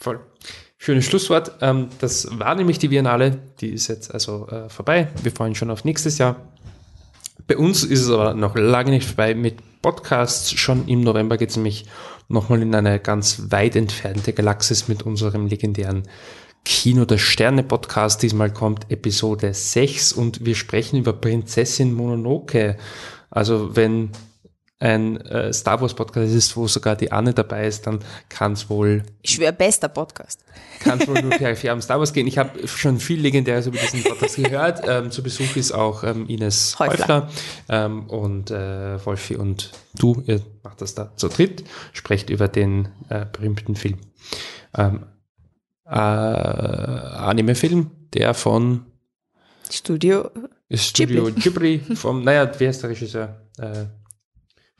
[0.00, 0.20] voll.
[0.78, 1.52] Schönes Schlusswort.
[1.60, 3.38] Ähm, das war nämlich die Biennale.
[3.60, 5.08] Die ist jetzt also äh, vorbei.
[5.22, 6.36] Wir freuen uns schon auf nächstes Jahr.
[7.46, 10.52] Bei uns ist es aber noch lange nicht vorbei mit Podcasts.
[10.52, 11.84] Schon im November geht es nämlich
[12.28, 16.04] nochmal in eine ganz weit entfernte Galaxis mit unserem legendären
[16.64, 18.22] Kino der Sterne Podcast.
[18.22, 22.76] Diesmal kommt Episode 6 und wir sprechen über Prinzessin Mononoke.
[23.30, 24.10] Also wenn
[24.80, 28.00] ein äh, Star Wars Podcast ist, wo sogar die Anne dabei ist, dann
[28.30, 30.42] kann es wohl Ich schwöre, bester Podcast.
[30.80, 32.26] kann es wohl nur peripher um Star Wars gehen.
[32.26, 34.82] Ich habe schon viel Legendäres über diesen Podcast gehört.
[34.88, 36.98] Ähm, zu Besuch ist auch ähm, Ines Häufler.
[36.98, 37.28] Häufler,
[37.68, 41.62] ähm, und äh, Wolfi und du, ihr macht das da zu dritt,
[41.92, 43.98] sprecht über den äh, berühmten Film.
[44.74, 45.04] Ähm,
[45.84, 48.86] äh, Anime-Film, der von
[49.70, 50.30] Studio,
[50.72, 53.42] Studio Ghibli, vom, naja, wer ist der Regisseur?
[53.58, 53.84] Äh,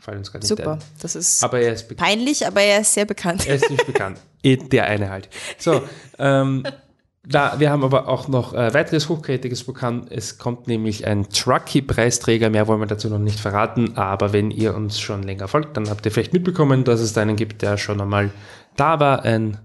[0.01, 0.73] fallen uns gerade nicht super.
[0.75, 0.79] ein.
[1.01, 3.47] Das ist Aber er ist peinlich, aber er ist sehr bekannt.
[3.47, 4.19] Er ist nicht bekannt.
[4.43, 5.29] Eh, Der eine halt.
[5.59, 5.83] So,
[6.19, 6.63] ähm,
[7.27, 10.07] da, wir haben aber auch noch äh, weiteres hochkarätiges Programm.
[10.09, 12.49] Es kommt nämlich ein Truckee-Preisträger.
[12.49, 13.99] Mehr wollen wir dazu noch nicht verraten.
[13.99, 17.21] Aber wenn ihr uns schon länger folgt, dann habt ihr vielleicht mitbekommen, dass es da
[17.21, 18.31] einen gibt, der schon einmal
[18.77, 19.25] da war.
[19.25, 19.59] Ein,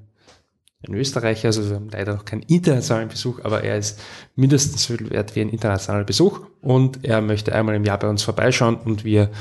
[0.86, 1.48] ein Österreicher.
[1.48, 4.02] Also wir haben leider noch keinen internationalen Besuch, aber er ist
[4.36, 6.41] mindestens so wert wie ein internationaler Besuch.
[6.60, 9.32] Und er möchte einmal im Jahr bei uns vorbeischauen und wir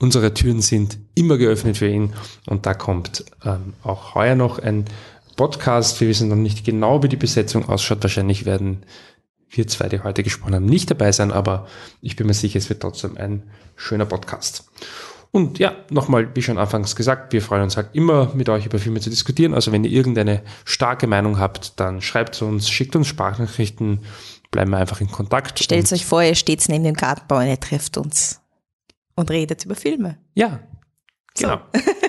[0.00, 2.14] Unsere Türen sind immer geöffnet für ihn
[2.46, 4.86] und da kommt ähm, auch heuer noch ein
[5.36, 6.00] Podcast.
[6.00, 8.02] Wir wissen noch nicht genau, wie die Besetzung ausschaut.
[8.02, 8.86] Wahrscheinlich werden
[9.50, 11.66] wir zwei, die heute gesprochen haben, nicht dabei sein, aber
[12.00, 13.42] ich bin mir sicher, es wird trotzdem ein
[13.76, 14.70] schöner Podcast.
[15.32, 18.78] Und ja, nochmal, wie schon anfangs gesagt, wir freuen uns halt immer, mit euch über
[18.78, 19.52] Filme zu diskutieren.
[19.52, 24.00] Also wenn ihr irgendeine starke Meinung habt, dann schreibt uns, schickt uns Sprachnachrichten,
[24.50, 25.62] bleiben wir einfach in Kontakt.
[25.62, 28.39] Stellt euch vor, ihr steht neben dem Gartenbau und ihr trefft uns
[29.20, 30.16] und redet über Filme.
[30.34, 30.60] Ja,
[31.38, 31.60] genau.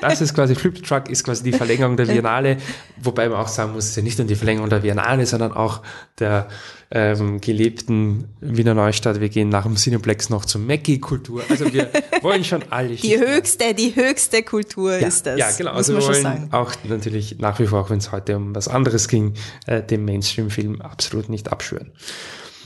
[0.01, 2.57] Das ist quasi Flip Truck, ist quasi die Verlängerung der Biennale,
[3.03, 5.51] wobei man auch sagen muss, es ist ja nicht nur die Verlängerung der Biennale, sondern
[5.51, 5.81] auch
[6.19, 6.47] der
[6.89, 9.19] ähm, gelebten Wiener Neustadt.
[9.21, 11.43] Wir gehen nach dem Cineplex noch zur Mackie-Kultur.
[11.49, 11.89] Also wir
[12.21, 15.37] wollen schon alle Die Schichten- höchste, die höchste Kultur ja, ist das.
[15.37, 15.71] Ja, genau.
[15.71, 19.07] Also wir wollen auch natürlich nach wie vor, auch wenn es heute um was anderes
[19.07, 19.33] ging,
[19.67, 21.91] äh, dem Mainstream-Film absolut nicht abschwören.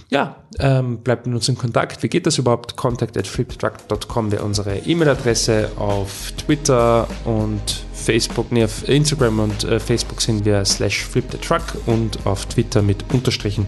[0.10, 2.04] Ja, ähm, bleibt mit uns in Kontakt.
[2.04, 2.76] Wie geht das überhaupt?
[2.76, 5.72] Contact at fliptruck.com wäre unsere E-Mail-Adresse.
[5.78, 7.62] Auf Twitter und
[7.94, 13.04] Facebook, nee, auf Instagram und äh, Facebook sind wir slash flipthetruck und auf Twitter mit
[13.12, 13.68] Unterstrichen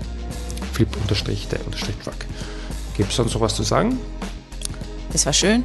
[0.77, 2.25] flip unterstrich der unterstrich truck.
[2.95, 3.97] Gibt es sonst noch was zu sagen?
[5.11, 5.63] Das war schön.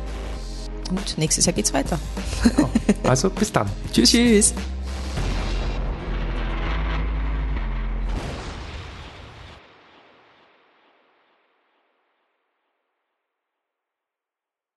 [0.88, 1.98] Und nächstes Jahr geht's weiter.
[2.42, 2.70] Genau.
[3.04, 3.68] Also bis dann.
[3.92, 4.10] Tschüss.
[4.10, 4.54] Tschüss.